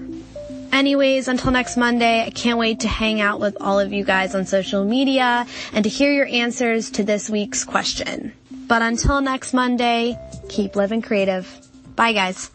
Anyways, 0.73 1.29
until 1.29 1.51
next 1.51 1.77
Monday, 1.77 2.25
I 2.25 2.31
can't 2.31 2.59
wait 2.59 2.81
to 2.81 2.89
hang 2.89 3.21
out 3.21 3.39
with 3.39 3.55
all 3.61 3.79
of 3.79 3.93
you 3.93 4.03
guys 4.03 4.35
on 4.35 4.45
social 4.45 4.83
media 4.83 5.47
and 5.71 5.83
to 5.85 5.89
hear 5.89 6.11
your 6.11 6.25
answers 6.25 6.91
to 6.91 7.03
this 7.05 7.29
week's 7.29 7.63
question. 7.63 8.33
But 8.67 8.81
until 8.81 9.21
next 9.21 9.53
Monday, 9.53 10.17
keep 10.49 10.75
living 10.75 11.01
creative. 11.01 11.47
Bye, 11.95 12.11
guys. 12.11 12.51